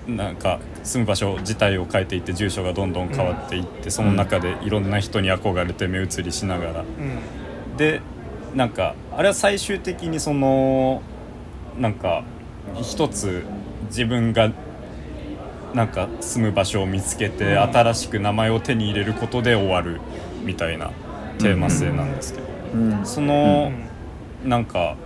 [0.07, 6.81] なんか住む場所自体を変えていって住所がどんどん変わっていって、その中でいろんな人に憧れて目移りしながら。
[6.81, 7.77] うん。
[7.77, 8.01] で
[8.55, 11.01] なんかあれは最終的にその
[11.79, 12.23] なんか
[12.81, 13.43] 一つ
[13.87, 14.51] 自分が
[15.73, 17.61] なんか住む場所を見つけて、うん。
[17.61, 20.01] 新しく名前を手に入れることで終わる
[20.43, 20.91] みたいな
[21.39, 23.05] テーマ性なんですけど、うん。
[23.05, 23.71] その
[24.43, 24.97] う、んなんか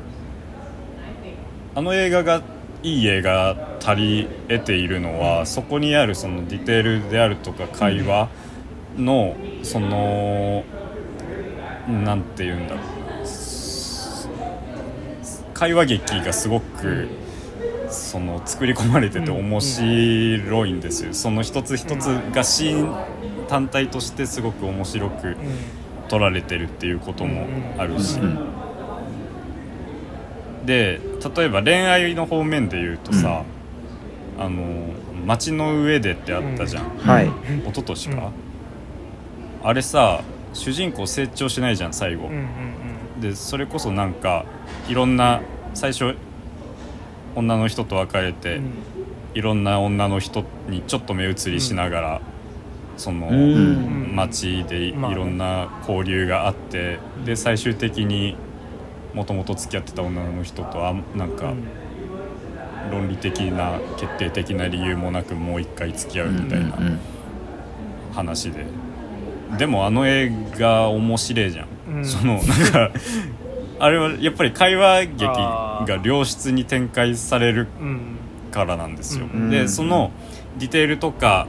[1.75, 2.41] あの映画が
[2.81, 8.29] いい映画足り得ているのは、そこにあるそのディテールであるとか会話
[8.97, 10.63] のその
[11.87, 12.83] なんて言うんだろう。
[12.87, 12.94] な
[15.55, 17.07] 会話劇がすごく
[17.89, 25.37] その作り込まれてて面白いんですよ、その一つ一つがシーン単体としてすごく面白く
[26.09, 28.51] 撮られてるっていうこともあるし、うん
[30.65, 30.99] で
[31.35, 33.43] 例えば恋愛の方面で言うとさ
[34.39, 34.89] 「あの
[35.23, 37.27] 街の上で」ってあったじゃん、はい。
[37.27, 38.31] 一昨年か、
[39.63, 40.23] あれさ
[40.53, 42.84] 主人公成長しないじゃん最後、うんうん
[43.19, 44.45] でそれこそなんか
[44.87, 45.41] いろんな
[45.73, 46.15] 最初
[47.35, 48.73] 女の人と別れて、うん。
[49.33, 52.21] いろんな女の人にちょっと目移りしながら、
[52.95, 54.15] その、うん。
[54.15, 58.37] 街でいろんな交流があって、で最終的に
[59.13, 62.91] もともと付き合ってた女の人とあんなんかうん。
[62.91, 66.99] 論理的な決定的な理由もなくもう一回付き合うみたいなうん。
[68.13, 68.65] 話で、
[69.57, 72.05] でもあの映画面白いじゃん、うん。
[72.05, 72.91] そのなんか
[73.79, 78.17] あれはやっぱり会話劇が良質に展開されるうん。
[78.51, 79.49] からなんですよ、うん。
[79.49, 80.11] でその
[80.57, 81.47] ディテールとか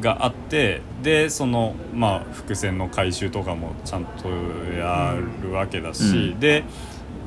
[0.00, 4.28] があってでそのまあ伏線の回収とかもちゃんと
[4.76, 6.40] やるわけだし、うん。
[6.40, 6.64] で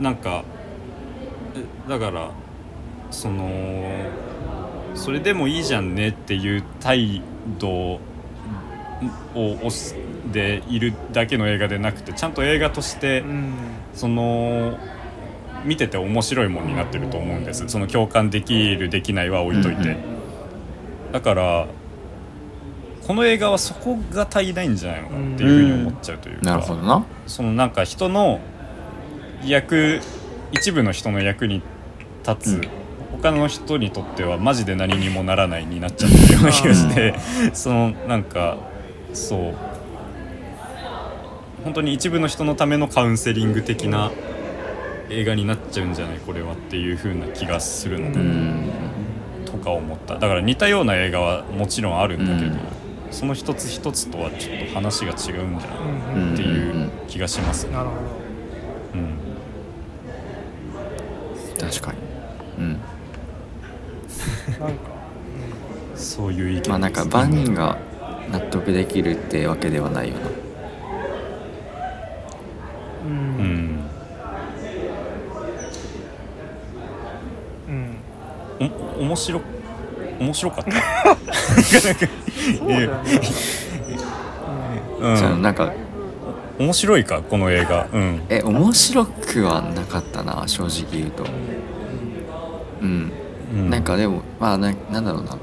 [0.02, 0.44] なんか
[1.56, 2.32] えだから
[3.10, 3.50] その
[4.96, 7.22] それでもいいじゃんねっていう態
[7.58, 8.00] 度
[9.36, 9.96] を押す
[10.32, 13.54] でいるだけの映画でなくてちゃんと映画として、うん。
[13.94, 14.78] その
[15.66, 17.68] 見てて面白いものになってると思うんです。
[17.68, 19.98] その共感できるできないは置いといて、うん
[21.12, 21.68] だから
[23.06, 27.06] この映画はそこが足りないんじゃないのかっていうふうに思っちゃうというか、なるほどな。
[27.28, 28.40] そのなんか人の
[29.44, 30.00] 役
[30.54, 31.62] 一部の人の役に
[32.26, 32.70] 立つ、うん。
[33.22, 37.14] 他の人にとってはマジで何にもならないになっちゃってるような気がして。
[37.54, 38.58] そのなんか
[39.14, 39.56] そう。
[41.64, 44.12] 本当に一部の人のためのカウンセリング的な
[45.10, 46.18] 映画になっちゃうんじゃない？
[46.20, 48.72] これはっていう風な気がするので、うん。
[49.46, 50.16] とか思った。
[50.16, 52.60] だから似たような映画はもちろんあるんだけど、うん。
[53.12, 55.76] その一つ一つとはちょっと話が違うんじゃな
[56.30, 56.34] い？
[56.34, 57.68] っていう気がします。
[57.68, 57.96] ね、なるほ
[58.96, 59.18] うん。
[61.60, 61.98] 確かに。
[62.58, 62.80] うん。
[64.58, 64.92] どなんか
[65.96, 66.70] そういう意見です。
[66.70, 67.78] まあなんか万人が
[68.32, 70.30] 納得できるってわけではないよな。
[73.04, 73.90] うん。
[77.68, 77.98] ううん。
[78.98, 79.42] お面白
[80.20, 80.72] 面白かった。
[81.80, 81.94] そう
[85.14, 85.16] ん。
[85.16, 85.74] じゃあなんか
[86.60, 87.88] 面白いかこの映画。
[87.92, 88.22] うん。
[88.30, 91.26] え面白くはなかったな正直言うと。
[92.82, 93.12] うん。
[93.54, 93.70] うん。
[93.70, 95.38] なんかでもまあななんだろうな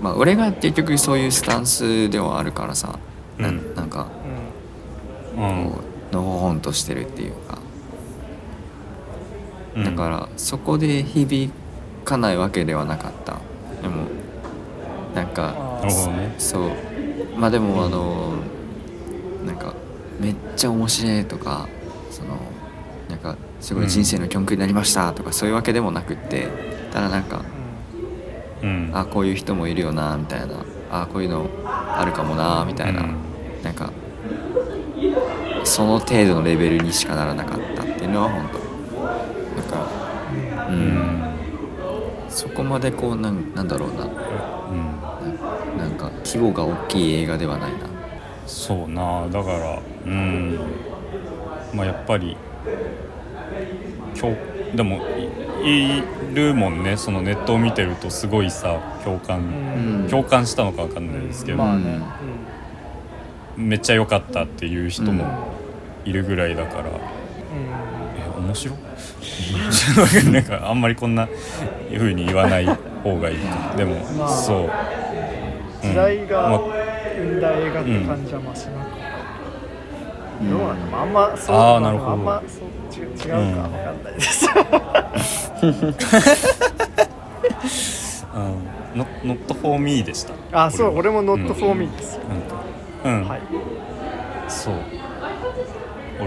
[0.00, 2.98] まあ俺が結局そういうスタンスではあるからさ、
[3.38, 3.74] なうん。
[3.74, 4.08] なんか
[5.36, 5.70] うん。
[5.70, 5.80] こ
[6.12, 7.58] うのほほんとしてるっていうか。
[9.76, 9.84] うん。
[9.84, 11.52] だからそこで響
[12.04, 13.38] かないわけではなかった。
[13.82, 14.06] でも
[15.14, 15.54] なんか
[16.38, 16.70] そう。
[17.36, 18.34] まあでもあの
[19.46, 19.74] なんか
[20.20, 21.68] めっちゃ面白いとか
[22.10, 22.36] その
[23.08, 26.48] なんかすごい人生の教訓になりましたとかそういうわけでもなくって。
[26.90, 27.42] ただなんか
[28.62, 28.90] うん。
[28.94, 30.64] あこういう人もいるよなみたいな。
[30.90, 33.16] あこういうのあるかもなみたいな、うん。
[33.62, 33.92] なんか
[35.64, 38.58] その程度のレベルにしかならなかったっていうのは本当。
[39.60, 39.86] なんか
[40.68, 40.78] う、うん。
[40.78, 41.38] ん
[42.28, 44.04] そこまでこうなんなんだろうな。
[44.04, 45.78] うん。
[45.78, 47.78] なんか規模が大きい映画ではないな。
[48.46, 49.28] そうな。
[49.28, 50.58] だからうん。
[51.74, 52.36] まあやっぱり
[54.18, 54.34] 共
[54.74, 55.00] でも
[55.64, 56.02] いい
[56.34, 59.42] るもんねそのネットを見てるとすごいさ共感、う
[60.06, 60.08] ん。
[60.08, 62.00] 共感したのかわかんないですけど、まあね。
[63.56, 65.48] めっちゃ良かったっていう人も
[66.04, 66.88] いるぐらいだから、うん。
[68.16, 68.78] え面白い
[70.32, 71.28] なんかあんまりこんな
[71.92, 73.74] 風に言わない方がいいか。
[73.76, 74.58] でも、まあそう、
[75.84, 75.90] うん。
[75.90, 76.60] 時代がまあ。
[77.18, 78.96] 生んだ映画って感じはまあしなかった
[80.40, 80.50] うん。
[80.50, 81.02] どうなんだろう。
[81.02, 82.10] あんまそうなるほど。
[82.12, 82.68] あんまそう
[83.02, 83.38] 違うか。
[83.38, 83.58] うん。
[83.58, 84.48] わかんないです
[85.62, 85.70] うん、
[88.98, 90.34] ノノットフォーミーでした。
[90.66, 91.54] あそう俺も Not うん。
[91.54, 92.14] for me です。
[92.16, 92.22] よ
[93.04, 93.28] うん、うん。
[93.28, 93.40] はい。
[94.48, 94.74] そう。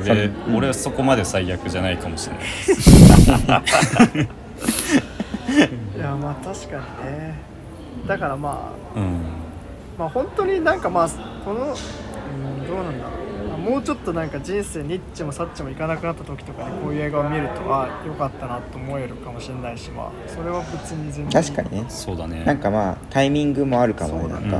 [0.04, 2.44] それ俺、俺はそこまで最悪じゃないかもしれない。
[2.44, 2.92] で す
[5.98, 6.82] いやまあ確かに
[7.12, 7.36] ね。
[8.08, 9.20] だからまあうん。
[9.98, 11.10] まあ本当になんかまあ
[11.44, 11.70] このうん
[12.68, 13.12] どうなんだろう。
[13.12, 13.12] まあ
[13.62, 21.44] もうちょっとなんか人生ニッチもサッチもいかなくなった時とかにこういう映画を見るとあよかったなと思えるかもしれないしまあそれは別に全然。
[21.44, 21.86] 確かにね。
[21.90, 22.44] そうだね。
[22.44, 24.34] なんかまあタイミングもあるかもね。
[24.34, 24.60] なんかう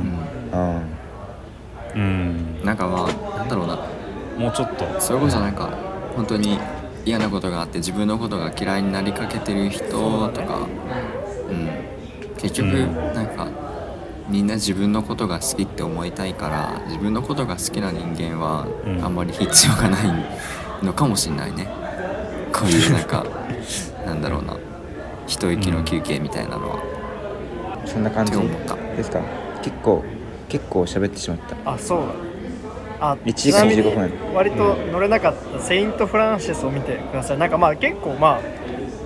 [1.94, 2.56] うんん。
[2.58, 2.64] うん。
[2.64, 3.78] なんかまあなんだろうな。
[4.38, 5.00] もうちょっと。
[5.00, 5.76] それこそなんか
[6.14, 6.58] 本当に
[7.04, 10.68] 嫌なことがあって自分のことが嫌いになりかけてる人とか、
[11.50, 11.68] うん、
[12.38, 13.14] 結局うん。
[13.14, 13.48] なんか
[14.32, 19.04] みんな自分のことが好きって思いたいから自分のことが好きな人間はうん。
[19.04, 20.06] あんまり必要がない
[20.82, 21.68] のかもしれないね。
[22.52, 23.24] こういうなんか
[24.06, 24.56] なんだろうな。
[25.26, 26.78] 一息の休憩みたいなのは、
[27.86, 28.74] そんな感じって思った。
[28.96, 29.20] ですか？
[29.62, 30.02] 結構
[30.48, 31.70] 結構喋ってしまった。
[31.72, 32.04] あそうだ。
[33.12, 37.38] あ1時間ちなみに15分割と乗れなかった「セイント・フランシス」を見てください。
[37.38, 38.40] なんかまあ結構まあ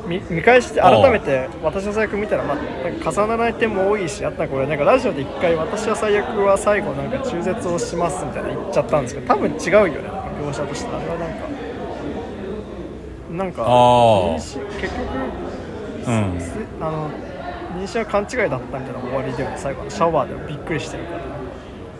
[0.07, 4.67] 見見返して改めて私の最悪見たらまあなんか重ならない点も多いしあとなんかこれ。
[4.67, 9.93] なんかラジオで一回「私は最悪」は最後なんか中絶をしますみたいな言っちゃったんですけど多分違うよね。
[9.93, 10.89] なんか描写として。
[10.95, 11.35] あれはなんか
[13.33, 13.63] なんか
[14.35, 15.01] 結局
[16.07, 16.41] うん。
[16.41, 17.11] すあの
[17.79, 21.21] 妊娠は勘違いだったみたいな終わりで最後のシャワーでもびっくりしてるから。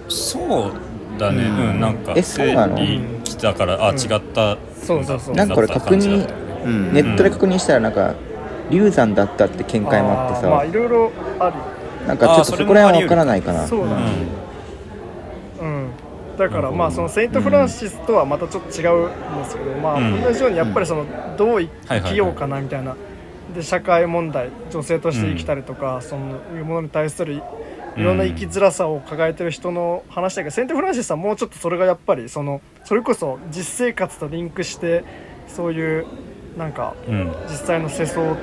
[0.09, 0.73] そう
[1.19, 1.43] だね。
[1.43, 3.97] ううんん、なんかえそう来たからあ、うん。
[3.99, 4.57] 違った。
[4.81, 5.35] そうそうそう。
[5.35, 6.93] なんかこれ確認うん。
[6.93, 8.15] ネットで確認したらなんか
[8.71, 11.57] 流産だったって見解もあってーまあいさろいろある。
[12.07, 13.65] なんかちょっとそこら辺は分からないかな。
[13.65, 14.09] うそうだねん
[15.59, 15.91] うん、
[16.37, 21.07] だからまあそのセイント・フランシスとはまたちょっと違うんですけど、まあうん同じようにやっぱりその
[21.37, 22.97] どう生きようかなみたいな。
[23.55, 27.35] で社会問題女性として生きたりとか、そのいうものに対する
[27.97, 35.05] いろんな生きづらさを抱えてる人の話だけど、セイント・フランシスはもうちょっとそれがやっぱりそのそれこそ実生活とリンクして
[35.47, 36.07] そういう
[36.57, 37.33] なんかうん。
[37.49, 38.37] 実際の世相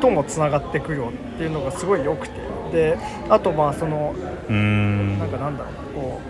[0.00, 2.40] ともつながってくるよっていうのがすごい良くて。
[2.72, 2.96] で
[3.28, 4.14] あとまあその
[4.48, 5.18] うん。
[5.18, 6.20] なんかなんだろうなこ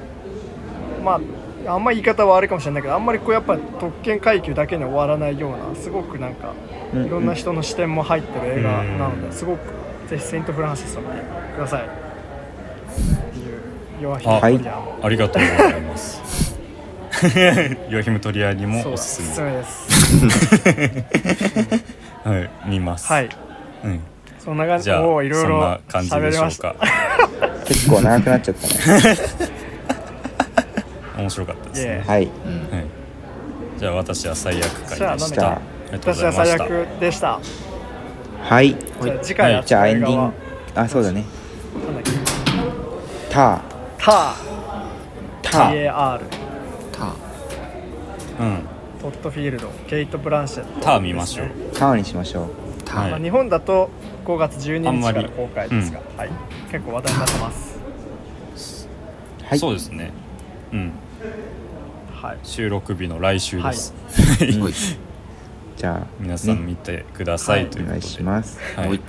[1.01, 1.21] うま
[1.67, 6.55] ああんま言い方は悪いかもしれないけどあんまりこうやっぱ特権階級だけに終わらないようなすごくなんか
[6.93, 7.07] うん。
[7.07, 9.61] いろんな人の視点も入ってる映画なのですごく
[10.09, 11.13] ぜひ「セイント・フランシス」を見て
[11.57, 11.83] ください。
[11.83, 11.85] っ
[13.33, 16.52] ていうヨアヒム・あトリアのありがとうございます
[17.89, 19.63] ヨアヒムトリアにもおおすすめ。
[19.65, 20.07] す。
[20.07, 21.85] すめです。
[22.25, 23.07] はい見ます。
[23.07, 23.29] はい。
[23.85, 24.01] うん。
[24.39, 24.85] そんな感じ。
[24.85, 26.75] じゃあおーいろいろそんな感じでしょうか。
[27.65, 29.17] 結構長くなっちゃったね。
[31.19, 32.21] 面白かったですね、はい。
[32.23, 32.29] はい、
[33.79, 35.13] じゃあ私は最悪会でした。
[35.13, 36.65] ありがとうご私は最ざいました。
[36.65, 37.41] 悪でした。
[38.43, 38.77] はい。
[39.03, 39.65] じゃあ次回はい。
[39.65, 40.29] じゃあエンディンは
[40.75, 40.81] グ。
[40.81, 41.25] あそうだね。
[41.87, 42.11] なんだっけ。
[43.31, 43.61] タ
[43.99, 44.35] タ
[45.43, 46.37] ター TAR た。
[46.37, 46.42] うん
[49.01, 51.49] トッドフィールドケイト・ブランシェットター見ましょう。
[51.75, 52.49] ターにしましょう。
[52.85, 53.11] た、はい。
[53.11, 53.91] まあ、日本だと
[54.25, 55.19] 5月12あんまり。
[55.21, 56.31] 日から公開ですが、はい、
[56.71, 57.79] 結構話題になってます。
[59.45, 59.59] はい。
[59.59, 60.13] そうですね。
[60.73, 60.93] うん。
[62.15, 62.39] はい。
[62.45, 63.93] 収録日の来週です、
[64.63, 64.73] おい。
[65.77, 67.99] じゃあ皆さんね見てください、はいということで。
[67.99, 68.59] お願いします。
[68.77, 69.01] はい。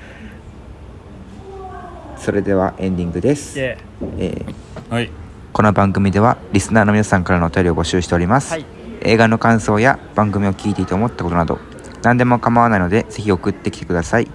[2.17, 3.77] それではエンディングです、イエ
[4.17, 5.11] えーはい。
[5.51, 8.65] この番組ではリスナーの皆さんからのお便りを募集しております、はい
[9.03, 11.59] 映画の感想や番組を聞いていて思ったことなど
[12.01, 14.27] 何でも構わないのでぜひ送ってきてください。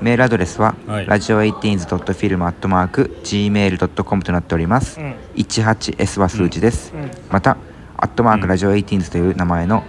[0.00, 1.06] メールアドレスは、はい。
[1.06, 5.14] ラジオ 18s.film.gmail.com となっております、ーうん。
[5.34, 7.10] 18s は数字です、うん。
[7.30, 7.56] また
[7.96, 8.48] アットマークうん。
[8.48, 9.84] ラジオ 18s という名前の、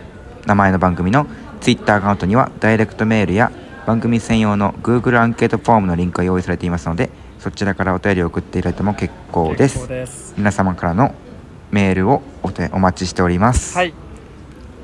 [0.46, 1.28] 名前の番組の
[1.60, 3.52] ツイッターアカウントにはダイレクトメールや
[3.86, 7.10] 番組専用の Google アンケートフォームのリンクが用意されていますので
[7.40, 10.34] そちらからお便りを送っていただいても結構です。
[10.38, 11.14] 皆様からの
[11.72, 12.22] メールを
[12.72, 13.78] お待ちしております。
[13.78, 14.07] はい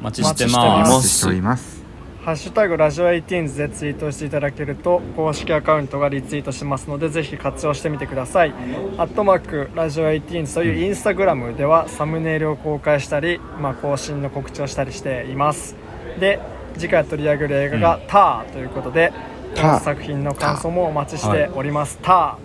[0.04, 0.92] お待ちしておま待す。
[0.92, 1.84] お待ちしております。
[2.26, 8.54] ハッシュタグラジオ18でツイートしていただけると公式アカウントがリツイートしますのでぜひ活用してみてください。
[8.98, 15.76] アットマークラジオ18というインスタグラムではサムネイルを公開したり、まあ、更新の告知をしたりしています。
[16.20, 16.40] で
[16.78, 19.14] 次回取り上げる映画が「ター」ということで
[19.56, 19.74] こター。
[19.76, 22.38] の作品の感想もお待ちしております「タ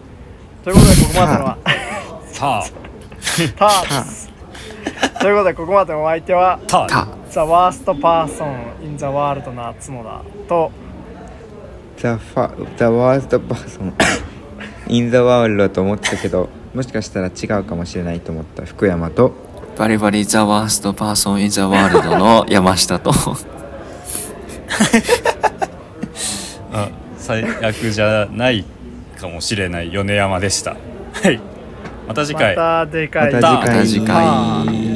[0.62, 1.58] ー」ということでここまでのは
[2.26, 2.62] さ
[3.56, 4.04] ター。
[4.04, 4.30] です。
[5.20, 10.70] ということでここまでのお相手はあたた The Worst Person in the World の角田と。
[11.98, 13.92] The, fa- the worst person
[14.88, 17.30] in the world だと思ってたけどもしかしたら違
[17.60, 19.32] うかもしれないと思った福山と。
[19.76, 23.10] バリバリザワーストパーソンインザワールドの山下と。
[26.72, 28.64] あ最悪じゃない
[29.20, 30.76] かもしれない米山でした。
[31.12, 31.40] はい。
[32.06, 32.56] また次回。
[32.56, 34.14] またでかいまた次回。
[34.24, 34.87] また次回